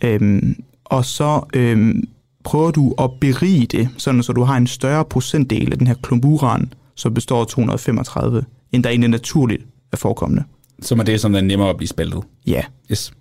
øhm, 0.02 0.64
og 0.86 1.06
så 1.06 1.42
øhm, 1.54 2.04
prøver 2.48 2.72
du 2.72 2.96
at 3.00 3.12
berige 3.22 3.66
det, 3.66 3.90
sådan 3.98 4.24
så 4.24 4.34
du 4.34 4.44
har 4.44 4.58
en 4.58 4.68
større 4.68 5.06
procentdel 5.06 5.72
af 5.72 5.78
den 5.78 5.88
her 5.88 5.96
klump 6.02 6.26
uran, 6.26 6.74
som 6.96 7.14
består 7.14 7.42
af 7.42 7.48
235, 7.48 8.44
end 8.72 8.84
der 8.84 8.90
egentlig 8.90 9.10
naturligt 9.10 9.66
er 9.92 9.98
forekommende. 9.98 10.44
Som 10.82 11.00
er 11.00 11.04
det, 11.04 11.22
som 11.22 11.36
er 11.36 11.42
nemmere 11.42 11.70
at 11.70 11.78
blive 11.78 11.88
spaltet. 11.88 12.24
Ja. 12.48 12.62
Yes. 12.92 13.12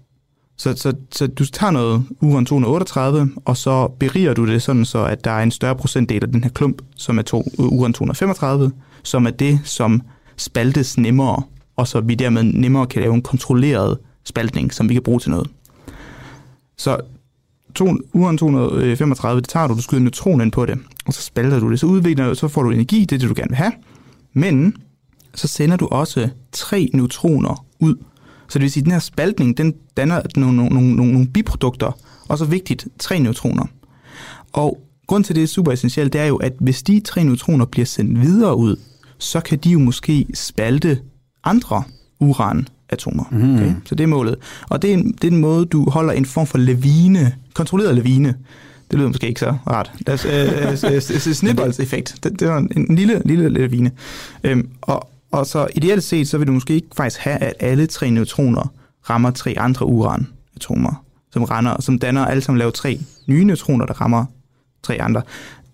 Så, 0.56 0.76
så, 0.76 0.92
så 1.12 1.26
du 1.26 1.46
tager 1.46 1.70
noget 1.70 2.04
uran 2.20 2.46
238, 2.46 3.28
og 3.44 3.56
så 3.56 3.88
beriger 3.98 4.34
du 4.34 4.46
det 4.46 4.62
sådan, 4.62 4.84
så 4.84 5.04
at 5.04 5.24
der 5.24 5.30
er 5.30 5.42
en 5.42 5.50
større 5.50 5.76
procentdel 5.76 6.22
af 6.22 6.32
den 6.32 6.44
her 6.44 6.50
klump, 6.50 6.82
som 6.96 7.18
er 7.18 7.22
to, 7.22 7.44
uran 7.58 7.92
235, 7.92 8.72
som 9.02 9.26
er 9.26 9.30
det, 9.30 9.60
som 9.64 10.02
spaltes 10.36 10.98
nemmere, 10.98 11.42
og 11.76 11.88
så 11.88 12.00
vi 12.00 12.14
dermed 12.14 12.42
nemmere 12.42 12.86
kan 12.86 13.02
lave 13.02 13.14
en 13.14 13.22
kontrolleret 13.22 13.98
spaltning, 14.24 14.74
som 14.74 14.88
vi 14.88 14.94
kan 14.94 15.02
bruge 15.02 15.20
til 15.20 15.30
noget. 15.30 15.50
Så 16.78 17.00
to, 17.76 17.96
uran 18.12 18.38
235, 18.38 19.40
det 19.40 19.48
tager 19.48 19.66
du, 19.66 19.74
du 19.74 19.82
skyder 19.82 20.02
neutron 20.02 20.40
ind 20.40 20.52
på 20.52 20.66
det, 20.66 20.78
og 21.06 21.14
så 21.14 21.22
spalter 21.22 21.60
du 21.60 21.70
det, 21.70 21.80
så 21.80 21.86
udvikler 21.86 22.34
så 22.34 22.48
får 22.48 22.62
du 22.62 22.70
energi, 22.70 23.00
det 23.00 23.12
er 23.12 23.18
det, 23.18 23.28
du 23.28 23.34
gerne 23.36 23.48
vil 23.48 23.56
have. 23.56 23.72
Men 24.32 24.76
så 25.34 25.48
sender 25.48 25.76
du 25.76 25.86
også 25.86 26.28
tre 26.52 26.90
neutroner 26.92 27.64
ud. 27.80 27.94
Så 28.48 28.58
det 28.58 28.62
vil 28.62 28.70
sige, 28.70 28.80
at 28.80 28.84
den 28.84 28.92
her 28.92 28.98
spaltning, 28.98 29.58
den 29.58 29.74
danner 29.96 30.22
nogle, 30.36 30.56
nogle, 30.56 30.74
nogle, 30.74 31.12
nogle 31.12 31.26
biprodukter, 31.26 31.98
og 32.28 32.38
så 32.38 32.44
vigtigt, 32.44 32.88
tre 32.98 33.18
neutroner. 33.18 33.66
Og 34.52 34.78
grund 35.06 35.24
til, 35.24 35.34
det 35.34 35.42
er 35.42 35.46
super 35.46 35.72
essentielt, 35.72 36.12
det 36.12 36.20
er 36.20 36.24
jo, 36.26 36.36
at 36.36 36.52
hvis 36.60 36.82
de 36.82 37.00
tre 37.00 37.24
neutroner 37.24 37.64
bliver 37.64 37.86
sendt 37.86 38.20
videre 38.20 38.56
ud, 38.56 38.76
så 39.18 39.40
kan 39.40 39.58
de 39.58 39.70
jo 39.70 39.78
måske 39.78 40.26
spalte 40.34 41.00
andre 41.44 41.82
uran, 42.20 42.68
uranatomer. 42.92 43.24
Mm. 43.30 43.54
Okay? 43.54 43.74
Så 43.84 43.94
det 43.94 44.04
er 44.04 44.08
målet. 44.08 44.36
Og 44.68 44.82
det 44.82 44.90
er, 44.90 44.94
en, 44.94 45.12
det 45.12 45.24
er 45.24 45.32
en 45.32 45.40
måde, 45.40 45.66
du 45.66 45.90
holder 45.90 46.12
en 46.12 46.24
form 46.24 46.46
for 46.46 46.58
lavine, 46.58 47.32
kontrolleret 47.54 47.94
lavine. 47.94 48.34
Det 48.90 48.98
lyder 48.98 49.08
måske 49.08 49.28
ikke 49.28 49.40
så 49.40 49.54
rart. 49.66 49.92
Lad 50.06 50.14
os, 50.14 50.24
øh, 50.84 50.92
øh, 50.94 51.34
snibboldseffekt. 51.34 52.18
Det, 52.22 52.40
det 52.40 52.48
var 52.48 52.58
en, 52.58 52.70
en 52.76 52.96
lille, 52.96 53.22
lille 53.24 53.48
lavine. 53.48 53.90
Øhm, 54.44 54.68
og, 54.82 55.08
og 55.32 55.46
så 55.46 55.66
ideelt 55.74 56.04
set, 56.04 56.28
så 56.28 56.38
vil 56.38 56.46
du 56.46 56.52
måske 56.52 56.74
ikke 56.74 56.88
faktisk 56.96 57.20
have, 57.20 57.36
at 57.36 57.54
alle 57.60 57.86
tre 57.86 58.10
neutroner 58.10 58.72
rammer 59.10 59.30
tre 59.30 59.54
andre 59.58 59.86
uranatomer, 59.86 61.04
som, 61.32 61.44
render, 61.44 61.80
som 61.80 61.98
danner 61.98 62.24
alle 62.24 62.42
sammen 62.42 62.58
laver 62.58 62.70
tre 62.70 63.00
nye 63.26 63.44
neutroner, 63.44 63.86
der 63.86 63.94
rammer 64.00 64.24
tre 64.82 65.00
andre. 65.02 65.22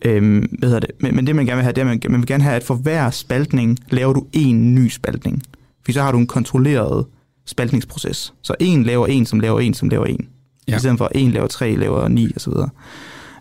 Øhm, 0.04 0.56
hvad 0.58 0.68
hedder 0.68 0.80
det? 0.80 0.90
Men, 1.00 1.16
men 1.16 1.26
det, 1.26 1.36
man 1.36 1.46
gerne 1.46 1.56
vil 1.56 1.62
have, 1.62 1.72
det 1.72 1.82
er, 1.82 1.90
at 1.90 2.00
man, 2.04 2.12
man 2.12 2.20
vil 2.20 2.26
gerne 2.26 2.44
have, 2.44 2.56
at 2.56 2.64
for 2.64 2.74
hver 2.74 3.10
spaltning 3.10 3.78
laver 3.90 4.12
du 4.12 4.26
en 4.32 4.74
ny 4.74 4.88
spaltning. 4.88 5.42
For 5.84 5.92
så 5.92 6.02
har 6.02 6.12
du 6.12 6.18
en 6.18 6.26
kontrolleret 6.26 7.06
spaltningsproces. 7.46 8.34
Så 8.42 8.54
en 8.60 8.82
laver 8.82 9.06
en, 9.06 9.26
som 9.26 9.40
laver 9.40 9.60
en, 9.60 9.74
som 9.74 9.88
laver 9.88 10.06
en. 10.06 10.28
Ja. 10.68 10.76
I 10.76 10.78
stedet 10.78 10.98
for 10.98 11.10
en 11.14 11.30
laver 11.30 11.46
tre, 11.46 11.76
laver 11.76 12.08
ni 12.08 12.32
osv. 12.36 12.52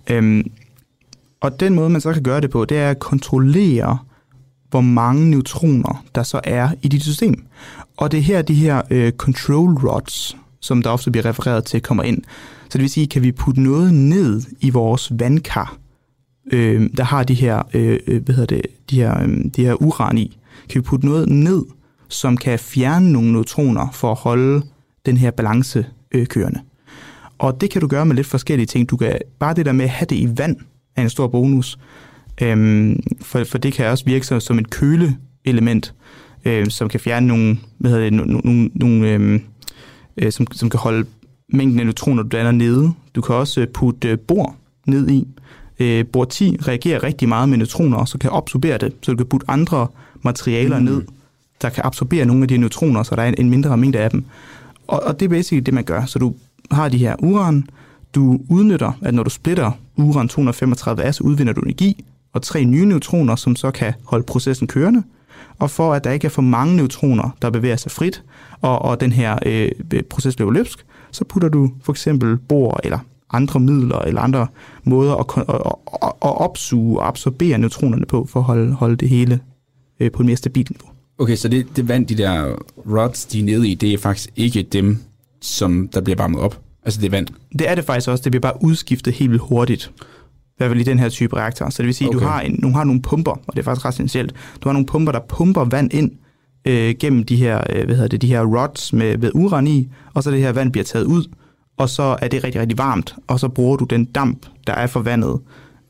Øhm, 0.09 0.51
og 1.41 1.59
den 1.59 1.75
måde, 1.75 1.89
man 1.89 2.01
så 2.01 2.13
kan 2.13 2.23
gøre 2.23 2.41
det 2.41 2.49
på, 2.49 2.65
det 2.65 2.77
er 2.77 2.89
at 2.89 2.99
kontrollere, 2.99 3.97
hvor 4.69 4.81
mange 4.81 5.29
neutroner, 5.29 6.05
der 6.15 6.23
så 6.23 6.41
er 6.43 6.69
i 6.81 6.87
dit 6.87 7.03
system. 7.03 7.45
Og 7.97 8.11
det 8.11 8.17
er 8.17 8.21
her, 8.21 8.41
de 8.41 8.53
her 8.53 8.81
øh, 8.89 9.11
control 9.11 9.73
rods, 9.73 10.37
som 10.59 10.83
der 10.83 10.89
ofte 10.89 11.11
bliver 11.11 11.25
refereret 11.25 11.65
til, 11.65 11.81
kommer 11.81 12.03
ind. 12.03 12.23
Så 12.69 12.77
det 12.77 12.81
vil 12.81 12.89
sige, 12.89 13.07
kan 13.07 13.23
vi 13.23 13.31
putte 13.31 13.61
noget 13.61 13.93
ned 13.93 14.41
i 14.59 14.69
vores 14.69 15.11
vandkar, 15.19 15.77
øh, 16.51 16.89
der 16.97 17.03
har 17.03 17.23
de 17.23 17.33
her, 17.33 17.63
øh, 17.73 17.99
øh, 18.07 18.23
hvad 18.23 18.35
hedder 18.35 18.55
det, 18.55 18.65
de 18.89 18.95
her, 18.95 19.23
øh, 19.23 19.45
de 19.55 19.65
her 19.65 19.81
uran 19.81 20.17
i, 20.17 20.37
kan 20.69 20.79
vi 20.79 20.81
putte 20.81 21.05
noget 21.05 21.29
ned, 21.29 21.63
som 22.11 22.37
kan 22.37 22.59
fjerne 22.59 23.11
nogle 23.11 23.31
neutroner 23.31 23.87
for 23.93 24.11
at 24.11 24.17
holde 24.17 24.61
den 25.05 25.17
her 25.17 25.31
balance 25.31 25.85
øh, 26.11 26.27
kørende. 26.27 26.59
Og 27.39 27.61
det 27.61 27.69
kan 27.69 27.81
du 27.81 27.87
gøre 27.87 28.05
med 28.05 28.15
lidt 28.15 28.27
forskellige 28.27 28.65
ting. 28.67 28.89
Du 28.89 28.97
kan 28.97 29.17
bare 29.39 29.53
det 29.53 29.65
der 29.65 29.71
med 29.71 29.85
at 29.85 29.91
have 29.91 30.05
det 30.05 30.15
i 30.15 30.29
vand 30.37 30.57
er 30.95 31.01
en 31.01 31.09
stor 31.09 31.27
bonus. 31.27 31.79
Øhm, 32.41 32.99
for, 33.21 33.43
for 33.43 33.57
det 33.57 33.73
kan 33.73 33.87
også 33.87 34.05
virke 34.05 34.25
som, 34.25 34.39
som 34.39 34.59
et 34.59 34.69
køleelement, 34.69 35.93
øh, 36.45 36.67
som 36.67 36.89
kan 36.89 36.99
fjerne 36.99 37.27
nogle, 37.27 37.57
hvad 37.77 37.91
hedder 37.91 38.03
det, 38.03 38.13
nogle, 38.13 38.33
nogle, 38.33 38.69
nogle 38.75 39.09
øh, 39.09 39.39
øh, 40.17 40.31
som, 40.31 40.47
som 40.51 40.69
kan 40.69 40.79
holde 40.79 41.05
mængden 41.53 41.79
af 41.79 41.85
neutroner, 41.85 42.23
du 42.23 42.29
danner 42.29 42.51
nede. 42.51 42.93
Du 43.15 43.21
kan 43.21 43.35
også 43.35 43.67
putte 43.73 44.09
øh, 44.09 44.19
bor 44.19 44.55
ned 44.87 45.09
i. 45.09 45.27
Øh, 45.79 46.05
bor 46.05 46.25
10 46.25 46.57
reagerer 46.67 47.03
rigtig 47.03 47.29
meget 47.29 47.49
med 47.49 47.57
neutroner, 47.57 48.05
så 48.05 48.17
kan 48.17 48.29
absorbere 48.33 48.77
det, 48.77 48.93
så 49.01 49.11
du 49.11 49.17
kan 49.17 49.25
putte 49.25 49.45
andre 49.49 49.87
materialer 50.23 50.79
mm. 50.79 50.85
ned, 50.85 51.01
der 51.61 51.69
kan 51.69 51.83
absorbere 51.85 52.25
nogle 52.25 52.41
af 52.41 52.47
de 52.47 52.57
neutroner, 52.57 53.03
så 53.03 53.15
der 53.15 53.21
er 53.21 53.33
en, 53.37 53.49
mindre 53.49 53.77
mængde 53.77 53.99
af 53.99 54.09
dem. 54.09 54.25
Og, 54.87 55.03
og 55.03 55.19
det 55.19 55.25
er 55.25 55.29
basically 55.29 55.63
det, 55.65 55.73
man 55.73 55.83
gør. 55.83 56.05
Så 56.05 56.19
du 56.19 56.33
har 56.71 56.89
de 56.89 56.97
her 56.97 57.15
uran, 57.19 57.63
du 58.15 58.39
udnytter, 58.49 58.91
at 59.01 59.13
når 59.13 59.23
du 59.23 59.29
splitter 59.29 59.71
uran 59.95 60.29
235A, 60.31 61.11
så 61.11 61.23
udvinder 61.23 61.53
du 61.53 61.61
energi, 61.61 62.05
og 62.33 62.41
tre 62.41 62.65
nye 62.65 62.85
neutroner, 62.85 63.35
som 63.35 63.55
så 63.55 63.71
kan 63.71 63.93
holde 64.05 64.23
processen 64.23 64.67
kørende, 64.67 65.03
og 65.59 65.69
for 65.69 65.93
at 65.93 66.03
der 66.03 66.11
ikke 66.11 66.25
er 66.25 66.29
for 66.29 66.41
mange 66.41 66.75
neutroner, 66.75 67.37
der 67.41 67.49
bevæger 67.49 67.75
sig 67.75 67.91
frit, 67.91 68.23
og, 68.61 68.81
og 68.81 69.01
den 69.01 69.11
her 69.11 69.39
øh, 69.45 69.69
proces 70.09 70.35
bliver 70.35 70.51
løbsk, 70.51 70.85
så 71.11 71.25
putter 71.25 71.49
du 71.49 71.71
for 71.83 71.93
eksempel 71.93 72.37
bor 72.37 72.79
eller 72.83 72.99
andre 73.33 73.59
midler 73.59 73.99
eller 73.99 74.21
andre 74.21 74.47
måder 74.83 75.15
at, 75.15 75.25
at, 75.37 75.55
at, 76.03 76.09
at 76.21 76.41
opsuge 76.41 76.99
og 76.99 77.07
absorbere 77.07 77.57
neutronerne 77.57 78.05
på, 78.05 78.25
for 78.25 78.39
at 78.39 78.43
holde, 78.43 78.73
holde 78.73 78.95
det 78.95 79.09
hele 79.09 79.39
øh, 79.99 80.11
på 80.11 80.21
et 80.21 80.25
mere 80.25 80.35
stabilt 80.35 80.69
niveau. 80.69 80.90
Okay, 81.21 81.35
så 81.35 81.47
det, 81.47 81.67
det 81.75 81.87
vand, 81.87 82.07
de 82.07 82.15
der 82.15 82.55
rods, 82.87 83.25
de 83.25 83.39
er 83.39 83.43
nede 83.43 83.69
i, 83.69 83.75
det 83.75 83.93
er 83.93 83.97
faktisk 83.97 84.29
ikke 84.35 84.63
dem, 84.63 84.97
som 85.41 85.87
der 85.93 86.01
bliver 86.01 86.17
varmet 86.17 86.39
op? 86.39 86.59
Altså 86.83 87.01
det 87.01 87.07
er 87.07 87.11
vand? 87.11 87.27
Det 87.59 87.69
er 87.69 87.75
det 87.75 87.83
faktisk 87.83 88.09
også. 88.09 88.21
Det 88.23 88.31
bliver 88.31 88.41
bare 88.41 88.63
udskiftet 88.63 89.13
helt 89.13 89.31
vildt 89.31 89.43
hurtigt. 89.43 89.91
I 89.97 90.53
hvert 90.57 90.69
fald 90.69 90.79
i 90.79 90.83
den 90.83 90.99
her 90.99 91.09
type 91.09 91.35
reaktor. 91.35 91.69
Så 91.69 91.77
det 91.77 91.85
vil 91.85 91.95
sige, 91.95 92.07
at 92.07 92.15
okay. 92.15 92.25
du, 92.25 92.29
har 92.29 92.41
en, 92.41 92.61
du 92.61 92.69
har 92.69 92.83
nogle 92.83 93.01
pumper, 93.01 93.31
og 93.31 93.53
det 93.53 93.59
er 93.59 93.63
faktisk 93.63 93.85
ret 93.85 93.93
essentielt. 93.93 94.33
Du 94.61 94.69
har 94.69 94.73
nogle 94.73 94.85
pumper, 94.85 95.11
der 95.11 95.19
pumper 95.19 95.65
vand 95.65 95.93
ind 95.93 96.11
øh, 96.65 96.95
gennem 96.99 97.23
de 97.23 97.35
her, 97.35 97.63
øh, 97.69 97.85
hvad 97.85 97.95
hedder 97.95 98.09
det, 98.09 98.21
de 98.21 98.27
her 98.27 98.41
rods 98.41 98.93
med, 98.93 99.17
med 99.17 99.31
uran 99.33 99.67
i, 99.67 99.89
og 100.13 100.23
så 100.23 100.31
det 100.31 100.39
her 100.39 100.51
vand 100.51 100.71
bliver 100.71 100.85
taget 100.85 101.05
ud, 101.05 101.23
og 101.77 101.89
så 101.89 102.17
er 102.21 102.27
det 102.27 102.43
rigtig, 102.43 102.61
rigtig 102.61 102.77
varmt, 102.77 103.15
og 103.27 103.39
så 103.39 103.47
bruger 103.47 103.77
du 103.77 103.85
den 103.85 104.05
damp, 104.05 104.45
der 104.67 104.73
er 104.73 104.87
for 104.87 104.99
vandet, 104.99 105.39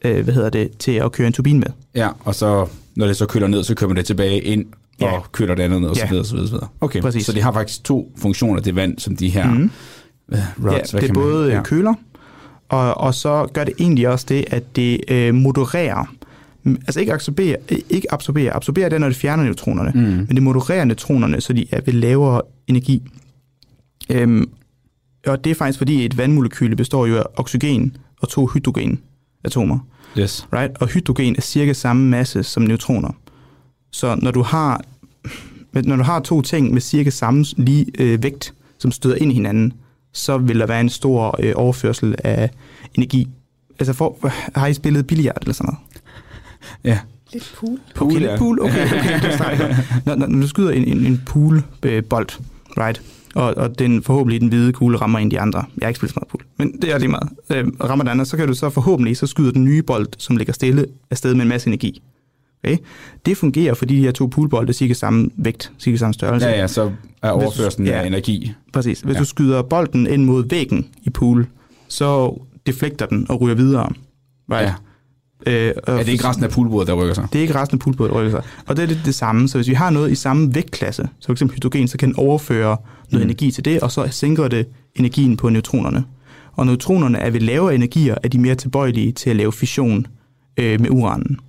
øh, 0.06 0.24
hvad 0.24 0.34
hedder 0.34 0.50
det, 0.50 0.78
til 0.78 0.92
at 0.92 1.12
køre 1.12 1.28
en 1.28 1.34
turbin 1.34 1.60
med. 1.60 1.68
Ja, 1.96 2.10
og 2.20 2.36
så 2.36 2.68
når 2.96 3.08
det 3.08 3.18
så 3.18 3.26
køler 3.26 3.48
ned, 3.48 3.64
så 3.64 3.76
kører 3.76 3.94
det 3.94 4.06
tilbage 4.06 4.42
ind 4.42 4.66
ja. 5.02 5.12
og 5.12 5.32
køler 5.32 5.56
det 5.56 5.64
andet 5.64 5.82
ned, 5.82 5.90
og 5.90 5.96
så 5.96 6.08
videre, 6.08 6.26
så 6.26 6.34
videre, 6.34 6.48
så 6.48 6.54
videre. 6.54 6.68
Okay, 6.82 7.02
Præcis. 7.02 7.26
så 7.26 7.32
de 7.32 7.42
har 7.42 7.52
faktisk 7.52 7.84
to 7.84 8.12
funktioner, 8.18 8.62
det 8.62 8.76
vand, 8.76 9.00
som 9.00 9.16
de 9.16 9.30
her 9.30 9.52
mm. 9.52 9.72
uh, 10.28 10.38
rods, 10.66 10.94
ja, 10.94 11.00
det 11.00 11.10
er 11.10 11.14
både 11.14 11.48
man, 11.48 11.58
ja. 11.58 11.64
køler, 11.64 11.94
og, 12.70 12.98
og 12.98 13.14
så 13.14 13.48
gør 13.54 13.64
det 13.64 13.74
egentlig 13.80 14.10
også 14.10 14.26
det, 14.30 14.46
at 14.48 14.76
det 14.76 15.00
øh, 15.08 15.34
modererer 15.34 16.06
altså 16.66 17.00
ikke 17.00 17.14
absorberer, 17.14 17.56
ikke 17.90 18.14
absorberer, 18.14 18.56
absorberer 18.56 18.90
det, 18.90 19.02
når 19.02 19.08
det 19.08 19.18
fjerner 19.18 19.44
neutronerne, 19.44 19.92
mm. 19.96 20.02
men 20.02 20.28
det 20.28 20.44
modererer 20.44 20.86
neutronerne, 20.86 21.42
så 21.42 21.54
de 21.54 21.66
er 21.72 21.82
ved 21.86 21.94
lavere 21.94 22.42
energi. 22.68 23.12
Øhm, 24.10 24.50
og 25.28 25.44
det 25.44 25.50
er 25.50 25.56
faktisk 25.56 25.78
fordi, 25.78 26.06
et 26.06 26.18
vandmolekyle 26.18 26.76
består 26.76 27.06
jo 27.06 27.18
af 27.18 27.24
oxygen 27.36 27.98
og 28.22 28.30
to 28.30 28.48
hydrogenatomer. 28.48 29.80
Yes. 30.18 30.48
Right? 30.54 30.78
Og 30.78 30.88
hydrogen 30.88 31.36
er 31.38 31.42
cirka 31.42 31.74
samme 31.74 32.10
masse 32.10 32.44
som 32.44 32.64
neutroner. 32.64 33.12
Så 33.92 34.16
når 34.22 34.32
du 34.32 34.42
har, 34.42 34.82
når 35.74 35.96
du 35.96 36.04
har 36.04 36.20
to 36.20 36.42
ting 36.42 36.74
med 36.74 36.82
cirka 36.82 37.10
samme 37.10 37.46
lige 37.58 37.86
øh, 38.00 38.24
vægt, 38.24 38.54
som 38.78 38.92
støder 38.92 39.16
ind 39.16 39.32
i 39.32 39.34
hinanden, 39.34 39.74
så 40.14 40.38
vil 40.38 40.60
der 40.60 40.66
være 40.66 40.82
en 40.82 40.90
stor 40.90 41.36
øh, 41.40 41.54
overførsel 41.56 42.16
af 42.24 42.50
energi. 42.96 43.28
Altså, 43.80 43.94
for, 43.94 44.32
har 44.60 44.68
I 44.68 44.74
spillet 44.74 45.08
billiard 45.08 45.42
eller 45.42 45.54
sådan 45.54 45.74
noget? 45.74 45.80
Ja. 46.84 47.00
Lidt 47.34 47.54
pool. 47.60 47.80
pool 47.96 48.12
okay, 48.12 48.20
lidt 48.20 48.40
pool. 48.40 48.62
Okay, 48.62 48.86
okay. 48.86 49.22
Det 49.22 49.40
når, 50.06 50.16
når, 50.16 50.28
når 50.28 50.42
du 50.42 50.48
skyder 50.48 50.72
en, 50.72 50.84
en, 50.84 51.06
en 51.06 51.22
poolbold, 51.26 52.30
right? 52.78 53.02
og, 53.36 53.58
og 53.58 53.80
den 53.80 54.04
forhåbentlig 54.04 54.42
den 54.42 54.48
hvide 54.48 54.74
kugle 54.74 54.98
rammer 54.98 55.20
en 55.20 55.28
af 55.28 55.30
de 55.30 55.40
andre. 55.40 55.66
Jeg 55.78 55.86
har 55.86 55.88
ikke 55.88 55.98
spillet 55.98 56.14
så 56.14 56.20
meget 56.20 56.28
pool, 56.28 56.42
men 56.58 56.82
det 56.82 56.92
er 56.92 56.98
lige 56.98 57.10
meget. 57.10 57.30
Øh, 57.50 57.68
rammer 57.84 58.04
den 58.04 58.12
anden, 58.12 58.26
så 58.26 58.38
kan 58.38 58.48
du 58.48 58.54
så 58.54 58.70
forhåbentlig, 58.70 59.18
så 59.18 59.28
skyder 59.28 59.52
den 59.52 59.64
nye 59.64 59.84
bold, 59.84 60.08
som 60.18 60.38
ligger 60.38 60.54
stille, 60.54 60.86
afsted 61.12 61.34
med 61.34 61.42
en 61.42 61.50
masse 61.50 61.68
energi. 61.68 62.02
Okay? 62.64 62.78
Det 63.26 63.38
fungerer, 63.38 63.74
fordi 63.74 63.96
de 63.98 64.02
her 64.02 64.12
to 64.12 64.26
poolbolde 64.26 64.70
er 64.70 64.74
cirka 64.74 64.94
samme 64.94 65.30
vægt, 65.36 65.72
cirka 65.80 65.98
samme 65.98 66.14
størrelse. 66.14 66.48
Ja, 66.48 66.60
ja, 66.60 66.68
så 66.68 66.92
er 67.22 67.30
overførselen 67.30 67.88
ja, 67.88 68.02
af 68.02 68.08
energi. 68.08 68.54
Præcis. 68.74 69.02
Hvis 69.02 69.14
ja. 69.14 69.20
du 69.20 69.26
skyder 69.26 69.62
bolden 69.62 70.08
ind 70.08 70.26
mod 70.26 70.50
væggen 70.50 70.88
i 71.04 71.10
pool, 71.10 71.48
så 71.88 72.40
deflekter 72.66 73.06
den 73.06 73.26
og 73.30 73.42
ryger 73.42 73.56
videre. 73.56 73.90
Right? 74.52 74.68
Ja. 74.68 74.74
Øh, 75.48 75.74
er 75.88 75.98
det 75.98 76.08
ikke 76.08 76.28
resten 76.28 76.44
af 76.44 76.50
poolbordet, 76.50 76.88
der 76.88 76.94
rykker 76.94 77.14
sig? 77.14 77.28
Det 77.34 77.40
er 77.40 77.42
ikke 77.42 77.56
resten 77.56 77.76
af 77.76 77.80
poolbordet, 77.80 78.14
der 78.14 78.20
rykker 78.20 78.32
sig. 78.32 78.44
Og 78.68 78.78
det 78.78 78.84
er 78.84 78.88
lidt 78.88 79.06
det 79.06 79.16
samme. 79.16 79.48
Så 79.48 79.58
hvis 79.58 79.68
vi 79.68 79.74
har 79.74 79.90
noget 79.90 80.12
i 80.12 80.16
samme 80.16 80.56
vægtklasse, 80.56 81.10
så 81.20 81.28
f.eks. 81.28 81.42
hydrogen, 81.54 81.88
så 81.88 81.98
kan 81.98 82.10
den 82.10 82.16
overføre 82.20 82.78
noget 83.12 83.26
mm. 83.26 83.30
energi 83.30 83.52
til 83.52 83.66
det, 83.66 83.80
og 83.80 83.92
så 83.92 84.08
sænker 84.12 84.48
det 84.48 84.68
energien 84.96 85.38
på 85.38 85.50
neutronerne. 85.50 86.04
Og 86.54 86.66
neutronerne 86.66 87.18
er 87.18 87.30
ved 87.30 87.40
lavere 87.40 87.76
energier, 87.76 88.16
er 88.24 88.28
de 88.28 88.38
mere 88.38 88.56
tilbøjelige 88.56 89.12
til 89.12 89.30
at 89.30 89.36
lave 89.36 89.52
fission 89.52 90.08
øh, 90.58 90.82
med 90.82 90.90
uranen. 90.90 91.40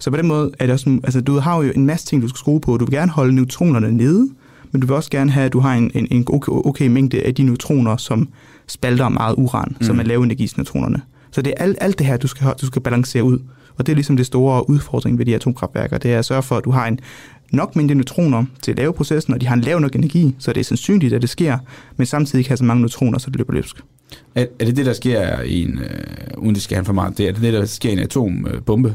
Så 0.00 0.10
på 0.10 0.16
den 0.16 0.26
måde 0.26 0.50
er 0.58 0.66
det 0.66 0.72
også, 0.72 1.00
altså 1.04 1.20
du 1.20 1.38
har 1.38 1.62
jo 1.62 1.72
en 1.74 1.86
masse 1.86 2.06
ting, 2.06 2.22
du 2.22 2.28
skal 2.28 2.38
skrue 2.38 2.60
på. 2.60 2.76
Du 2.76 2.84
vil 2.84 2.94
gerne 2.94 3.12
holde 3.12 3.34
neutronerne 3.34 3.92
nede, 3.92 4.28
men 4.72 4.80
du 4.80 4.86
vil 4.86 4.96
også 4.96 5.10
gerne 5.10 5.30
have, 5.30 5.46
at 5.46 5.52
du 5.52 5.60
har 5.60 5.74
en, 5.74 5.90
en, 5.94 6.08
en 6.10 6.24
okay, 6.28 6.52
okay 6.52 6.86
mængde 6.86 7.22
af 7.22 7.34
de 7.34 7.42
neutroner, 7.42 7.96
som 7.96 8.28
spalter 8.66 9.08
meget 9.08 9.34
uran, 9.38 9.76
mm. 9.80 9.86
som 9.86 9.98
er 9.98 10.02
lave 10.02 10.24
energisneutronerne. 10.24 11.02
Så 11.30 11.42
det 11.42 11.54
er 11.56 11.64
alt, 11.64 11.78
alt 11.80 11.98
det 11.98 12.06
her, 12.06 12.16
du 12.16 12.26
skal, 12.26 12.46
du 12.60 12.66
skal 12.66 12.82
balancere 12.82 13.24
ud. 13.24 13.38
Og 13.78 13.86
det 13.86 13.92
er 13.92 13.94
ligesom 13.94 14.16
det 14.16 14.26
store 14.26 14.70
udfordring 14.70 15.18
ved 15.18 15.26
de 15.26 15.34
atomkraftværker, 15.34 15.98
det 15.98 16.12
er 16.12 16.18
at 16.18 16.24
sørge 16.24 16.42
for, 16.42 16.56
at 16.56 16.64
du 16.64 16.70
har 16.70 16.86
en 16.86 16.98
nok 17.52 17.76
mængde 17.76 17.94
neutroner 17.94 18.44
til 18.62 18.70
at 18.70 18.78
lave 18.78 18.92
processen, 18.92 19.34
og 19.34 19.40
de 19.40 19.46
har 19.46 19.54
en 19.54 19.60
lav 19.60 19.80
nok 19.80 19.94
energi, 19.94 20.34
så 20.38 20.52
det 20.52 20.60
er 20.60 20.64
sandsynligt, 20.64 21.14
at 21.14 21.22
det 21.22 21.30
sker, 21.30 21.58
men 21.96 22.06
samtidig 22.06 22.38
ikke 22.38 22.50
have 22.50 22.56
så 22.56 22.64
mange 22.64 22.80
neutroner, 22.80 23.18
så 23.18 23.30
det 23.30 23.36
løber 23.36 23.52
løbsk. 23.52 23.76
Er, 24.34 24.46
er 24.60 24.64
det 24.64 24.76
det, 24.76 24.86
der 24.86 24.92
sker 24.92 25.40
i 25.40 25.62
en, 25.62 25.78
øh, 25.78 26.38
uden 26.38 26.54
det 26.54 26.62
skal 26.62 26.74
have 26.74 26.84
for 26.84 26.92
meget, 26.92 27.18
det 27.18 27.28
er 27.28 27.32
det 27.32 27.52
der 27.52 27.64
sker 27.64 27.90
i 27.90 27.92
en 27.92 27.98
atombombe? 27.98 28.94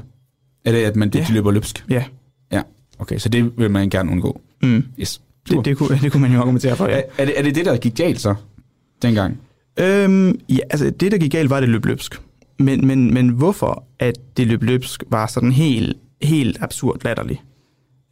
Er 0.65 0.71
det, 0.71 0.83
at 0.83 0.95
man, 0.95 1.09
det, 1.09 1.19
ja. 1.19 1.25
de 1.27 1.33
løber 1.33 1.51
løbsk? 1.51 1.85
Ja. 1.89 2.03
Ja, 2.51 2.61
okay, 2.99 3.17
så 3.17 3.29
det 3.29 3.57
vil 3.57 3.71
man 3.71 3.89
gerne 3.89 4.11
undgå? 4.11 4.41
Mm. 4.63 4.83
Yes. 4.99 5.21
Det, 5.49 5.65
det, 5.65 5.77
kunne, 5.77 5.99
det 6.01 6.11
kunne 6.11 6.21
man 6.21 6.33
jo 6.33 6.39
argumentere 6.39 6.75
for, 6.75 6.87
ja. 6.87 6.97
Er, 6.97 7.03
er, 7.17 7.25
det, 7.25 7.39
er 7.39 7.43
det 7.43 7.55
det, 7.55 7.65
der 7.65 7.77
gik 7.77 7.95
galt 7.95 8.21
så, 8.21 8.35
dengang? 9.01 9.39
Øhm, 9.79 10.39
ja, 10.49 10.59
altså 10.69 10.89
det, 10.89 11.11
der 11.11 11.17
gik 11.17 11.31
galt, 11.31 11.49
var, 11.49 11.57
at 11.57 11.61
det 11.61 11.69
løb 11.69 11.85
løbsk. 11.85 12.21
Men, 12.59 12.87
men, 12.87 13.13
men 13.13 13.29
hvorfor 13.29 13.83
at 13.99 14.37
det 14.37 14.47
løb 14.47 14.63
løbsk 14.63 15.03
var 15.09 15.27
sådan 15.27 15.51
helt, 15.51 15.97
helt 16.21 16.57
absurd 16.61 17.03
latterligt. 17.03 17.39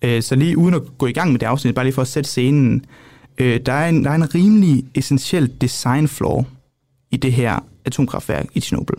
Øh, 0.01 0.21
så 0.21 0.35
lige 0.35 0.57
uden 0.57 0.73
at 0.73 0.81
gå 0.97 1.07
i 1.07 1.11
gang 1.11 1.31
med 1.31 1.39
det 1.39 1.45
afsnit, 1.45 1.75
bare 1.75 1.85
lige 1.85 1.93
for 1.93 2.01
at 2.01 2.07
sætte 2.07 2.29
scenen, 2.29 2.85
øh, 3.37 3.59
der, 3.65 3.73
er 3.73 3.89
en, 3.89 4.03
der 4.03 4.11
er 4.11 4.15
en 4.15 4.35
rimelig 4.35 4.85
essentiel 4.95 5.51
design 5.61 6.07
flaw 6.07 6.43
i 7.11 7.17
det 7.17 7.33
her 7.33 7.59
atomkraftværk 7.85 8.47
i 8.53 8.59
Chernobyl. 8.59 8.95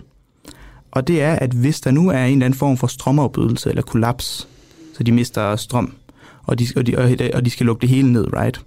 Og 0.90 1.08
det 1.08 1.22
er, 1.22 1.32
at 1.32 1.52
hvis 1.52 1.80
der 1.80 1.90
nu 1.90 2.08
er 2.08 2.24
en 2.24 2.32
eller 2.32 2.46
anden 2.46 2.58
form 2.58 2.76
for 2.76 2.86
strømafbrydelse 2.86 3.70
eller 3.70 3.82
kollaps, 3.82 4.48
så 4.96 5.02
de 5.02 5.12
mister 5.12 5.56
strøm, 5.56 5.94
og 6.42 6.58
de, 6.58 6.66
og 6.76 6.86
de, 6.86 7.30
og 7.34 7.44
de 7.44 7.50
skal 7.50 7.66
lukke 7.66 7.80
det 7.80 7.88
hele 7.88 8.12
ned, 8.12 8.32
right? 8.32 8.60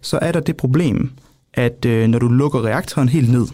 Så 0.00 0.18
er 0.22 0.32
der 0.32 0.40
det 0.40 0.56
problem, 0.56 1.10
at 1.54 1.84
øh, 1.84 2.08
når 2.08 2.18
du 2.18 2.28
lukker 2.28 2.64
reaktoren 2.64 3.08
helt 3.08 3.30
ned, 3.32 3.46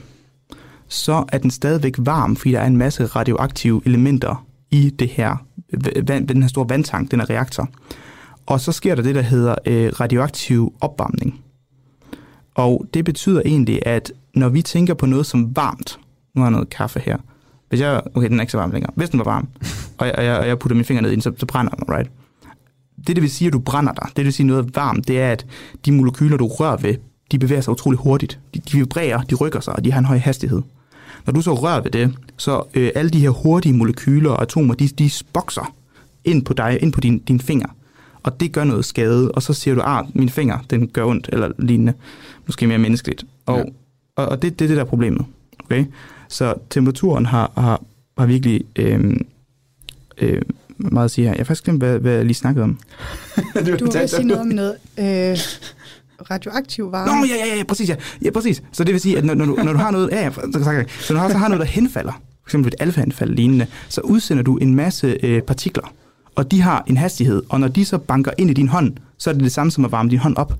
så 0.88 1.24
er 1.32 1.38
den 1.38 1.50
stadigvæk 1.50 1.94
varm, 1.98 2.36
fordi 2.36 2.52
der 2.52 2.60
er 2.60 2.66
en 2.66 2.76
masse 2.76 3.06
radioaktive 3.06 3.82
elementer 3.86 4.46
i 4.70 4.90
det 4.90 5.08
her, 5.08 5.36
vand, 6.06 6.28
den 6.28 6.42
her 6.42 6.48
store 6.48 6.68
vandtank, 6.68 7.10
den 7.10 7.20
her 7.20 7.30
reaktor. 7.30 7.68
Og 8.46 8.60
så 8.60 8.72
sker 8.72 8.94
der 8.94 9.02
det, 9.02 9.14
der 9.14 9.22
hedder 9.22 9.54
øh, 9.66 9.92
radioaktiv 10.00 10.74
opvarmning. 10.80 11.40
Og 12.54 12.86
det 12.94 13.04
betyder 13.04 13.42
egentlig, 13.44 13.86
at 13.86 14.12
når 14.34 14.48
vi 14.48 14.62
tænker 14.62 14.94
på 14.94 15.06
noget 15.06 15.26
som 15.26 15.56
varmt, 15.56 15.98
nu 16.34 16.40
har 16.40 16.46
jeg 16.46 16.52
noget 16.52 16.70
kaffe 16.70 17.00
her, 17.00 17.16
hvis 17.74 17.80
jeg, 17.80 18.02
okay, 18.14 18.28
den 18.28 18.38
er 18.38 18.42
ikke 18.42 18.50
så 18.50 18.58
varm 18.58 18.70
længere, 18.70 18.92
hvis 18.94 19.10
den 19.10 19.18
var 19.18 19.24
varm, 19.24 19.48
og 19.98 20.06
jeg, 20.06 20.14
og 20.18 20.24
jeg, 20.24 20.38
og 20.38 20.48
jeg 20.48 20.58
putter 20.58 20.74
mine 20.74 20.84
fingre 20.84 21.02
ned 21.02 21.10
i 21.10 21.14
den, 21.14 21.22
så, 21.22 21.32
så 21.36 21.46
brænder 21.46 21.72
den, 21.72 21.84
right? 21.94 22.10
Det, 23.06 23.16
det 23.16 23.22
vil 23.22 23.30
sige, 23.30 23.46
at 23.46 23.52
du 23.52 23.58
brænder 23.58 23.92
dig, 23.92 24.08
det 24.16 24.24
vil 24.24 24.32
sige 24.32 24.46
noget 24.46 24.76
varmt, 24.76 25.08
det 25.08 25.20
er, 25.20 25.32
at 25.32 25.46
de 25.84 25.92
molekyler, 25.92 26.36
du 26.36 26.46
rører 26.46 26.76
ved, 26.76 26.94
de 27.32 27.38
bevæger 27.38 27.60
sig 27.60 27.72
utrolig 27.72 27.98
hurtigt. 27.98 28.38
De, 28.54 28.60
de 28.60 28.78
vibrerer, 28.78 29.22
de 29.22 29.34
rykker 29.34 29.60
sig, 29.60 29.76
og 29.76 29.84
de 29.84 29.92
har 29.92 29.98
en 29.98 30.04
høj 30.04 30.18
hastighed. 30.18 30.62
Når 31.26 31.32
du 31.32 31.42
så 31.42 31.54
rører 31.54 31.80
ved 31.80 31.90
det, 31.90 32.14
så 32.36 32.62
øh, 32.74 32.90
alle 32.94 33.10
de 33.10 33.20
her 33.20 33.30
hurtige 33.30 33.72
molekyler 33.72 34.30
og 34.30 34.42
atomer, 34.42 34.74
de, 34.74 34.88
de 34.88 35.10
bokser 35.32 35.74
ind 36.24 36.44
på 36.44 36.52
dig, 36.52 36.78
ind 36.82 36.92
på 36.92 37.00
din, 37.00 37.18
din 37.18 37.40
finger. 37.40 37.68
Og 38.22 38.40
det 38.40 38.52
gør 38.52 38.64
noget 38.64 38.84
skade, 38.84 39.32
og 39.32 39.42
så 39.42 39.52
siger 39.52 39.74
du, 39.74 39.80
ah, 39.84 40.06
min 40.14 40.28
finger, 40.28 40.58
den 40.70 40.88
gør 40.88 41.04
ondt, 41.04 41.28
eller 41.32 41.52
lignende. 41.58 41.92
Måske 42.46 42.66
mere 42.66 42.78
menneskeligt. 42.78 43.24
Og, 43.46 43.58
ja. 43.58 43.64
og, 44.16 44.28
og 44.28 44.42
det, 44.42 44.58
det 44.58 44.64
er 44.64 44.68
det, 44.68 44.76
der 44.76 44.84
er 44.84 44.88
problemet. 44.88 45.26
Okay? 45.64 45.84
Så 46.28 46.54
temperaturen 46.70 47.26
har, 47.26 47.52
har, 47.56 47.82
har 48.18 48.26
virkelig 48.26 48.60
øh, 48.76 49.16
øh, 50.18 50.42
meget 50.78 51.04
at 51.04 51.10
sige 51.10 51.24
her. 51.24 51.32
Jeg 51.32 51.38
har 51.38 51.44
faktisk 51.44 51.64
glemt, 51.64 51.80
hvad, 51.80 51.98
hvad 51.98 52.12
jeg 52.12 52.24
lige 52.24 52.34
snakkede 52.34 52.64
om. 52.64 52.78
du, 53.66 53.76
du 53.76 53.90
vil 53.92 54.08
sige 54.08 54.24
noget 54.24 54.40
om 54.40 54.46
noget 54.46 54.76
øh, 54.98 55.38
radioaktiv 56.30 56.92
varme. 56.92 57.20
Nå, 57.20 57.26
ja, 57.26 57.46
ja, 57.46 57.56
ja, 57.56 57.64
præcis, 57.64 57.88
ja. 57.88 57.96
ja 58.22 58.30
præcis. 58.30 58.62
Så 58.72 58.84
det 58.84 58.92
vil 58.92 59.00
sige, 59.00 59.18
at 59.18 59.24
når, 59.24 59.34
når, 59.34 59.44
du, 59.44 59.54
når 59.54 59.72
du 59.72 59.78
har 59.78 59.90
noget, 59.90 60.10
ja, 60.10 60.24
ja, 60.24 60.30
så, 60.32 60.40
så 61.00 61.12
når 61.12 61.20
du 61.20 61.22
har, 61.22 61.28
så 61.28 61.38
har 61.38 61.48
noget, 61.48 61.60
der 61.60 61.66
henfalder, 61.66 62.12
for 62.12 62.48
eksempel 62.48 62.68
et 62.68 62.74
alfaanfald 62.80 63.30
lignende, 63.30 63.66
så 63.88 64.00
udsender 64.00 64.42
du 64.42 64.56
en 64.56 64.74
masse 64.74 65.18
øh, 65.22 65.42
partikler, 65.42 65.92
og 66.34 66.50
de 66.50 66.60
har 66.60 66.84
en 66.86 66.96
hastighed, 66.96 67.42
og 67.48 67.60
når 67.60 67.68
de 67.68 67.84
så 67.84 67.98
banker 67.98 68.30
ind 68.38 68.50
i 68.50 68.54
din 68.54 68.68
hånd, 68.68 68.92
så 69.18 69.30
er 69.30 69.34
det 69.34 69.42
det 69.42 69.52
samme 69.52 69.70
som 69.70 69.84
at 69.84 69.92
varme 69.92 70.10
din 70.10 70.18
hånd 70.18 70.36
op. 70.36 70.54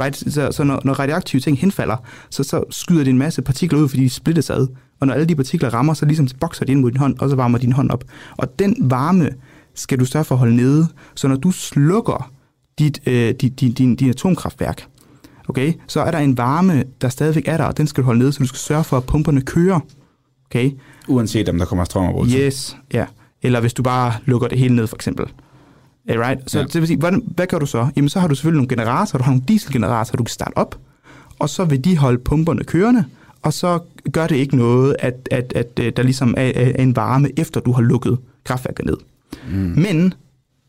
Right? 0.00 0.32
Så, 0.34 0.52
så 0.52 0.64
når, 0.64 0.80
når 0.84 0.92
radioaktive 0.92 1.40
ting 1.40 1.58
henfalder, 1.58 1.96
så, 2.30 2.42
så 2.42 2.64
skyder 2.70 3.04
det 3.04 3.10
en 3.10 3.18
masse 3.18 3.42
partikler 3.42 3.78
ud, 3.78 3.88
fordi 3.88 4.04
de 4.04 4.10
splittes 4.10 4.50
ad. 4.50 4.66
Og 5.00 5.06
når 5.06 5.14
alle 5.14 5.26
de 5.26 5.36
partikler 5.36 5.74
rammer, 5.74 5.94
så 5.94 6.06
ligesom 6.06 6.28
bokser 6.40 6.64
de 6.64 6.72
ind 6.72 6.80
mod 6.80 6.90
din 6.90 7.00
hånd, 7.00 7.18
og 7.18 7.30
så 7.30 7.36
varmer 7.36 7.58
din 7.58 7.72
hånd 7.72 7.90
op. 7.90 8.04
Og 8.36 8.58
den 8.58 8.76
varme 8.80 9.30
skal 9.74 10.00
du 10.00 10.04
sørge 10.04 10.24
for 10.24 10.34
at 10.34 10.38
holde 10.38 10.56
nede. 10.56 10.88
Så 11.14 11.28
når 11.28 11.36
du 11.36 11.50
slukker 11.50 12.32
dit, 12.78 13.00
øh, 13.06 13.34
dit, 13.40 13.60
din, 13.60 13.72
din, 13.72 13.96
din 13.96 14.10
atomkraftværk, 14.10 14.86
okay, 15.48 15.72
så 15.86 16.00
er 16.00 16.10
der 16.10 16.18
en 16.18 16.36
varme, 16.36 16.84
der 17.00 17.08
stadigvæk 17.08 17.48
er 17.48 17.56
der, 17.56 17.64
og 17.64 17.76
den 17.76 17.86
skal 17.86 18.02
du 18.02 18.06
holde 18.06 18.18
nede, 18.18 18.32
så 18.32 18.38
du 18.38 18.46
skal 18.46 18.58
sørge 18.58 18.84
for, 18.84 18.96
at 18.96 19.04
pumperne 19.04 19.40
kører. 19.40 19.80
Okay? 20.46 20.70
Uanset 21.08 21.48
om 21.48 21.58
der 21.58 21.64
kommer 21.64 21.84
strøm 21.84 22.04
over. 22.04 22.26
Yes, 22.28 22.76
ja. 22.92 23.06
Eller 23.42 23.60
hvis 23.60 23.74
du 23.74 23.82
bare 23.82 24.12
lukker 24.24 24.48
det 24.48 24.58
hele 24.58 24.76
ned, 24.76 24.86
for 24.86 24.96
eksempel. 24.96 25.26
Right? 26.08 26.50
Så 26.50 26.58
ja. 26.58 26.64
det 26.64 26.74
vil 26.74 26.86
sige, 26.86 26.98
hvad, 26.98 27.12
hvad 27.34 27.46
gør 27.46 27.58
du 27.58 27.66
så? 27.66 27.88
Jamen, 27.96 28.08
så 28.08 28.20
har 28.20 28.28
du 28.28 28.34
selvfølgelig 28.34 28.56
nogle 28.56 28.68
generatorer, 28.68 29.18
du 29.18 29.24
har 29.24 29.30
nogle 29.30 29.44
dieselgeneratorer, 29.48 30.16
du 30.16 30.24
kan 30.24 30.32
starte 30.32 30.58
op, 30.58 30.78
og 31.38 31.48
så 31.48 31.64
vil 31.64 31.84
de 31.84 31.96
holde 31.98 32.18
pumperne 32.18 32.64
kørende, 32.64 33.04
og 33.48 33.54
så 33.54 33.78
gør 34.12 34.26
det 34.26 34.36
ikke 34.36 34.56
noget, 34.56 34.96
at, 34.98 35.28
at, 35.30 35.52
at, 35.56 35.80
at 35.80 35.96
der 35.96 36.02
ligesom 36.02 36.34
er, 36.36 36.52
er 36.54 36.82
en 36.82 36.96
varme, 36.96 37.38
efter 37.38 37.60
du 37.60 37.72
har 37.72 37.82
lukket 37.82 38.18
kraftværket 38.44 38.84
ned. 38.86 38.96
Mm. 39.50 39.56
Men 39.56 40.14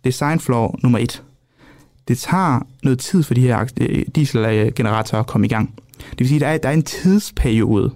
design 0.03 0.39
flaw 0.39 0.71
nummer 0.84 0.99
et. 0.99 1.23
Det 2.07 2.17
tager 2.17 2.67
noget 2.84 2.99
tid 2.99 3.23
for 3.23 3.34
de 3.34 3.41
her 3.41 3.65
dieselgeneratorer 4.15 5.21
at 5.21 5.27
komme 5.27 5.47
i 5.47 5.49
gang. 5.49 5.75
Det 6.09 6.19
vil 6.19 6.27
sige, 6.27 6.38
at 6.38 6.41
der 6.41 6.47
er, 6.47 6.57
der 6.57 6.69
er 6.69 6.73
en 6.73 6.84
tidsperiode, 6.84 7.91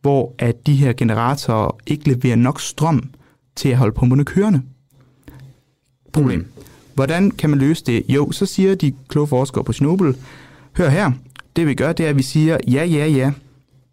hvor 0.00 0.34
at 0.38 0.66
de 0.66 0.74
her 0.74 0.92
generatorer 0.92 1.76
ikke 1.86 2.08
leverer 2.08 2.36
nok 2.36 2.60
strøm 2.60 3.10
til 3.56 3.68
at 3.68 3.76
holde 3.76 3.92
pumperne 3.92 4.24
kørende. 4.24 4.62
Problem. 6.12 6.38
Mm. 6.38 6.46
Hvordan 6.94 7.30
kan 7.30 7.50
man 7.50 7.58
løse 7.58 7.84
det? 7.84 8.04
Jo, 8.08 8.32
så 8.32 8.46
siger 8.46 8.74
de 8.74 8.92
kloge 9.08 9.26
forskere 9.26 9.64
på 9.64 9.72
Chernobyl, 9.72 10.12
hør 10.76 10.88
her, 10.88 11.12
det 11.56 11.66
vi 11.66 11.74
gør, 11.74 11.92
det 11.92 12.06
er, 12.06 12.10
at 12.10 12.16
vi 12.16 12.22
siger, 12.22 12.58
ja, 12.68 12.84
ja, 12.84 13.06
ja, 13.06 13.32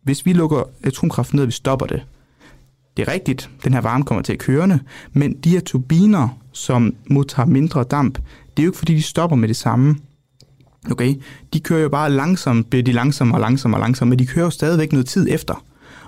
hvis 0.07 0.25
vi 0.25 0.33
lukker 0.33 0.63
atomkraft 0.83 1.33
ned, 1.33 1.43
og 1.43 1.47
vi 1.47 1.51
stopper 1.51 1.85
det, 1.85 2.01
det 2.97 3.07
er 3.07 3.11
rigtigt, 3.11 3.49
den 3.63 3.73
her 3.73 3.81
varme 3.81 4.03
kommer 4.03 4.21
til 4.21 4.33
at 4.33 4.39
kørende, 4.39 4.79
men 5.13 5.33
de 5.33 5.49
her 5.49 5.59
turbiner, 5.59 6.39
som 6.51 6.95
modtager 7.09 7.45
mindre 7.45 7.83
damp, 7.83 8.17
det 8.57 8.63
er 8.63 8.63
jo 8.63 8.69
ikke 8.69 8.77
fordi, 8.77 8.95
de 8.95 9.01
stopper 9.01 9.35
med 9.35 9.47
det 9.47 9.55
samme. 9.55 9.95
Okay? 10.91 11.15
De 11.53 11.59
kører 11.59 11.81
jo 11.81 11.89
bare 11.89 12.11
langsomt, 12.11 12.69
bliver 12.69 12.83
de 12.83 12.91
langsommere 12.91 13.37
og 13.37 13.41
langsommere 13.41 13.79
og 13.79 13.81
langsommere, 13.81 14.09
men 14.09 14.19
de 14.19 14.25
kører 14.25 14.45
jo 14.45 14.49
stadigvæk 14.49 14.91
noget 14.91 15.07
tid 15.07 15.27
efter. 15.29 15.63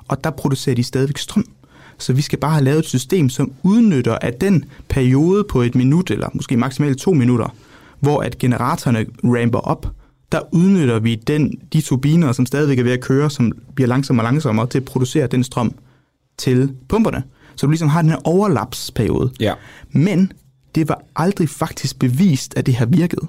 Og 0.07 0.23
der 0.23 0.29
producerer 0.29 0.75
de 0.75 0.83
stadigvæk 0.83 1.17
strøm. 1.17 1.45
Så 1.97 2.13
vi 2.13 2.21
skal 2.21 2.39
bare 2.39 2.51
have 2.51 2.63
lavet 2.63 2.79
et 2.79 2.85
system, 2.85 3.29
som 3.29 3.51
udnytter 3.63 4.17
at 4.21 4.41
den 4.41 4.65
periode 4.89 5.43
på 5.43 5.61
et 5.61 5.75
minut, 5.75 6.11
eller 6.11 6.29
måske 6.33 6.57
maksimalt 6.57 6.97
to 6.97 7.13
minutter, 7.13 7.55
hvor 7.99 8.21
at 8.21 8.37
generatorerne 8.37 9.05
ramper 9.23 9.59
op, 9.59 9.87
der 10.31 10.53
udnytter 10.53 10.99
vi 10.99 11.15
den, 11.15 11.61
de 11.73 11.81
turbiner, 11.81 12.31
som 12.31 12.45
stadigvæk 12.45 12.79
er 12.79 12.83
ved 12.83 12.91
at 12.91 13.01
køre, 13.01 13.29
som 13.29 13.51
bliver 13.75 13.87
langsommere 13.87 14.25
og 14.25 14.31
langsommere, 14.33 14.67
til 14.67 14.77
at 14.77 14.85
producere 14.85 15.27
den 15.27 15.43
strøm 15.43 15.73
til 16.37 16.75
pumperne. 16.89 17.23
Så 17.55 17.65
du 17.65 17.71
ligesom 17.71 17.89
har 17.89 18.01
den 18.01 18.09
her 18.09 18.17
overlapsperiode. 18.23 19.31
Ja. 19.39 19.53
Men 19.91 20.31
det 20.75 20.89
var 20.89 21.01
aldrig 21.15 21.49
faktisk 21.49 21.99
bevist, 21.99 22.57
at 22.57 22.65
det 22.65 22.75
har 22.75 22.85
virket. 22.85 23.19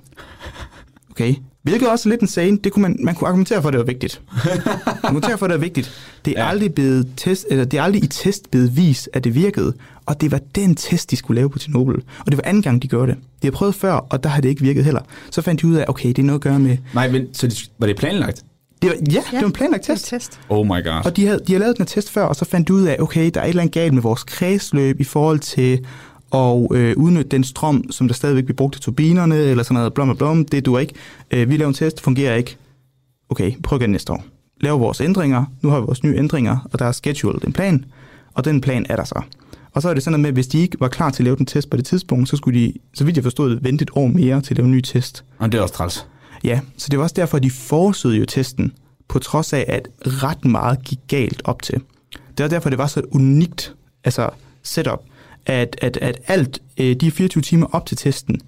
Okay? 1.11 1.35
Hvilket 1.63 1.89
også 1.89 2.09
er 2.09 2.11
lidt 2.11 2.21
insane. 2.21 2.59
Det 2.65 2.73
kunne 2.73 2.83
man, 2.83 2.97
man 3.01 3.15
kunne 3.15 3.29
argumentere 3.29 3.63
for, 3.63 3.69
at 3.69 3.73
det 3.73 3.79
var 3.79 3.87
vigtigt. 3.87 4.23
argumentere 5.03 5.39
for, 5.39 5.47
at 5.47 5.51
det 5.51 5.59
var 5.59 5.65
vigtigt. 5.65 5.93
Det 6.25 6.39
er, 6.39 6.43
ja. 6.43 6.49
aldrig 6.49 6.75
blevet 6.75 7.09
test, 7.17 7.47
eller 7.51 7.65
det 7.65 7.79
er 7.79 7.83
aldrig 7.83 8.05
i 8.05 8.07
test 8.07 8.51
blevet 8.51 8.77
vist, 8.77 9.09
at 9.13 9.25
det 9.25 9.35
virkede. 9.35 9.75
Og 10.07 10.21
det 10.21 10.31
var 10.31 10.41
den 10.55 10.75
test, 10.75 11.11
de 11.11 11.17
skulle 11.17 11.41
lave 11.41 11.51
på 11.51 11.59
Chernobyl. 11.59 12.01
Og 12.19 12.27
det 12.27 12.37
var 12.37 12.43
anden 12.45 12.63
gang, 12.63 12.83
de 12.83 12.89
gjorde 12.89 13.13
det. 13.13 13.19
De 13.43 13.47
har 13.47 13.53
prøvet 13.53 13.75
før, 13.75 13.93
og 13.93 14.23
der 14.23 14.29
har 14.29 14.41
det 14.41 14.49
ikke 14.49 14.63
virket 14.63 14.85
heller. 14.85 15.01
Så 15.31 15.43
fandt 15.43 15.61
de 15.61 15.67
ud 15.67 15.75
af, 15.75 15.85
okay, 15.89 16.09
det 16.09 16.19
er 16.19 16.23
noget 16.23 16.39
at 16.39 16.43
gøre 16.43 16.59
med... 16.59 16.77
Nej, 16.95 17.11
men 17.11 17.35
så 17.35 17.69
var 17.79 17.87
det 17.87 17.97
planlagt? 17.97 18.45
Det 18.83 18.91
var, 18.91 18.97
ja, 18.97 19.13
ja, 19.15 19.21
det 19.31 19.41
var 19.41 19.47
en 19.47 19.53
planlagt 19.53 19.85
test. 19.85 20.07
test. 20.07 20.41
Oh 20.49 20.67
my 20.67 20.85
god. 20.85 21.05
Og 21.05 21.17
de 21.17 21.27
havde, 21.27 21.41
de 21.47 21.53
havde 21.53 21.61
lavet 21.61 21.77
den 21.77 21.83
her 21.83 21.87
test 21.87 22.11
før, 22.11 22.25
og 22.25 22.37
så 22.37 22.45
fandt 22.45 22.69
de 22.69 22.73
ud 22.73 22.83
af, 22.83 22.97
okay, 22.99 23.31
der 23.35 23.41
er 23.41 23.45
et 23.45 23.49
eller 23.49 23.63
andet 23.63 23.75
galt 23.75 23.95
med 23.95 24.03
vores 24.03 24.25
kredsløb 24.25 25.01
i 25.01 25.05
forhold 25.05 25.39
til 25.39 25.85
at 26.35 26.77
øh, 26.77 26.97
udnytte 26.97 27.29
den 27.31 27.45
strøm, 27.45 27.85
som 27.91 28.09
der 28.09 28.15
stadigvæk 28.15 28.45
bliver 28.45 28.57
brugt 28.57 28.73
til 28.73 28.83
turbinerne, 28.83 29.37
eller 29.37 29.63
sådan 29.63 29.75
noget 29.75 29.95
blom 29.95 30.09
og 30.09 30.19
blom, 30.19 30.45
det 30.45 30.67
du 30.67 30.79
ikke. 30.79 30.95
Øh, 31.31 31.51
vi 31.51 31.57
laver 31.57 31.69
en 31.69 31.75
test, 31.75 32.01
fungerer 32.01 32.35
ikke. 32.35 32.57
Okay, 33.29 33.53
prøv 33.63 33.81
igen 33.81 33.91
næste 33.91 34.13
år. 34.13 34.25
Lav 34.61 34.81
vores 34.81 35.01
ændringer. 35.01 35.45
Nu 35.63 35.69
har 35.69 35.81
vi 35.81 35.87
vores 35.87 36.05
nye 36.05 36.17
ændringer, 36.17 36.69
og 36.73 36.79
der 36.79 36.85
er 36.85 36.93
scheduled 36.93 37.45
en 37.45 37.53
plan, 37.53 37.85
og 38.35 38.45
den 38.45 38.61
plan 38.61 38.87
er 38.89 38.97
der 38.97 39.05
så. 39.05 39.23
Og 39.73 39.83
så 39.83 39.89
er 39.89 39.95
det 39.95 40.03
sådan 40.03 40.13
noget 40.13 40.21
med, 40.21 40.29
at 40.29 40.35
hvis 40.35 40.47
de 40.47 40.59
ikke 40.59 40.81
var 40.81 40.89
klar 40.89 41.11
til 41.11 41.23
at 41.23 41.25
lave 41.25 41.37
den 41.37 41.47
test 41.47 41.71
på 41.71 41.77
det 41.77 41.85
tidspunkt, 41.85 42.29
så 42.29 42.37
skulle 42.37 42.61
de, 42.61 42.73
så 42.95 43.05
vidt 43.05 43.17
jeg 43.17 43.25
forstod, 43.25 43.61
vente 43.61 43.83
et 43.83 43.91
år 43.95 44.07
mere 44.07 44.41
til 44.41 44.55
at 44.55 44.59
lave 44.59 44.65
en 44.65 44.73
ny 44.73 44.81
test. 44.81 45.25
Og 45.39 45.53
det 45.53 45.59
er 45.59 45.63
også 45.63 45.75
træls. 45.75 46.07
Ja, 46.45 46.61
så 46.77 46.89
det 46.91 46.99
var 46.99 47.03
også 47.03 47.15
derfor, 47.15 47.37
at 47.37 47.43
de 47.43 47.51
forsøgte 47.51 48.19
jo 48.19 48.25
testen, 48.25 48.73
på 49.09 49.19
trods 49.19 49.53
af, 49.53 49.65
at 49.69 49.89
ret 50.01 50.45
meget 50.45 50.85
gik 50.85 50.99
galt 51.09 51.43
op 51.45 51.63
til. 51.63 51.81
Det 52.13 52.45
var 52.45 52.49
derfor, 52.49 52.71
det 52.71 52.79
var 52.79 52.87
så 52.87 53.01
et 53.01 53.07
unikt 53.11 53.75
altså 54.05 54.31
setup, 54.63 55.01
at, 55.47 55.77
at, 55.83 55.97
at 55.97 56.21
alt 56.27 56.63
øh, 56.81 56.97
de 56.97 57.11
24 57.11 57.43
timer 57.43 57.67
op 57.73 57.87
til 57.87 57.97
testen, 57.97 58.41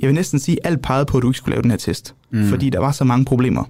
jeg 0.00 0.08
vil 0.08 0.14
næsten 0.14 0.38
sige, 0.38 0.58
alt 0.64 0.82
pegede 0.82 1.06
på, 1.06 1.16
at 1.16 1.22
du 1.22 1.28
ikke 1.28 1.38
skulle 1.38 1.54
lave 1.54 1.62
den 1.62 1.70
her 1.70 1.78
test, 1.78 2.14
mm. 2.30 2.48
fordi 2.48 2.70
der 2.70 2.78
var 2.78 2.92
så 2.92 3.04
mange 3.04 3.24
problemer. 3.24 3.64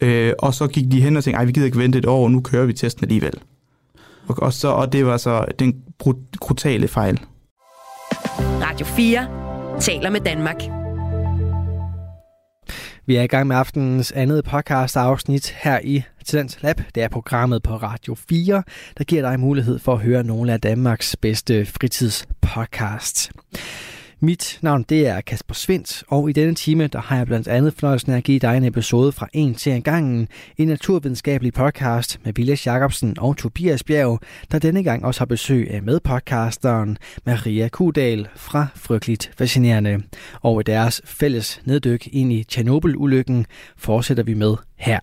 Øh, 0.00 0.32
og 0.38 0.54
så 0.54 0.66
gik 0.66 0.84
de 0.92 1.00
hen 1.00 1.16
og 1.16 1.24
tænkte, 1.24 1.38
ej, 1.38 1.44
vi 1.44 1.52
gider 1.52 1.66
ikke 1.66 1.78
vente 1.78 1.98
et 1.98 2.06
år, 2.06 2.28
nu 2.28 2.40
kører 2.40 2.66
vi 2.66 2.72
testen 2.72 3.04
alligevel. 3.04 3.32
Og, 4.28 4.36
og, 4.42 4.52
så, 4.52 4.68
og 4.68 4.92
det 4.92 5.06
var 5.06 5.16
så 5.16 5.44
den 5.58 5.76
brutale 6.40 6.88
fejl. 6.88 7.20
Radio 8.38 8.86
4 8.86 9.26
taler 9.80 10.10
med 10.10 10.20
Danmark. 10.20 10.79
Vi 13.10 13.16
er 13.16 13.22
i 13.22 13.26
gang 13.26 13.46
med 13.46 13.56
aftenens 13.56 14.12
andet 14.12 14.44
podcast 14.44 14.96
afsnit 14.96 15.54
her 15.58 15.80
i 15.84 16.02
Talent 16.24 16.58
Lab. 16.62 16.80
Det 16.94 17.02
er 17.02 17.08
programmet 17.08 17.62
på 17.62 17.76
Radio 17.76 18.14
4, 18.14 18.62
der 18.98 19.04
giver 19.04 19.22
dig 19.22 19.40
mulighed 19.40 19.78
for 19.78 19.92
at 19.92 19.98
høre 19.98 20.24
nogle 20.24 20.52
af 20.52 20.60
Danmarks 20.60 21.16
bedste 21.16 21.66
fritidspodcasts. 21.66 23.30
Mit 24.22 24.58
navn 24.62 24.84
det 24.88 25.06
er 25.06 25.20
Kasper 25.20 25.54
Svendt, 25.54 26.04
og 26.08 26.30
i 26.30 26.32
denne 26.32 26.54
time 26.54 26.86
der 26.86 27.00
har 27.00 27.16
jeg 27.16 27.26
blandt 27.26 27.48
andet 27.48 27.74
fornøjelsen 27.74 28.12
af 28.12 28.16
at 28.16 28.24
give 28.24 28.38
dig 28.38 28.56
en 28.56 28.64
episode 28.64 29.12
fra 29.12 29.28
en 29.32 29.54
til 29.54 29.72
en 29.72 29.82
gangen, 29.82 30.28
en 30.56 30.68
naturvidenskabelig 30.68 31.52
podcast 31.52 32.20
med 32.24 32.32
Vilas 32.32 32.66
Jacobsen 32.66 33.18
og 33.18 33.36
Tobias 33.36 33.84
Bjerg, 33.84 34.20
der 34.52 34.58
denne 34.58 34.82
gang 34.82 35.04
også 35.04 35.20
har 35.20 35.26
besøg 35.26 35.70
af 35.70 35.82
medpodcasteren 35.82 36.98
Maria 37.26 37.68
Kudal 37.68 38.28
fra 38.36 38.66
Frygteligt 38.74 39.30
Fascinerende. 39.38 40.02
Og 40.40 40.60
i 40.60 40.64
deres 40.64 41.02
fælles 41.04 41.60
neddyk 41.64 42.08
ind 42.12 42.32
i 42.32 42.44
Tjernobyl-ulykken 42.44 43.46
fortsætter 43.76 44.22
vi 44.22 44.34
med 44.34 44.54
her. 44.76 45.00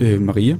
Øh, 0.00 0.22
Maria? 0.22 0.56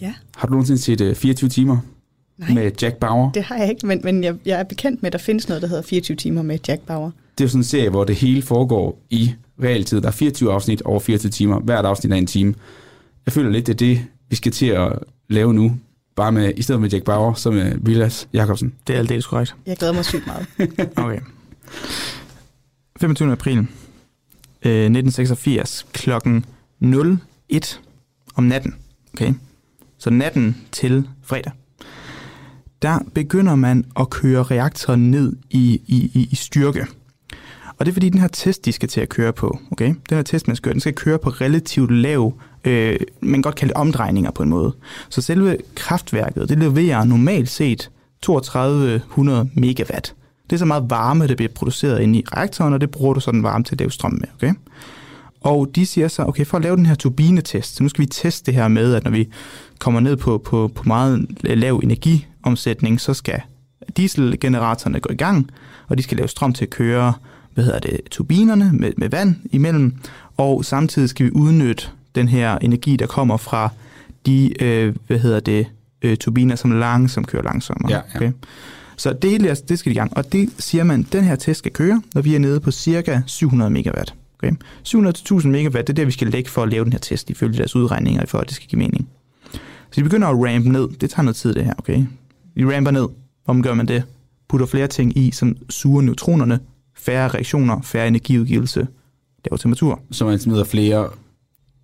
Ja? 0.00 0.14
Har 0.36 0.46
du 0.46 0.50
nogensinde 0.52 0.80
set 0.80 1.00
uh, 1.00 1.14
24 1.14 1.50
timer? 1.50 1.97
Nej. 2.38 2.54
med 2.54 2.72
Jack 2.82 2.96
Bauer. 2.96 3.32
Det 3.32 3.42
har 3.42 3.56
jeg 3.56 3.68
ikke, 3.68 3.86
men, 3.86 4.00
men 4.04 4.24
jeg, 4.24 4.34
jeg 4.44 4.60
er 4.60 4.64
bekendt 4.64 5.02
med, 5.02 5.06
at 5.06 5.12
der 5.12 5.18
findes 5.18 5.48
noget, 5.48 5.62
der 5.62 5.68
hedder 5.68 5.82
24 5.82 6.16
timer 6.16 6.42
med 6.42 6.58
Jack 6.68 6.80
Bauer. 6.80 7.10
Det 7.38 7.44
er 7.44 7.44
jo 7.44 7.48
sådan 7.48 7.60
en 7.60 7.64
serie, 7.64 7.90
hvor 7.90 8.04
det 8.04 8.16
hele 8.16 8.42
foregår 8.42 9.02
i 9.10 9.34
realtid. 9.62 10.00
Der 10.00 10.06
er 10.06 10.12
24 10.12 10.52
afsnit 10.52 10.82
over 10.82 11.00
24 11.00 11.30
timer. 11.30 11.60
Hvert 11.60 11.84
afsnit 11.84 12.12
er 12.12 12.16
en 12.16 12.26
time. 12.26 12.54
Jeg 13.26 13.32
føler 13.32 13.50
lidt, 13.50 13.66
det 13.66 13.72
er 13.72 13.76
det, 13.76 14.04
vi 14.30 14.36
skal 14.36 14.52
til 14.52 14.66
at 14.66 14.92
lave 15.28 15.54
nu. 15.54 15.76
Bare 16.16 16.32
med, 16.32 16.52
i 16.56 16.62
stedet 16.62 16.80
med 16.80 16.90
Jack 16.90 17.04
Bauer, 17.04 17.34
så 17.34 17.50
med 17.50 17.72
Vilas 17.80 18.28
Jacobsen. 18.32 18.74
Det 18.86 18.94
er 18.94 18.98
aldeles 18.98 19.26
korrekt. 19.26 19.54
Jeg 19.66 19.76
glæder 19.76 19.94
mig 19.94 20.04
sygt 20.04 20.26
meget. 20.26 20.46
okay. 20.96 21.20
25. 23.00 23.32
april 23.32 23.58
øh, 23.58 24.84
1986 24.84 25.86
klokken 25.92 26.44
01 27.48 27.80
om 28.34 28.44
natten. 28.44 28.74
Okay. 29.14 29.32
Så 29.98 30.10
natten 30.10 30.56
til 30.72 31.08
fredag 31.22 31.52
der 32.82 32.98
begynder 33.14 33.54
man 33.54 33.84
at 34.00 34.10
køre 34.10 34.42
reaktoren 34.42 35.10
ned 35.10 35.36
i, 35.50 35.80
i, 35.86 36.10
i, 36.14 36.28
i 36.30 36.36
styrke. 36.36 36.86
Og 37.78 37.86
det 37.86 37.88
er 37.88 37.92
fordi, 37.92 38.08
den 38.08 38.20
her 38.20 38.28
test, 38.28 38.64
de 38.64 38.72
skal 38.72 38.88
til 38.88 39.00
at 39.00 39.08
køre 39.08 39.32
på, 39.32 39.58
okay? 39.72 39.86
Den 39.86 40.16
her 40.16 40.22
test, 40.22 40.46
man 40.46 40.56
skal 40.56 40.64
køre, 40.64 40.72
den 40.72 40.80
skal 40.80 40.94
køre 40.94 41.18
på 41.18 41.30
relativt 41.30 41.90
lav, 41.90 42.32
øh, 42.64 42.98
man 43.20 43.32
kan 43.32 43.42
godt 43.42 43.54
kalde 43.54 43.72
det 43.72 43.80
omdrejninger 43.80 44.30
på 44.30 44.42
en 44.42 44.48
måde. 44.48 44.74
Så 45.08 45.22
selve 45.22 45.58
kraftværket, 45.74 46.48
det 46.48 46.58
leverer 46.58 47.04
normalt 47.04 47.48
set 47.48 47.90
3200 48.22 49.50
megawatt. 49.54 50.14
Det 50.50 50.56
er 50.56 50.58
så 50.58 50.64
meget 50.64 50.90
varme, 50.90 51.26
der 51.26 51.34
bliver 51.34 51.52
produceret 51.54 52.00
inde 52.00 52.18
i 52.18 52.24
reaktoren, 52.36 52.74
og 52.74 52.80
det 52.80 52.90
bruger 52.90 53.14
du 53.14 53.20
så 53.20 53.32
den 53.32 53.42
varme 53.42 53.64
til 53.64 53.74
at 53.74 53.78
lave 53.78 53.90
strøm 53.90 54.12
med, 54.12 54.28
okay? 54.34 54.54
Og 55.40 55.70
de 55.74 55.86
siger 55.86 56.08
så, 56.08 56.24
okay, 56.24 56.46
for 56.46 56.56
at 56.56 56.62
lave 56.62 56.76
den 56.76 56.86
her 56.86 56.94
turbinetest, 56.94 57.76
så 57.76 57.82
nu 57.82 57.88
skal 57.88 58.02
vi 58.02 58.06
teste 58.06 58.46
det 58.46 58.54
her 58.54 58.68
med, 58.68 58.94
at 58.94 59.04
når 59.04 59.10
vi 59.10 59.28
kommer 59.78 60.00
ned 60.00 60.16
på, 60.16 60.38
på, 60.38 60.70
på 60.74 60.82
meget 60.86 61.26
lav 61.40 61.80
energi, 61.82 62.26
energiomsætning, 62.48 63.00
så 63.00 63.14
skal 63.14 63.40
dieselgeneratorerne 63.96 65.00
gå 65.00 65.12
i 65.12 65.16
gang, 65.16 65.50
og 65.88 65.98
de 65.98 66.02
skal 66.02 66.16
lave 66.16 66.28
strøm 66.28 66.52
til 66.52 66.64
at 66.64 66.70
køre, 66.70 67.12
hvad 67.54 67.64
hedder 67.64 67.78
det, 67.78 68.00
turbinerne 68.10 68.70
med, 68.72 68.92
med 68.96 69.08
vand 69.08 69.36
imellem, 69.50 69.94
og 70.36 70.64
samtidig 70.64 71.08
skal 71.08 71.26
vi 71.26 71.30
udnytte 71.30 71.88
den 72.14 72.28
her 72.28 72.58
energi, 72.58 72.96
der 72.96 73.06
kommer 73.06 73.36
fra 73.36 73.70
de, 74.26 74.62
øh, 74.62 74.94
hvad 75.06 75.18
hedder 75.18 75.40
det, 75.40 75.66
øh, 76.02 76.16
turbiner, 76.16 76.56
som 76.56 76.70
langsomt 76.70 77.26
kører 77.26 77.42
langsommere. 77.42 77.92
Ja, 77.92 77.96
ja. 77.96 78.16
Okay? 78.16 78.32
Så 78.96 79.12
det, 79.12 79.30
hele, 79.30 79.56
det 79.68 79.78
skal 79.78 79.92
i 79.92 79.94
gang, 79.94 80.16
og 80.16 80.32
det 80.32 80.50
siger 80.58 80.84
man, 80.84 81.02
den 81.12 81.24
her 81.24 81.36
test 81.36 81.58
skal 81.58 81.72
køre, 81.72 82.02
når 82.14 82.22
vi 82.22 82.34
er 82.34 82.38
nede 82.38 82.60
på 82.60 82.70
cirka 82.70 83.20
700 83.26 83.70
megawatt. 83.70 84.14
Okay? 84.38 84.52
700-1000 84.88 85.46
megawatt, 85.48 85.86
det 85.86 85.92
er 85.92 85.94
det, 85.94 86.06
vi 86.06 86.12
skal 86.12 86.28
lægge 86.28 86.50
for 86.50 86.62
at 86.62 86.68
lave 86.68 86.84
den 86.84 86.92
her 86.92 86.98
test, 86.98 87.30
ifølge 87.30 87.58
deres 87.58 87.76
udregninger, 87.76 88.26
for 88.26 88.38
at 88.38 88.46
det 88.46 88.54
skal 88.56 88.68
give 88.68 88.78
mening. 88.78 89.08
Så 89.90 90.00
de 90.00 90.02
begynder 90.02 90.28
at 90.28 90.34
rampe 90.34 90.72
ned. 90.72 90.88
Det 91.00 91.10
tager 91.10 91.22
noget 91.22 91.36
tid, 91.36 91.54
det 91.54 91.64
her, 91.64 91.74
okay? 91.78 92.04
De 92.58 92.76
ramper 92.76 92.90
ned. 92.90 93.08
Hvordan 93.44 93.62
gør 93.62 93.74
man 93.74 93.88
det? 93.88 94.02
Putter 94.48 94.66
flere 94.66 94.86
ting 94.86 95.18
i, 95.18 95.30
som 95.30 95.56
suger 95.70 96.02
neutronerne, 96.02 96.60
færre 96.96 97.28
reaktioner, 97.28 97.80
færre 97.80 98.08
energiudgivelse, 98.08 98.86
laver 99.44 99.56
temperatur. 99.56 100.00
Så 100.10 100.24
man 100.24 100.38
smider 100.38 100.64
flere... 100.64 101.08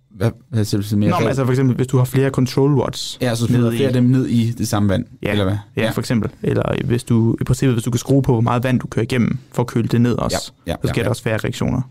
Hvad, 0.09 0.31
hvad 0.49 0.65
siger 0.65 0.81
du 0.91 0.97
mere? 0.97 1.09
Nå, 1.09 1.19
men 1.19 1.27
altså 1.27 1.45
for 1.45 1.51
eksempel, 1.51 1.75
hvis 1.75 1.87
du 1.87 1.97
har 1.97 2.05
flere 2.05 2.29
control 2.29 2.73
rods. 2.79 3.17
Ja, 3.21 3.35
så 3.35 3.45
smider 3.47 3.71
flere 3.71 3.87
af 3.87 3.93
dem 3.93 4.03
ned 4.03 4.25
i 4.25 4.51
det 4.51 4.67
samme 4.67 4.89
vand, 4.89 5.05
Ja, 5.23 5.31
eller 5.31 5.43
hvad? 5.43 5.57
Ja, 5.75 5.89
for 5.89 5.99
eksempel. 6.01 6.29
Eller 6.43 6.83
hvis 6.85 7.03
du, 7.03 7.37
i 7.41 7.43
princippet, 7.43 7.75
hvis 7.75 7.83
du 7.83 7.91
kan 7.91 7.97
skrue 7.97 8.21
på, 8.21 8.31
hvor 8.31 8.41
meget 8.41 8.63
vand 8.63 8.79
du 8.79 8.87
kører 8.87 9.03
igennem, 9.03 9.37
for 9.51 9.63
at 9.63 9.67
køle 9.67 9.87
det 9.87 10.01
ned 10.01 10.13
også, 10.13 10.51
Ja, 10.67 10.71
ja, 10.71 10.77
så 10.81 10.87
sker 10.87 10.99
ja, 10.99 11.01
der 11.01 11.05
ja. 11.05 11.09
også 11.09 11.23
færre 11.23 11.37
reaktioner. 11.37 11.81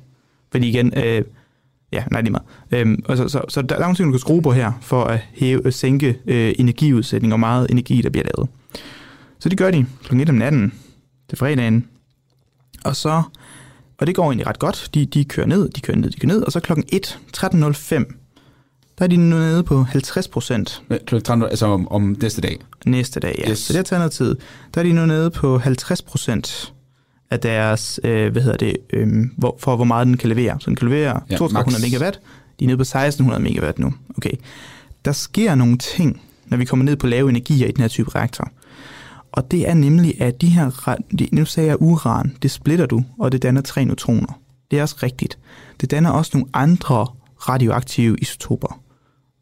Fordi 0.50 0.68
igen, 0.68 0.92
øh, 0.98 1.22
ja, 1.92 2.04
nej, 2.10 2.20
lige 2.20 2.30
meget. 2.30 2.46
Øhm, 2.70 3.02
og 3.04 3.16
så, 3.16 3.28
så, 3.28 3.40
så 3.48 3.62
der, 3.62 3.66
der 3.66 3.74
er 3.74 3.80
nogle 3.80 3.96
ting, 3.96 4.06
du 4.06 4.12
kan 4.12 4.20
skrue 4.20 4.42
på 4.42 4.52
her, 4.52 4.72
for 4.80 5.04
at 5.04 5.20
hæve, 5.34 5.66
at 5.66 5.74
sænke 5.74 6.18
øh, 6.26 6.54
energiudsætning 6.58 7.32
og 7.32 7.40
meget 7.40 7.70
energi, 7.70 8.02
der 8.02 8.10
bliver 8.10 8.24
lavet. 8.36 8.50
Så 9.38 9.48
det 9.48 9.58
gør 9.58 9.70
de 9.70 9.86
kl. 10.04 10.20
1 10.20 10.28
om 10.28 10.34
natten 10.34 10.72
til 11.28 11.38
fredagen. 11.38 11.88
Og 12.84 12.96
så, 12.96 13.22
og 13.98 14.06
det 14.06 14.14
går 14.14 14.24
egentlig 14.24 14.46
ret 14.46 14.58
godt. 14.58 14.90
De, 14.94 15.06
de 15.06 15.24
kører 15.24 15.46
ned, 15.46 15.68
de 15.68 15.80
kører 15.80 15.96
ned, 15.96 16.10
de 16.10 16.20
kører 16.20 16.32
ned. 16.32 16.42
Og 16.42 16.52
så 16.52 16.60
klokken 16.60 16.84
1, 16.88 17.18
13.05, 17.36 17.94
der 18.98 19.04
er 19.04 19.06
de 19.06 19.16
nede 19.16 19.62
på 19.62 19.82
50 19.82 20.28
procent. 20.28 20.82
Klokken 20.88 21.22
13, 21.24 21.44
altså 21.44 21.66
om, 21.66 21.88
om 21.88 22.16
næste 22.22 22.40
dag. 22.40 22.58
Næste 22.86 23.20
dag, 23.20 23.34
ja. 23.38 23.50
Yes. 23.50 23.58
Så 23.58 23.72
det 23.72 23.78
har 23.78 23.82
taget 23.82 24.00
noget 24.00 24.12
tid. 24.12 24.36
Der 24.74 24.80
er 24.80 24.84
de 24.84 24.92
nu 24.92 25.06
nede 25.06 25.30
på 25.30 25.58
50 25.58 26.02
procent 26.02 26.73
af 27.34 27.40
deres, 27.40 28.00
øh, 28.04 28.32
hvad 28.32 28.42
hedder 28.42 28.56
det, 28.56 28.76
øh, 28.92 29.08
hvor, 29.36 29.56
for 29.58 29.76
hvor 29.76 29.84
meget 29.84 30.06
den 30.06 30.16
kan 30.16 30.28
levere. 30.28 30.56
Så 30.60 30.66
den 30.70 30.76
kan 30.76 30.88
levere 30.88 31.02
Ja, 31.02 31.18
ja, 31.30 31.36
3200 31.36 31.82
max. 31.82 31.92
megawatt. 31.92 32.20
De 32.60 32.64
er 32.64 32.66
nede 32.66 32.76
på 32.76 32.82
1600 32.82 33.42
megawatt 33.42 33.78
nu. 33.78 33.94
Okay. 34.18 34.32
Der 35.04 35.12
sker 35.12 35.54
nogle 35.54 35.78
ting, 35.78 36.20
når 36.46 36.56
vi 36.56 36.64
kommer 36.64 36.84
ned 36.84 36.96
på 36.96 37.06
lave 37.06 37.28
energier 37.28 37.68
i 37.68 37.70
den 37.70 37.80
her 37.80 37.88
type 37.88 38.14
reaktor. 38.14 38.50
Og 39.32 39.50
det 39.50 39.68
er 39.68 39.74
nemlig, 39.74 40.20
at 40.20 40.40
de 40.40 40.46
her, 40.48 40.96
de, 41.18 41.28
nu 41.32 41.44
sagde 41.44 41.68
jeg 41.68 41.82
uran, 41.82 42.36
det 42.42 42.50
splitter 42.50 42.86
du, 42.86 43.02
og 43.18 43.32
det 43.32 43.42
danner 43.42 43.60
tre 43.60 43.84
neutroner. 43.84 44.40
Det 44.70 44.78
er 44.78 44.82
også 44.82 44.96
rigtigt. 45.02 45.38
Det 45.80 45.90
danner 45.90 46.10
også 46.10 46.30
nogle 46.34 46.50
andre 46.54 47.06
radioaktive 47.48 48.16
isotoper. 48.18 48.80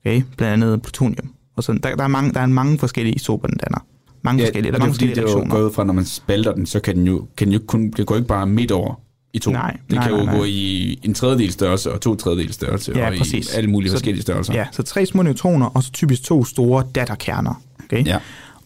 Okay? 0.00 0.22
Blandt 0.36 0.64
andet 0.64 0.82
plutonium. 0.82 1.32
Og 1.56 1.64
sådan, 1.64 1.80
der, 1.80 1.96
der, 1.96 2.04
er 2.04 2.08
mange, 2.08 2.32
der 2.32 2.40
er 2.40 2.46
mange 2.46 2.78
forskellige 2.78 3.14
isotoper, 3.14 3.48
den 3.48 3.56
danner. 3.58 3.86
Mange 4.22 4.40
Ja, 4.42 4.46
forskellige, 4.46 4.72
der 4.72 4.78
er 4.78 4.80
er 4.80 4.84
mange 4.84 4.94
fordi, 4.94 5.06
forskellige 5.06 5.36
det 5.38 5.42
er 5.50 5.56
jo 5.56 5.62
gået 5.62 5.74
fra, 5.74 5.84
når 5.84 5.92
man 5.92 6.04
spalter 6.04 6.52
den, 6.54 6.66
så 6.66 6.80
kan 6.80 6.96
den 6.96 7.06
jo, 7.06 7.26
kan 7.36 7.46
den 7.46 7.54
jo 7.54 7.60
kun, 7.66 7.90
det 7.90 8.06
går 8.06 8.16
ikke 8.16 8.28
bare 8.28 8.46
midt 8.46 8.70
over 8.70 9.00
i 9.32 9.38
to. 9.38 9.50
Nej, 9.50 9.76
det 9.90 9.94
nej, 9.96 10.02
kan 10.02 10.10
jo 10.12 10.16
nej, 10.16 10.24
nej. 10.26 10.36
gå 10.36 10.44
i 10.44 10.98
en 11.02 11.14
tredjedel 11.14 11.52
størrelse 11.52 11.92
og 11.92 12.00
to 12.00 12.14
tredjedel 12.14 12.52
størrelse, 12.52 12.92
Ja, 12.96 13.10
og 13.10 13.14
præcis. 13.18 13.52
i 13.54 13.56
alle 13.56 13.70
mulige 13.70 13.90
Så- 13.90 13.94
forskellige 13.96 14.22
størrelser. 14.22 14.54
Ja, 14.54 14.66
så 14.72 14.82
tre 14.82 15.06
små 15.06 15.22
neutroner, 15.22 15.66
og 15.66 15.82
så 15.82 15.92
typisk 15.92 16.22
to 16.22 16.44
store 16.44 16.84
datterkerner. 16.94 17.62
Okay? 17.84 18.06
Ja. 18.06 18.18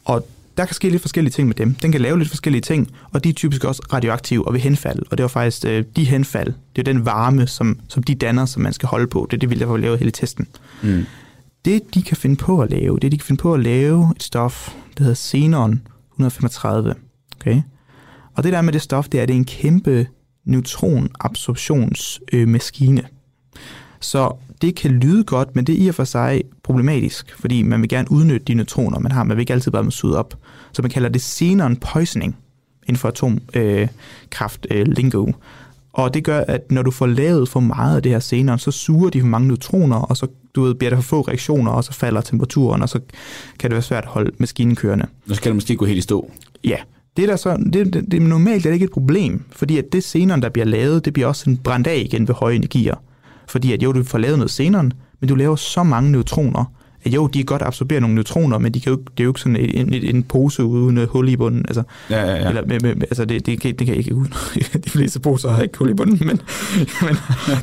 Og 0.04 0.28
der 0.56 0.64
kan 0.64 0.74
ske 0.74 0.90
lidt 0.90 1.02
forskellige 1.02 1.32
ting 1.32 1.48
med 1.48 1.54
dem. 1.54 1.74
Den 1.74 1.92
kan 1.92 2.00
lave 2.00 2.18
lidt 2.18 2.28
forskellige 2.28 2.62
ting, 2.62 2.90
og 3.12 3.24
de 3.24 3.28
er 3.28 3.32
typisk 3.32 3.64
også 3.64 3.82
radioaktive 3.92 4.46
og 4.46 4.52
vil 4.52 4.60
henfalde. 4.62 5.02
Og 5.10 5.18
det 5.18 5.22
var 5.22 5.28
faktisk 5.28 5.64
øh, 5.64 5.84
de 5.96 6.04
henfald, 6.04 6.52
det 6.76 6.88
er 6.88 6.92
den 6.92 7.04
varme, 7.06 7.46
som, 7.46 7.78
som 7.88 8.02
de 8.02 8.14
danner, 8.14 8.46
som 8.46 8.62
man 8.62 8.72
skal 8.72 8.86
holde 8.88 9.06
på. 9.06 9.26
Det 9.30 9.36
er 9.36 9.40
det, 9.40 9.50
vi 9.50 9.54
derfor 9.54 9.76
laver 9.76 9.96
hele 9.96 10.10
testen. 10.10 10.46
Mm. 10.82 11.06
Det, 11.66 11.94
de 11.94 12.02
kan 12.02 12.16
finde 12.16 12.36
på 12.36 12.62
at 12.62 12.70
lave, 12.70 12.98
det 12.98 13.12
de 13.12 13.18
kan 13.18 13.26
finde 13.26 13.42
på 13.42 13.54
at 13.54 13.60
lave 13.60 14.12
et 14.16 14.22
stof, 14.22 14.74
der 14.98 15.04
hedder 15.04 15.14
xenon 15.16 15.80
135. 16.12 16.94
Okay? 17.36 17.62
Og 18.34 18.42
det 18.42 18.52
der 18.52 18.62
med 18.62 18.72
det 18.72 18.82
stof, 18.82 19.08
det 19.08 19.18
er, 19.18 19.22
at 19.22 19.28
det 19.28 19.34
er 19.34 19.38
en 19.38 19.44
kæmpe 19.44 20.06
neutronabsorptionsmaskine. 20.44 22.40
Øh, 22.42 22.48
maskine. 22.48 23.02
så 24.00 24.36
det 24.62 24.74
kan 24.74 24.90
lyde 24.90 25.24
godt, 25.24 25.56
men 25.56 25.64
det 25.64 25.74
er 25.74 25.84
i 25.84 25.88
og 25.88 25.94
for 25.94 26.04
sig 26.04 26.42
problematisk, 26.62 27.34
fordi 27.38 27.62
man 27.62 27.80
vil 27.80 27.88
gerne 27.88 28.12
udnytte 28.12 28.44
de 28.44 28.54
neutroner, 28.54 28.98
man 28.98 29.12
har. 29.12 29.24
Man 29.24 29.36
vil 29.36 29.42
ikke 29.42 29.52
altid 29.52 29.72
bare 29.72 29.82
dem 29.82 29.90
suge 29.90 30.16
op. 30.16 30.34
Så 30.72 30.82
man 30.82 30.90
kalder 30.90 31.08
det 31.08 31.22
xenon 31.22 31.76
poisoning 31.76 32.36
inden 32.82 32.96
for 32.96 33.08
atomkraft 33.08 33.56
øh, 33.56 33.88
kraft, 34.30 34.66
øh, 34.70 34.86
lingo. 34.86 35.32
Og 35.96 36.14
det 36.14 36.24
gør, 36.24 36.40
at 36.40 36.72
når 36.72 36.82
du 36.82 36.90
får 36.90 37.06
lavet 37.06 37.48
for 37.48 37.60
meget 37.60 37.96
af 37.96 38.02
det 38.02 38.12
her 38.12 38.20
xenon, 38.20 38.58
så 38.58 38.70
suger 38.70 39.10
de 39.10 39.20
for 39.20 39.26
mange 39.26 39.48
neutroner, 39.48 39.96
og 39.96 40.16
så 40.16 40.26
du 40.54 40.62
ved, 40.62 40.74
bliver 40.74 40.90
der 40.90 40.96
for 40.96 41.02
få 41.02 41.20
reaktioner, 41.20 41.70
og 41.70 41.84
så 41.84 41.92
falder 41.92 42.20
temperaturen, 42.20 42.82
og 42.82 42.88
så 42.88 43.00
kan 43.58 43.70
det 43.70 43.74
være 43.74 43.82
svært 43.82 44.04
at 44.04 44.10
holde 44.10 44.30
maskinen 44.38 44.74
kørende. 44.74 45.06
Nu 45.26 45.34
skal 45.34 45.50
det 45.50 45.56
måske 45.56 45.76
gå 45.76 45.84
helt 45.84 45.98
i 45.98 46.00
stå. 46.00 46.30
Ja, 46.64 46.76
det 47.16 47.22
er 47.22 47.26
der 47.26 47.36
så, 47.36 47.56
det, 47.72 47.92
det, 47.92 48.04
det, 48.10 48.22
normalt 48.22 48.66
er 48.66 48.70
det 48.70 48.74
ikke 48.74 48.84
et 48.84 48.90
problem, 48.90 49.44
fordi 49.52 49.78
at 49.78 49.84
det 49.92 50.04
xenon, 50.04 50.42
der 50.42 50.48
bliver 50.48 50.66
lavet, 50.66 51.04
det 51.04 51.12
bliver 51.12 51.26
også 51.26 51.40
sådan 51.40 51.56
brændt 51.56 51.86
af 51.86 52.02
igen 52.04 52.28
ved 52.28 52.34
høje 52.34 52.54
energier. 52.54 52.94
Fordi 53.48 53.72
at 53.72 53.82
jo, 53.82 53.92
du 53.92 54.04
får 54.04 54.18
lavet 54.18 54.38
noget 54.38 54.50
xenon, 54.50 54.92
men 55.20 55.28
du 55.28 55.34
laver 55.34 55.56
så 55.56 55.82
mange 55.82 56.12
neutroner, 56.12 56.72
at 57.06 57.14
jo, 57.14 57.26
de 57.26 57.38
kan 57.38 57.44
godt 57.46 57.62
absorbere 57.62 58.00
nogle 58.00 58.14
neutroner, 58.14 58.58
men 58.58 58.74
de 58.74 58.80
kan 58.80 58.92
jo, 58.92 58.98
ikke- 58.98 59.10
det 59.16 59.20
er 59.20 59.24
jo 59.24 59.30
ikke 59.30 59.40
sådan 59.40 59.56
en, 59.56 59.94
en, 59.94 60.16
en 60.16 60.22
pose 60.22 60.64
uden 60.64 60.98
et 60.98 61.08
hul 61.08 61.28
i 61.28 61.36
bunden. 61.36 61.64
Altså, 61.68 61.82
Ja, 62.10 62.20
ja, 62.20 62.34
ja. 62.36 62.48
Eller, 62.48 62.66
med, 62.66 62.80
med, 62.80 62.94
altså 63.02 63.24
det, 63.24 63.46
det, 63.46 63.60
kan- 63.60 63.70
det 63.76 63.86
kan 63.86 63.88
jeg 63.88 63.96
ikke 63.96 64.14
uden. 64.14 64.32
De 64.84 64.90
fleste 64.90 65.20
poser 65.20 65.50
har 65.50 65.62
ikke 65.62 65.78
hul 65.78 65.90
i 65.90 65.94
bunden, 65.94 66.18
men, 66.26 66.28
men 67.02 67.16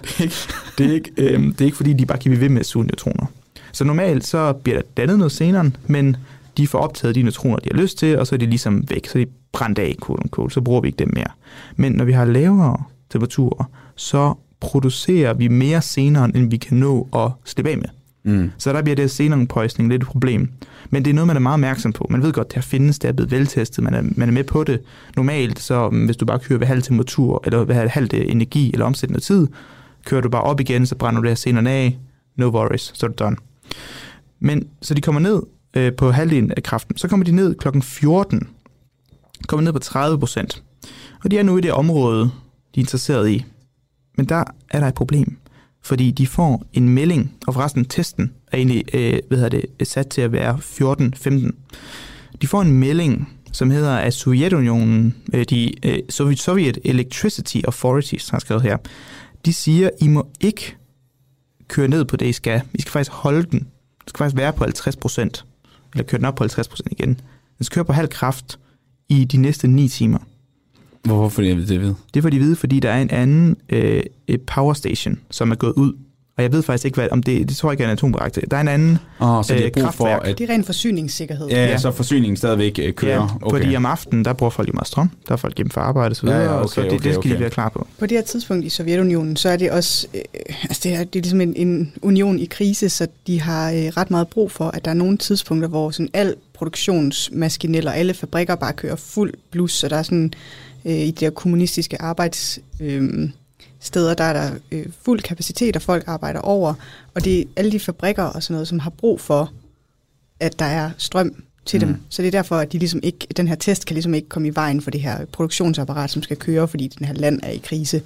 det, 0.04 0.20
er 0.20 0.24
ikke, 0.24 0.36
det, 0.78 0.86
er 0.86 0.94
ikke, 0.94 1.12
øhm, 1.18 1.52
det 1.54 1.62
er 1.62 1.66
ikke 1.66 1.78
fordi, 1.78 1.94
de 1.94 2.06
bare 2.06 2.18
kan 2.18 2.30
blive 2.32 2.42
ved 2.42 2.50
med 2.50 2.60
at 2.60 2.66
suge 2.66 2.86
neutroner. 2.86 3.26
Så 3.72 3.84
normalt 3.84 4.28
så 4.28 4.54
bliver 4.54 4.78
der 4.80 4.88
dannet 4.98 5.18
noget 5.18 5.32
xenon, 5.34 5.76
men 5.88 6.16
de 6.58 6.68
får 6.68 6.80
optaget 6.80 7.16
de 7.16 7.24
neutroner, 7.24 7.58
de 7.58 7.70
har 7.74 7.82
lyst 7.82 7.98
til, 7.98 8.20
og 8.20 8.28
så 8.28 8.36
er 8.36 8.40
de 8.40 8.46
ligesom 8.46 8.84
væk, 8.90 9.08
så 9.08 9.20
er 9.20 9.24
de 9.26 9.32
brændt 9.52 9.80
af, 9.80 9.96
quote 10.06 10.22
unquote, 10.24 10.54
så 10.54 10.62
bruger 10.62 10.82
vi 10.82 10.88
ikke 10.88 11.00
dem 11.00 11.12
mere. 11.14 11.28
Men 11.76 11.92
når 11.92 12.06
vi 12.06 12.12
har 12.12 12.26
lavere 12.26 12.84
temperaturer, 13.10 13.64
så 13.96 14.34
producerer 14.60 15.34
vi 15.34 15.48
mere 15.48 15.82
xenon, 15.82 16.36
end 16.36 16.50
vi 16.50 16.58
kan 16.58 16.78
nå 16.78 17.08
at 17.16 17.32
slippe 17.46 17.72
af 17.72 17.78
med. 17.78 17.86
Mm. 18.24 18.52
Så 18.58 18.74
der 18.74 18.82
bliver 18.82 18.96
det 18.96 19.12
xenon 19.12 19.48
lidt 19.78 20.04
et 20.04 20.08
problem. 20.08 20.50
Men 20.90 21.06
det 21.06 21.12
er 21.12 21.16
noget, 21.16 21.28
man 21.28 21.36
er 21.36 21.40
meget 21.40 21.54
opmærksom 21.54 21.94
på. 21.94 22.08
Man 22.10 22.24
ved 22.24 22.34
godt, 22.34 22.48
det 22.48 22.56
her 22.56 22.62
findes, 22.62 23.00
det 23.00 23.08
er 23.08 23.12
blevet 23.12 23.32
veltestet, 23.32 23.84
man 23.84 23.94
er, 23.94 24.02
man 24.02 24.30
er 24.30 24.34
med 24.34 24.44
på 24.44 24.64
det. 24.64 24.82
Normalt, 25.16 25.60
så 25.60 25.90
mm, 25.90 26.06
hvis 26.06 26.18
du 26.18 26.26
bare 26.26 26.40
kører 26.40 26.60
ved 26.60 26.68
halv 26.68 26.82
temperatur, 26.82 27.42
eller 27.46 27.64
ved 27.64 27.76
halv 27.76 28.10
øh, 28.14 28.26
energi, 28.32 28.72
eller 28.74 28.86
omsættende 28.86 29.22
tid, 29.22 29.48
kører 30.06 30.22
du 30.22 30.30
bare 30.30 30.42
op 30.42 30.60
igen, 30.60 30.86
så 30.86 30.96
brænder 30.96 31.22
du 31.22 31.24
det 31.24 31.32
her 31.32 31.36
senere 31.36 31.72
af, 31.74 31.98
no 32.36 32.50
worries, 32.50 32.92
så 32.96 33.06
er 33.06 33.08
det 33.08 33.20
done. 33.20 33.38
Men 34.40 34.68
så 34.82 34.94
de 34.94 35.02
kommer 35.02 35.22
ned 35.22 35.42
øh, 35.74 35.94
på 35.94 36.12
halvdelen 36.12 36.52
af 36.58 36.64
kraften. 36.64 36.98
Så 36.98 37.08
kommer 37.08 37.24
de 37.24 37.32
ned 37.32 37.56
klokken 37.56 37.82
14. 37.82 38.48
Kommer 39.48 39.64
ned 39.64 39.74
på 39.74 39.80
30 39.80 40.20
procent. 40.20 40.64
Og 41.24 41.32
de 41.32 41.38
er 41.38 41.44
nu 41.44 41.58
i 41.58 41.62
det 41.62 41.72
område, 41.72 42.24
de 42.76 42.80
er 42.80 42.84
interesseret 42.84 43.30
i. 43.30 43.46
Men 44.18 44.26
der 44.26 44.44
er 44.72 44.80
der 44.80 44.88
et 44.88 44.94
problem. 44.94 45.38
Fordi 45.84 46.12
de 46.12 46.28
får 46.28 46.66
en 46.74 46.90
melding, 46.90 47.34
og 47.48 47.54
forresten 47.54 47.86
testen 47.86 48.32
er 48.52 48.58
egentlig 48.58 48.96
øh, 48.96 49.20
hvad 49.28 49.38
hedder 49.38 49.50
det, 49.50 49.66
øh, 49.80 49.88
sat 49.88 50.08
til 50.08 50.22
at 50.22 50.32
være 50.32 50.58
14-15. 50.58 51.52
De 52.42 52.48
får 52.48 52.62
en 52.62 52.72
melding, 52.72 53.30
som 53.52 53.72
hedder, 53.72 53.96
at 53.96 54.14
Sovjetunionen, 54.14 55.16
øh, 55.34 55.46
de 55.50 55.88
øh, 55.88 56.00
Soviet, 56.10 56.40
Soviet 56.40 56.78
Electricity 56.84 57.58
Authorities, 57.66 58.30
har 58.30 58.40
skrevet 58.40 58.64
her, 58.64 58.78
de 59.46 59.54
siger, 59.54 59.90
I 60.02 60.08
må 60.08 60.28
ikke 60.40 60.76
køre 61.68 61.88
ned 61.88 62.06
på 62.06 62.18
det, 62.18 62.26
I 62.26 62.34
skal. 62.34 62.62
I 62.74 62.82
skal 62.82 62.92
faktisk 62.92 63.12
holde 63.12 63.44
den. 63.44 63.60
Det 63.60 64.10
skal 64.10 64.18
faktisk 64.18 64.38
være 64.38 64.54
på 64.54 64.64
50 64.64 64.96
procent. 64.96 65.46
Eller 65.94 66.04
køre 66.04 66.18
den 66.18 66.26
op 66.26 66.36
på 66.36 66.44
50 66.44 66.68
procent 66.68 66.92
igen. 66.92 67.10
Den 67.58 67.66
skal 67.66 67.76
køre 67.76 67.86
på 67.86 67.94
halv 67.94 68.10
kraft 68.10 68.60
i 69.10 69.24
de 69.24 69.38
næste 69.38 69.68
9 69.68 69.88
timer. 69.88 70.20
Hvorfor 71.04 71.30
får 71.30 71.42
jeg 71.42 71.56
det 71.56 71.82
ved? 71.82 71.94
Det 72.14 72.24
får 72.24 72.30
de 72.30 72.40
vide, 72.40 72.56
fordi 72.56 72.80
der 72.80 72.90
er 72.90 73.02
en 73.02 73.10
anden 73.10 73.58
øh, 73.70 74.04
et 74.28 74.42
power 74.42 74.74
station, 74.74 75.20
som 75.32 75.52
er 75.52 75.56
gået 75.56 75.74
ud. 75.74 75.94
Og 76.38 76.44
jeg 76.44 76.52
ved 76.52 76.64
faktisk 76.64 76.86
ikke, 76.86 76.96
hvad, 76.96 77.08
om 77.12 77.24
det, 77.24 77.50
det 77.50 77.58
tror 77.58 77.70
jeg 77.70 77.74
ikke 77.74 77.84
er 77.84 77.88
en 77.88 77.92
atomreaktor. 77.92 78.42
Der 78.52 78.58
er 78.58 78.62
en 78.62 78.68
anden 78.68 78.98
oh, 79.20 79.44
så 79.44 79.54
det 79.54 79.62
er 79.62 79.66
øh, 79.66 79.84
brug 79.84 79.94
for, 79.94 80.06
at... 80.06 80.38
Det 80.38 80.50
er 80.50 80.54
ren 80.54 80.64
forsyningssikkerhed. 80.64 81.48
Ja, 81.48 81.66
ja, 81.66 81.78
så 81.78 81.92
forsyningen 81.92 82.38
stadigvæk 82.38 82.80
øh, 82.84 82.94
kører. 82.94 83.14
Ja, 83.14 83.28
okay. 83.42 83.58
fordi 83.58 83.76
om 83.76 83.86
aftenen, 83.86 84.26
der 84.26 84.34
bruger 84.34 84.50
folk 84.50 84.68
jo 84.68 84.74
meget 84.74 84.88
strøm. 84.88 85.10
Der 85.28 85.34
er 85.34 85.38
folk 85.38 85.58
hjemme 85.58 85.72
for 85.72 85.82
arbejde 85.82 86.12
og 86.12 86.16
så 86.16 86.26
videre, 86.26 86.40
Ja, 86.40 86.44
ja, 86.44 86.60
okay, 86.60 86.68
så 86.68 86.82
det, 86.82 86.92
okay, 86.92 87.04
det 87.04 87.14
skal 87.14 87.18
okay. 87.18 87.36
de 87.36 87.40
være 87.40 87.50
klar 87.50 87.70
på. 87.70 87.88
På 88.00 88.06
det 88.06 88.18
her 88.18 88.24
tidspunkt 88.24 88.66
i 88.66 88.70
Sovjetunionen, 88.70 89.36
så 89.36 89.50
er 89.50 89.58
det 89.58 89.72
også 89.72 90.08
øh, 90.14 90.22
altså 90.64 90.82
det 90.84 90.94
er, 90.94 91.04
det 91.04 91.20
er 91.20 91.24
ligesom 91.24 91.42
en, 91.42 91.54
en 91.56 91.94
union 92.02 92.40
i 92.40 92.46
krise, 92.46 92.90
så 92.90 93.08
de 93.28 93.42
har 93.42 93.72
øh, 93.72 93.78
ret 93.78 94.12
meget 94.12 94.28
brug 94.28 94.52
for, 94.52 94.66
at 94.66 94.86
der 94.86 94.92
er 94.92 94.96
nogle 94.96 95.18
tidspunkter, 95.18 95.70
hvor 95.70 95.92
sådan 95.92 96.10
al 96.14 96.36
produktionsmaskinel 96.54 97.88
og 97.88 97.98
alle 97.98 98.14
fabrikker 98.14 98.56
bare 98.56 98.74
kører 98.74 98.96
fuld 98.96 99.34
blus, 99.52 99.74
så 99.74 99.88
der 99.88 99.96
er 99.96 100.04
sådan 100.04 100.34
øh, 100.86 100.94
i 100.94 101.12
de 101.12 101.26
her 101.26 101.32
kommunistiske 101.32 102.02
arbejds... 102.02 102.60
Øh, 102.80 103.30
steder, 103.84 104.14
der 104.14 104.24
er 104.24 104.34
der 104.34 104.56
øh, 104.72 104.86
fuld 105.02 105.20
kapacitet, 105.20 105.76
og 105.76 105.82
folk 105.82 106.04
arbejder 106.08 106.40
over, 106.40 106.74
og 107.16 107.24
det 107.24 107.40
er 107.40 107.44
alle 107.56 107.72
de 107.72 107.80
fabrikker 107.80 108.24
og 108.24 108.44
sådan 108.44 108.54
noget, 108.54 108.68
som 108.68 108.80
har 108.80 108.90
brug 108.90 109.22
for, 109.22 109.52
at 110.40 110.60
der 110.60 110.66
er 110.66 110.92
strøm 110.98 111.44
til 111.66 111.80
mm. 111.80 111.88
dem. 111.88 111.98
Så 112.10 112.22
det 112.22 112.28
er 112.28 112.32
derfor, 112.32 112.56
at 112.58 112.74
de 112.74 112.78
ligesom 112.78 113.00
ikke, 113.04 113.28
den 113.38 113.48
her 113.48 113.56
test 113.56 113.86
kan 113.86 113.94
ligesom 113.94 114.14
ikke 114.14 114.30
komme 114.30 114.48
i 114.48 114.56
vejen 114.56 114.82
for 114.82 114.92
det 114.92 115.02
her 115.02 115.26
produktionsapparat, 115.26 116.10
som 116.10 116.24
skal 116.24 116.38
køre, 116.38 116.68
fordi 116.68 116.88
den 116.88 117.08
her 117.08 117.14
land 117.14 117.40
er 117.44 117.50
i 117.50 117.58
krise. 117.58 118.02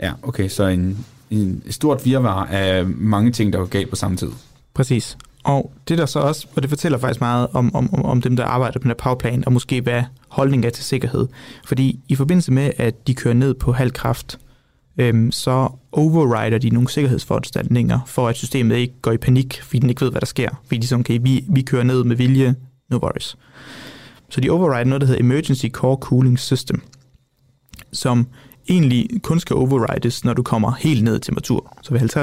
Ja, 0.00 0.12
okay, 0.22 0.48
så 0.48 0.66
en, 0.66 1.06
en 1.30 1.62
stort 1.70 2.04
virvar 2.04 2.46
af 2.46 2.86
mange 2.86 3.32
ting, 3.32 3.52
der 3.52 3.58
går 3.58 3.66
galt 3.66 3.90
på 3.90 3.96
samme 3.96 4.16
tid. 4.16 4.30
Præcis. 4.74 5.16
Og 5.46 5.72
det 5.88 5.98
der 5.98 6.06
så 6.06 6.18
også, 6.18 6.46
og 6.56 6.62
det 6.62 6.70
fortæller 6.70 6.98
faktisk 6.98 7.20
meget 7.20 7.48
om, 7.52 7.74
om, 7.74 7.94
om, 7.94 8.04
om 8.04 8.22
dem, 8.22 8.36
der 8.36 8.44
arbejder 8.44 8.78
på 8.78 8.82
den 8.82 8.90
her 8.90 8.94
powerplan, 8.94 9.44
og 9.46 9.52
måske 9.52 9.80
hvad 9.80 10.02
holdningen 10.28 10.66
er 10.66 10.70
til 10.70 10.84
sikkerhed. 10.84 11.28
Fordi 11.66 12.00
i 12.08 12.14
forbindelse 12.14 12.52
med, 12.52 12.70
at 12.76 13.06
de 13.06 13.14
kører 13.14 13.34
ned 13.34 13.54
på 13.54 13.72
halv 13.72 13.90
kraft, 13.90 14.38
øhm, 14.98 15.32
så 15.32 15.68
overrider 15.92 16.58
de 16.58 16.70
nogle 16.70 16.88
sikkerhedsforanstaltninger, 16.88 18.00
for 18.06 18.28
at 18.28 18.36
systemet 18.36 18.76
ikke 18.76 18.94
går 19.02 19.12
i 19.12 19.16
panik, 19.16 19.60
fordi 19.62 19.78
den 19.78 19.90
ikke 19.90 20.00
ved, 20.00 20.10
hvad 20.10 20.20
der 20.20 20.26
sker. 20.26 20.48
Fordi 20.64 20.78
de 20.78 20.86
sådan, 20.86 21.00
okay, 21.00 21.18
vi, 21.22 21.44
vi 21.48 21.62
kører 21.62 21.84
ned 21.84 22.04
med 22.04 22.16
vilje, 22.16 22.54
no 22.90 22.96
worries. 22.96 23.36
Så 24.30 24.40
de 24.40 24.50
overrider 24.50 24.84
noget, 24.84 25.00
der 25.00 25.06
hedder 25.06 25.20
Emergency 25.20 25.66
Core 25.66 25.96
Cooling 25.96 26.38
System, 26.38 26.82
som 27.92 28.26
egentlig 28.68 29.08
kun 29.22 29.40
skal 29.40 29.56
overrides, 29.56 30.24
når 30.24 30.32
du 30.32 30.42
kommer 30.42 30.72
helt 30.72 31.04
ned 31.04 31.16
i 31.16 31.20
temperatur. 31.20 31.76
Så 31.82 31.94
ved 31.94 32.16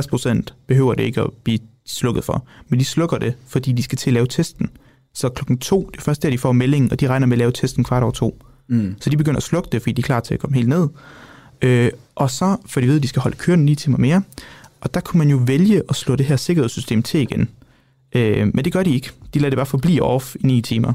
50% 0.50 0.66
behøver 0.68 0.94
det 0.94 1.04
ikke 1.04 1.22
at 1.22 1.30
blive 1.44 1.60
slukket 1.86 2.24
for. 2.24 2.48
Men 2.70 2.80
de 2.80 2.86
slukker 2.86 3.18
det, 3.18 3.34
fordi 3.48 3.72
de 3.72 3.84
skal 3.84 3.98
til 3.98 4.10
at 4.10 4.14
lave 4.14 4.28
testen. 4.28 4.70
Så 5.14 5.30
klokken 5.30 5.58
to, 5.58 5.90
det 5.92 5.98
er 5.98 6.02
først 6.02 6.24
der, 6.24 6.30
de 6.30 6.38
får 6.38 6.52
meldingen, 6.52 6.92
og 6.92 7.00
de 7.00 7.08
regner 7.08 7.28
med 7.28 7.34
at 7.34 7.40
lave 7.40 7.52
testen 7.52 7.84
kvart 7.84 8.04
over 8.04 8.12
to. 8.12 8.44
Mm. 8.68 8.96
Så 9.00 9.10
de 9.10 9.18
begynder 9.18 9.38
at 9.38 9.44
slukke 9.44 9.70
det, 9.72 9.82
fordi 9.82 9.94
de 9.94 10.02
er 10.02 10.04
klar 10.04 10.20
til 10.20 10.34
at 10.34 10.40
komme 10.40 10.56
helt 10.56 10.70
ned. 10.70 10.88
Øh, 11.62 11.92
og 12.16 12.32
så, 12.32 12.58
for 12.66 12.82
de 12.82 12.88
ved, 12.88 12.96
at 12.96 13.04
de 13.04 13.08
skal 13.08 13.22
holde 13.22 13.38
kørende 13.38 13.66
9 13.66 13.76
timer 13.76 13.98
mere. 13.98 14.22
Og 14.82 14.94
der 14.94 15.00
kunne 15.00 15.18
man 15.18 15.30
jo 15.30 15.38
vælge 15.38 15.82
at 15.90 15.96
slå 15.96 16.16
det 16.16 16.26
her 16.26 16.36
sikkerhedssystem 16.36 17.04
til 17.04 17.20
igen. 17.20 17.50
Øh, 18.16 18.48
men 18.54 18.66
det 18.66 18.74
gør 18.74 18.84
de 18.84 18.94
ikke. 18.94 19.12
De 19.34 19.40
lader 19.40 19.50
det 19.50 19.58
bare 19.58 19.66
forblive 19.66 20.02
off 20.02 20.36
i 20.36 20.48
9 20.48 20.62
timer. 20.62 20.94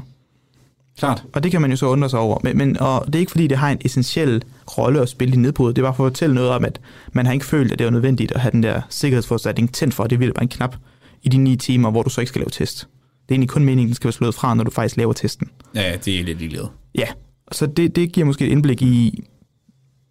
Klart. 0.99 1.23
Og 1.33 1.43
det 1.43 1.51
kan 1.51 1.61
man 1.61 1.71
jo 1.71 1.77
så 1.77 1.87
undre 1.87 2.09
sig 2.09 2.19
over. 2.19 2.37
Men, 2.43 2.57
men 2.57 2.79
og 2.79 3.05
det 3.05 3.15
er 3.15 3.19
ikke 3.19 3.31
fordi, 3.31 3.47
det 3.47 3.57
har 3.57 3.69
en 3.69 3.77
essentiel 3.85 4.43
rolle 4.77 5.01
at 5.01 5.09
spille 5.09 5.33
i 5.33 5.37
nedbruddet. 5.37 5.75
Det 5.75 5.81
er 5.81 5.85
bare 5.85 5.95
for 5.95 6.05
at 6.05 6.11
fortælle 6.11 6.35
noget 6.35 6.49
om, 6.49 6.65
at 6.65 6.81
man 7.13 7.25
har 7.25 7.33
ikke 7.33 7.45
følt, 7.45 7.71
at 7.71 7.79
det 7.79 7.85
var 7.85 7.91
nødvendigt 7.91 8.31
at 8.31 8.41
have 8.41 8.51
den 8.51 8.63
der 8.63 8.81
sikkerhedsforanstaltning 8.89 9.73
tændt 9.73 9.93
for. 9.93 10.07
Det 10.07 10.19
vil 10.19 10.33
bare 10.33 10.43
en 10.43 10.49
knap 10.49 10.75
i 11.23 11.29
de 11.29 11.37
9 11.37 11.55
timer, 11.55 11.91
hvor 11.91 12.03
du 12.03 12.09
så 12.09 12.21
ikke 12.21 12.29
skal 12.29 12.39
lave 12.39 12.49
test. 12.49 12.79
Det 12.79 12.87
er 13.29 13.33
egentlig 13.33 13.49
kun 13.49 13.65
meningen, 13.65 13.87
den 13.87 13.95
skal 13.95 14.07
være 14.07 14.13
slået 14.13 14.35
fra, 14.35 14.53
når 14.53 14.63
du 14.63 14.71
faktisk 14.71 14.97
laver 14.97 15.13
testen. 15.13 15.49
Ja, 15.75 15.97
det 16.05 16.19
er 16.19 16.23
lidt 16.23 16.39
ligeglad. 16.39 16.65
Ja, 16.95 17.07
så 17.51 17.65
det, 17.65 17.95
det 17.95 18.11
giver 18.11 18.25
måske 18.25 18.45
et 18.45 18.51
indblik 18.51 18.81
i, 18.81 19.23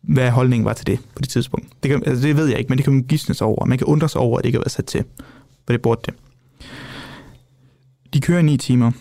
hvad 0.03 0.31
holdningen 0.31 0.65
var 0.65 0.73
til 0.73 0.87
det 0.87 0.99
på 1.15 1.23
det 1.23 1.29
tidspunkt. 1.29 1.67
Det, 1.83 1.91
kan, 1.91 2.03
altså 2.07 2.27
det 2.27 2.37
ved 2.37 2.47
jeg 2.47 2.59
ikke, 2.59 2.69
men 2.69 2.79
det 2.79 2.85
kan 2.85 2.93
man 2.93 3.03
gisne 3.03 3.35
sig 3.35 3.47
over. 3.47 3.65
Man 3.65 3.79
kan 3.79 3.87
undre 3.87 4.09
sig 4.09 4.21
over, 4.21 4.39
at 4.39 4.45
det 4.45 4.49
ikke 4.49 4.57
har 4.57 4.63
været 4.63 4.73
sat 4.73 4.85
til. 4.85 5.05
For 5.67 5.73
det 5.73 5.83
burde 5.83 6.01
det. 6.07 6.15
De 8.15 8.21
kører 8.21 8.43
9 8.43 8.57
timer 8.57 8.93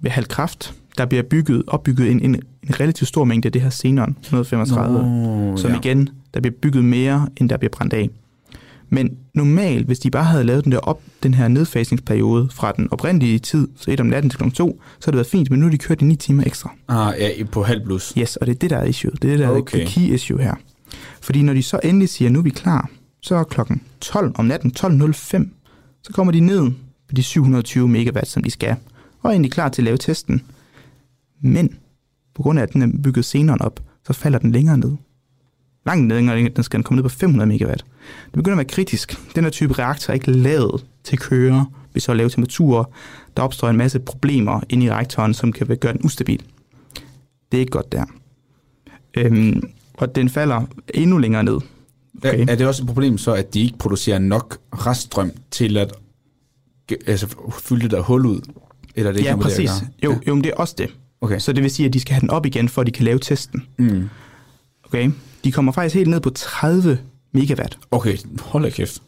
ved 0.00 0.10
halv 0.10 0.26
kraft. 0.26 0.74
Der 0.98 1.06
bliver 1.06 1.22
bygget, 1.22 1.62
opbygget 1.66 2.10
en, 2.10 2.20
en, 2.20 2.34
en 2.62 2.80
relativt 2.80 3.08
stor 3.08 3.24
mængde 3.24 3.46
af 3.48 3.52
det 3.52 3.62
her 3.62 3.70
xenon 3.70 4.16
135, 4.22 4.98
Nå, 5.50 5.56
som 5.56 5.70
ja. 5.70 5.76
igen, 5.78 6.08
der 6.34 6.40
bliver 6.40 6.54
bygget 6.62 6.84
mere, 6.84 7.28
end 7.36 7.48
der 7.48 7.56
bliver 7.56 7.70
brændt 7.70 7.92
af. 7.92 8.10
Men 8.88 9.16
normalt, 9.34 9.86
hvis 9.86 9.98
de 9.98 10.10
bare 10.10 10.24
havde 10.24 10.44
lavet 10.44 10.64
den, 10.64 10.72
der 10.72 10.78
op, 10.78 11.00
den 11.22 11.34
her 11.34 11.48
nedfasningsperiode 11.48 12.48
fra 12.52 12.72
den 12.72 12.88
oprindelige 12.90 13.38
tid, 13.38 13.68
så 13.76 13.90
et 13.90 14.00
om 14.00 14.06
natten 14.06 14.30
til 14.30 14.38
kl. 14.40 14.50
2, 14.50 14.80
så 15.00 15.06
har 15.06 15.10
det 15.10 15.16
været 15.16 15.26
fint, 15.26 15.50
men 15.50 15.60
nu 15.60 15.66
har 15.66 15.70
de 15.70 15.78
kørt 15.78 16.00
i 16.02 16.04
9 16.04 16.16
timer 16.16 16.42
ekstra. 16.46 16.72
Ah, 16.88 17.14
ja, 17.18 17.44
på 17.44 17.62
halv 17.62 17.84
plus. 17.84 18.12
Yes, 18.18 18.36
og 18.36 18.46
det 18.46 18.54
er 18.54 18.58
det, 18.58 18.70
der 18.70 18.76
er 18.76 18.84
issue. 18.84 19.10
Det 19.10 19.24
er 19.24 19.28
det, 19.36 19.38
der 19.38 19.48
Okay. 19.48 19.78
er 19.78 19.84
det 19.84 19.88
key 19.94 20.00
issue 20.14 20.40
her. 20.42 20.54
Fordi 21.20 21.42
når 21.42 21.54
de 21.54 21.62
så 21.62 21.80
endelig 21.84 22.08
siger, 22.08 22.30
nu 22.30 22.38
er 22.38 22.42
vi 22.42 22.50
klar, 22.50 22.90
så 23.20 23.34
er 23.34 23.44
klokken 23.44 23.82
12 24.00 24.32
om 24.34 24.44
natten, 24.44 24.72
12.05, 24.80 25.48
så 26.02 26.12
kommer 26.12 26.32
de 26.32 26.40
ned 26.40 26.70
på 27.08 27.14
de 27.16 27.22
720 27.22 27.88
megawatt, 27.88 28.28
som 28.28 28.42
de 28.42 28.50
skal, 28.50 28.76
og 29.22 29.28
er 29.28 29.32
egentlig 29.32 29.52
klar 29.52 29.68
til 29.68 29.82
at 29.82 29.84
lave 29.84 29.96
testen. 29.96 30.42
Men 31.44 31.78
på 32.34 32.42
grund 32.42 32.58
af, 32.58 32.62
at 32.62 32.72
den 32.72 32.82
er 32.82 32.88
bygget 33.02 33.24
senere 33.24 33.56
op, 33.60 33.80
så 34.06 34.12
falder 34.12 34.38
den 34.38 34.52
længere 34.52 34.78
ned. 34.78 34.96
Langt 35.86 36.08
længere, 36.08 36.48
den 36.48 36.64
skal 36.64 36.82
komme 36.82 36.96
ned 36.96 37.02
på 37.02 37.08
500 37.08 37.48
megawatt. 37.48 37.84
Det 38.24 38.32
begynder 38.32 38.54
at 38.54 38.58
være 38.58 38.74
kritisk. 38.74 39.34
Den 39.34 39.44
her 39.44 39.50
type 39.50 39.78
reaktor 39.78 40.10
er 40.10 40.14
ikke 40.14 40.30
lavet 40.30 40.86
til 41.04 41.16
at 41.16 41.20
køre 41.20 41.66
ved 41.92 42.00
så 42.00 42.14
lave 42.14 42.30
temperaturer. 42.30 42.84
Der 43.36 43.42
opstår 43.42 43.68
en 43.68 43.76
masse 43.76 43.98
problemer 43.98 44.60
inde 44.68 44.86
i 44.86 44.90
reaktoren, 44.90 45.34
som 45.34 45.52
kan 45.52 45.66
gøre 45.66 45.92
den 45.92 46.00
ustabil. 46.04 46.42
Det 47.52 47.58
er 47.58 47.60
ikke 47.60 47.70
godt 47.70 47.92
der. 47.92 48.04
Øhm, 49.16 49.62
og 49.94 50.14
den 50.14 50.28
falder 50.28 50.62
endnu 50.94 51.18
længere 51.18 51.44
ned. 51.44 51.58
Okay. 52.18 52.40
Er, 52.40 52.52
er 52.52 52.56
det 52.56 52.66
også 52.66 52.82
et 52.82 52.86
problem 52.86 53.18
så, 53.18 53.34
at 53.34 53.54
de 53.54 53.60
ikke 53.60 53.78
producerer 53.78 54.18
nok 54.18 54.58
reststrøm 54.72 55.30
til 55.50 55.76
at 55.76 55.92
altså, 57.06 57.26
fylde 57.62 57.82
det 57.82 57.90
der 57.90 58.00
hul 58.00 58.26
ud? 58.26 58.40
Eller 58.94 59.08
er 59.08 59.12
det 59.12 59.20
ikke 59.20 59.30
ja, 59.30 59.36
noget 59.36 59.56
det 59.56 59.66
præcis. 59.68 59.70
gøre? 59.70 60.12
Jo, 60.12 60.20
jo, 60.26 60.34
men 60.34 60.44
det 60.44 60.50
er 60.50 60.56
også 60.56 60.74
det. 60.78 60.90
Okay. 61.24 61.38
Så 61.38 61.52
det 61.52 61.62
vil 61.62 61.70
sige, 61.70 61.86
at 61.86 61.92
de 61.92 62.00
skal 62.00 62.14
have 62.14 62.20
den 62.20 62.30
op 62.30 62.46
igen, 62.46 62.68
for 62.68 62.80
at 62.80 62.86
de 62.86 62.92
kan 62.92 63.04
lave 63.04 63.18
testen. 63.18 63.66
Mm. 63.78 64.08
Okay. 64.84 65.10
De 65.44 65.52
kommer 65.52 65.72
faktisk 65.72 65.94
helt 65.94 66.10
ned 66.10 66.20
på 66.20 66.30
30 66.30 66.98
megawatt. 67.32 67.78
Okay, 67.90 68.16
hold 68.40 68.62
da 68.62 68.70
kæft. 68.70 69.02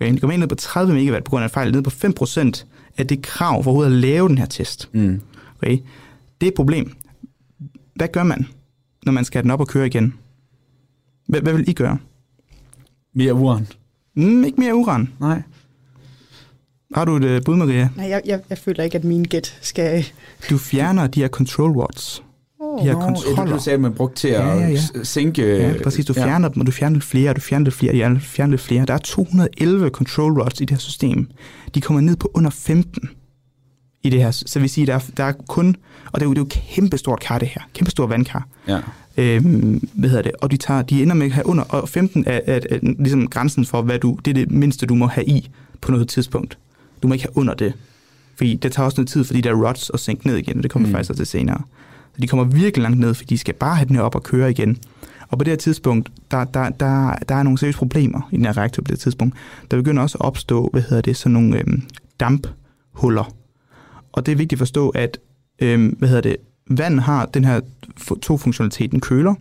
Okay, 0.00 0.12
de 0.12 0.20
kommer 0.20 0.32
helt 0.32 0.40
ned 0.40 0.48
på 0.48 0.54
30 0.54 0.94
megawatt 0.94 1.24
på 1.24 1.30
grund 1.30 1.42
af 1.44 1.48
en 1.48 1.52
fejl, 1.52 1.72
ned 1.72 1.82
på 1.82 1.90
5% 1.90 2.64
af 2.96 3.06
det 3.06 3.22
krav 3.22 3.64
for 3.64 3.70
overhovedet 3.70 3.92
at 3.92 4.00
lave 4.00 4.28
den 4.28 4.38
her 4.38 4.46
test. 4.46 4.88
Mm. 4.92 5.20
Okay. 5.56 5.78
Det 6.40 6.46
er 6.46 6.50
et 6.50 6.54
problem. 6.54 6.92
Hvad 7.94 8.08
gør 8.08 8.22
man, 8.22 8.46
når 9.06 9.12
man 9.12 9.24
skal 9.24 9.38
have 9.38 9.42
den 9.42 9.50
op 9.50 9.60
og 9.60 9.68
køre 9.68 9.86
igen? 9.86 10.14
Hvad, 11.26 11.40
hvad 11.40 11.52
vil 11.52 11.68
I 11.68 11.72
gøre? 11.72 11.98
Mere 13.14 13.34
uran? 13.34 13.66
Mm, 14.14 14.44
ikke 14.44 14.60
mere 14.60 14.74
uran. 14.74 15.12
Nej. 15.20 15.42
Har 16.94 17.04
du 17.04 17.16
et 17.16 17.24
uh, 17.24 17.44
bud, 17.44 17.56
Maria? 17.56 17.88
Nej, 17.96 18.08
jeg, 18.08 18.22
jeg, 18.26 18.40
jeg 18.50 18.58
føler 18.58 18.84
ikke, 18.84 18.98
at 18.98 19.04
min 19.04 19.24
gæt 19.24 19.58
skal... 19.60 20.06
Du 20.50 20.58
fjerner 20.58 21.06
de 21.06 21.20
her 21.20 21.28
control 21.28 21.70
rods. 21.70 22.22
De 22.78 22.84
her 22.84 22.92
Nå, 22.92 23.00
kontroller. 23.00 23.44
Det 23.44 23.54
du 23.54 23.60
sagde, 23.60 23.78
man 23.78 23.94
brugte 23.94 24.16
til 24.16 24.28
at 24.28 24.46
Ja, 24.46 24.54
ja, 24.54 24.68
ja. 24.68 24.78
sænke... 25.02 25.56
Ja, 25.56 25.72
præcis. 25.82 26.04
Du 26.06 26.12
fjerner 26.12 26.48
dem, 26.48 26.60
og 26.60 26.66
du 26.66 26.72
fjerner 26.72 26.94
lidt 26.94 27.04
flere, 27.04 27.30
og 27.30 27.36
du 27.36 27.40
fjerner 27.40 27.64
lidt 27.64 27.74
flere, 27.74 28.06
og 28.06 28.14
du 28.14 28.20
fjerner 28.20 28.50
lidt 28.50 28.60
flere. 28.60 28.84
Der 28.86 28.94
er 28.94 28.98
211 28.98 29.88
control 29.88 30.40
rods 30.40 30.60
i 30.60 30.64
det 30.64 30.70
her 30.70 30.78
system. 30.78 31.28
De 31.74 31.80
kommer 31.80 32.00
ned 32.00 32.16
på 32.16 32.30
under 32.34 32.50
15 32.50 33.10
i 34.02 34.10
det 34.10 34.22
her. 34.22 34.30
Så 34.30 34.60
vi 34.60 34.68
siger, 34.68 34.86
der 34.86 34.94
er, 34.94 35.00
der 35.16 35.24
er 35.24 35.32
kun... 35.48 35.76
Og 36.12 36.20
det 36.20 36.26
er 36.26 36.28
jo, 36.28 36.34
det 36.34 36.38
er 36.38 36.42
jo 36.42 36.48
kæmpe 36.74 36.98
stort 36.98 37.20
kar, 37.20 37.38
det 37.38 37.48
her. 37.48 37.60
Kæmpe 37.74 37.90
stort 37.90 38.10
vandkar. 38.10 38.46
Ja. 38.68 38.80
Øhm, 39.16 39.88
hvad 39.94 40.08
hedder 40.10 40.22
det? 40.22 40.32
Og 40.40 40.50
de, 40.50 40.56
tager, 40.56 40.82
de 40.82 41.02
ender 41.02 41.14
med 41.14 41.26
at 41.26 41.32
have 41.32 41.46
under... 41.46 41.64
Og 41.64 41.88
15 41.88 42.24
er, 42.26 42.40
er, 42.46 42.60
er 42.70 42.78
ligesom 42.82 43.28
grænsen 43.28 43.64
for, 43.64 43.82
hvad 43.82 43.98
du... 43.98 44.18
Det 44.24 44.30
er 44.30 44.34
det 44.34 44.50
mindste, 44.50 44.86
du 44.86 44.94
må 44.94 45.06
have 45.06 45.26
i 45.26 45.50
på 45.80 45.92
noget 45.92 46.08
tidspunkt. 46.08 46.58
Du 47.04 47.08
må 47.08 47.14
ikke 47.14 47.24
have 47.24 47.36
under 47.36 47.54
det. 47.54 47.72
Fordi 48.36 48.54
det 48.54 48.72
tager 48.72 48.84
også 48.84 49.00
noget 49.00 49.08
tid 49.08 49.24
for 49.24 49.34
de 49.34 49.42
der 49.42 49.52
rods 49.68 49.90
at 49.94 50.00
sænke 50.00 50.26
ned 50.26 50.36
igen, 50.36 50.56
og 50.56 50.62
det 50.62 50.70
kommer 50.70 50.88
Mm. 50.88 50.94
faktisk 50.94 51.10
også 51.10 51.20
til 51.20 51.26
senere. 51.26 51.60
Så 52.14 52.20
de 52.20 52.26
kommer 52.28 52.44
virkelig 52.44 52.82
langt 52.82 52.98
ned, 53.00 53.14
fordi 53.14 53.34
de 53.34 53.38
skal 53.38 53.54
bare 53.54 53.76
have 53.76 53.88
den 53.88 53.96
her 53.96 54.02
op 54.02 54.14
og 54.14 54.22
køre 54.22 54.50
igen. 54.50 54.78
Og 55.28 55.38
på 55.38 55.44
det 55.44 55.50
her 55.50 55.56
tidspunkt, 55.56 56.10
der, 56.30 56.44
der, 56.44 56.68
der, 56.68 57.14
der 57.28 57.34
er 57.34 57.42
nogle 57.42 57.58
seriøse 57.58 57.78
problemer 57.78 58.28
i 58.32 58.36
den 58.36 58.44
her 58.44 58.56
reaktor 58.56 58.82
på 58.82 58.90
det 58.90 58.98
tidspunkt. 58.98 59.36
Der 59.70 59.76
begynder 59.76 60.02
også 60.02 60.18
at 60.18 60.24
opstå, 60.24 60.68
hvad 60.72 60.82
hedder 60.82 61.00
det, 61.00 61.16
sådan 61.16 61.32
nogle 61.32 61.58
øhm, 61.58 61.82
damphuller. 62.20 63.34
Og 64.12 64.26
det 64.26 64.32
er 64.32 64.36
vigtigt 64.36 64.52
at 64.52 64.58
forstå, 64.58 64.88
at 64.88 65.18
øhm, 65.58 65.86
hvad 65.98 66.08
hedder 66.08 66.22
det, 66.22 66.36
vand 66.66 67.00
har 67.00 67.26
den 67.26 67.44
her 67.44 67.60
to 68.22 68.36
funktionalitet, 68.36 68.90
den 68.92 69.00
køler, 69.00 69.34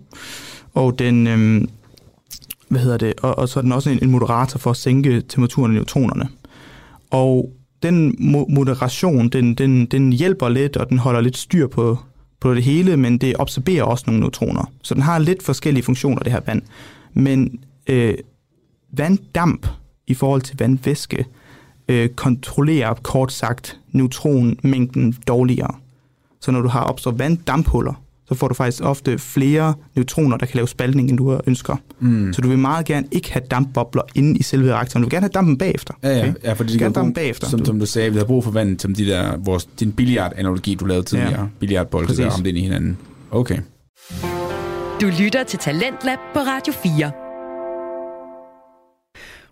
og 0.74 1.00
den, 1.00 1.28
øhm, 1.28 1.70
hvad 2.70 2.82
hedder 2.82 2.98
det, 2.98 3.14
og, 3.22 3.38
og 3.38 3.50
så 3.50 3.60
er 3.60 3.62
den 3.62 3.72
også 3.72 3.90
en, 3.90 4.00
en 4.02 4.12
moderator 4.12 4.60
for 4.60 4.70
at 4.72 4.78
sænke 4.78 5.22
temperaturen 5.22 5.72
af 5.72 5.76
neutronerne. 5.76 6.30
Og 7.14 7.54
den 7.84 8.16
moderation, 8.50 9.30
den, 9.30 9.54
den, 9.54 9.86
den 9.86 10.14
hjælper 10.14 10.50
lidt, 10.50 10.78
og 10.78 10.90
den 10.90 10.98
holder 10.98 11.22
lidt 11.22 11.38
styr 11.38 11.68
på, 11.68 11.98
på 12.40 12.54
det 12.54 12.64
hele, 12.64 12.98
men 12.98 13.18
det 13.18 13.36
absorberer 13.40 13.84
også 13.84 14.04
nogle 14.08 14.22
neutroner. 14.22 14.72
Så 14.82 14.94
den 14.94 15.04
har 15.04 15.20
lidt 15.20 15.44
forskellige 15.44 15.84
funktioner, 15.84 16.20
det 16.20 16.32
her 16.32 16.42
vand. 16.46 16.62
Men 17.14 17.60
øh, 17.88 18.14
vanddamp 18.92 19.68
i 20.08 20.14
forhold 20.14 20.42
til 20.42 20.58
vandvæske 20.60 21.26
øh, 21.88 22.10
kontrollerer 22.10 22.94
kort 22.94 23.32
sagt 23.32 23.80
neutronmængden 23.92 25.16
dårligere. 25.28 25.76
Så 26.40 26.52
når 26.52 26.62
du 26.62 26.68
har 26.68 26.84
opstået 26.84 27.20
vanddamphuller, 27.20 28.03
så 28.34 28.40
får 28.40 28.48
du 28.48 28.54
faktisk 28.54 28.84
ofte 28.84 29.20
flere 29.20 29.74
neutroner, 29.96 30.38
der 30.38 30.46
kan 30.46 30.56
lave 30.56 30.68
spaltning, 30.68 31.10
end 31.10 31.18
du 31.18 31.40
ønsker. 31.48 31.76
Mm. 32.00 32.34
Så 32.34 32.42
du 32.42 32.48
vil 32.48 32.60
meget 32.60 32.86
gerne 32.86 33.08
ikke 33.12 33.34
have 33.34 33.44
dampbobler 33.52 34.02
inde 34.16 34.40
i 34.40 34.44
selve 34.44 34.74
reaktoren. 34.74 35.04
Du 35.04 35.06
vil 35.06 35.12
gerne 35.12 35.24
have 35.24 35.32
dampen 35.34 35.58
bagefter. 35.58 35.94
Ja, 36.04 36.18
ja, 36.18 36.34
ja 36.44 36.54
fordi 36.54 36.74
det 36.74 36.80
gerne 36.80 36.94
dampen 36.94 37.14
bruge, 37.14 37.24
bagefter. 37.24 37.48
som, 37.48 37.66
som 37.66 37.80
du 37.80 37.86
sagde, 37.86 38.12
vi 38.12 38.18
har 38.18 38.26
brug 38.26 38.44
for 38.44 38.52
vand, 38.52 38.80
som 38.80 38.96
de 38.96 39.06
der, 39.06 39.38
vores, 39.38 39.66
din 39.66 39.92
billiard-analogi, 39.92 40.76
du 40.76 40.86
lavede 40.86 41.06
tidligere. 41.06 41.42
Ja. 41.42 41.48
Billiardbolde, 41.60 42.18
der 42.18 42.30
ramte 42.30 42.50
ind 42.50 42.58
i 42.58 42.62
hinanden. 42.62 42.98
Okay. 43.32 43.60
Du 45.02 45.12
lytter 45.20 45.44
til 45.44 45.60
Talentlab 45.60 46.18
på 46.34 46.40
Radio 46.40 46.74
4. 46.84 47.23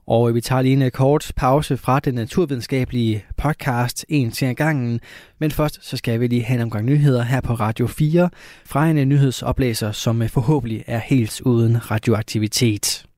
Og 0.07 0.35
vi 0.35 0.41
tager 0.41 0.61
lige 0.61 0.73
en 0.73 0.81
øh, 0.81 0.91
kort 0.91 1.31
pause 1.35 1.77
fra 1.77 1.99
den 1.99 2.13
naturvidenskabelige 2.13 3.25
podcast 3.37 4.05
En 4.09 4.31
til 4.31 4.55
gangen. 4.55 4.99
Men 5.39 5.51
først 5.51 5.79
så 5.81 5.97
skal 5.97 6.19
vi 6.19 6.27
lige 6.27 6.43
have 6.43 6.55
en 6.55 6.61
omgang 6.61 6.85
nyheder 6.85 7.23
her 7.23 7.41
på 7.41 7.53
Radio 7.53 7.87
4 7.87 8.29
fra 8.65 8.87
en 8.87 8.97
øh, 8.97 9.05
nyhedsoplæser, 9.05 9.91
som 9.91 10.21
øh, 10.21 10.29
forhåbentlig 10.29 10.83
er 10.87 10.99
helt 10.99 11.41
uden 11.41 11.91
radioaktivitet. 11.91 13.10